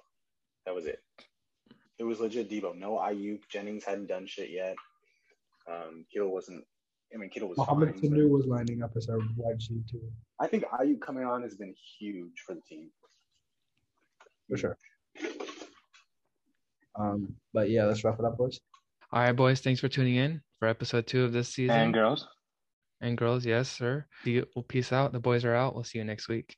That 0.65 0.73
was 0.73 0.85
it. 0.85 0.99
It 1.99 2.03
was 2.03 2.19
legit 2.19 2.49
Deebo. 2.49 2.75
No 2.75 2.93
Aiyuk. 2.97 3.41
Jennings 3.49 3.83
hadn't 3.83 4.07
done 4.07 4.25
shit 4.25 4.49
yet. 4.49 4.75
Um, 5.71 6.05
Kittle 6.11 6.33
wasn't. 6.33 6.63
I 7.13 7.17
mean, 7.17 7.29
Kittle 7.29 7.49
was 7.49 7.57
Mohamed 7.57 7.91
fine. 7.91 8.01
but 8.01 8.09
Sanu 8.09 8.29
was 8.29 8.45
lining 8.45 8.81
up 8.81 8.91
as 8.97 9.07
our 9.07 9.19
wide 9.37 9.55
receiver 9.55 9.81
too, 9.89 10.01
I 10.39 10.47
think 10.47 10.63
Aiyuk 10.65 10.99
coming 11.01 11.25
on 11.25 11.43
has 11.43 11.55
been 11.55 11.73
huge 11.99 12.39
for 12.45 12.55
the 12.55 12.61
team. 12.61 12.89
for 14.49 14.57
sure. 14.57 14.77
Um, 16.95 17.35
but 17.53 17.69
yeah, 17.69 17.85
let's 17.85 18.03
wrap 18.03 18.19
it 18.19 18.25
up, 18.25 18.37
boys. 18.37 18.59
All 19.11 19.21
right, 19.21 19.31
boys. 19.31 19.61
Thanks 19.61 19.79
for 19.79 19.87
tuning 19.87 20.15
in 20.15 20.41
for 20.59 20.67
episode 20.67 21.07
two 21.07 21.23
of 21.23 21.33
this 21.33 21.49
season. 21.49 21.75
And 21.75 21.93
girls. 21.93 22.27
and 23.01 23.17
girls, 23.17 23.45
yes, 23.45 23.69
sir. 23.69 24.05
See 24.23 24.31
you. 24.31 24.45
Well, 24.55 24.63
peace 24.63 24.91
out. 24.91 25.11
The 25.13 25.19
boys 25.19 25.45
are 25.45 25.55
out. 25.55 25.75
We'll 25.75 25.83
see 25.83 25.99
you 25.99 26.03
next 26.03 26.27
week. 26.29 26.55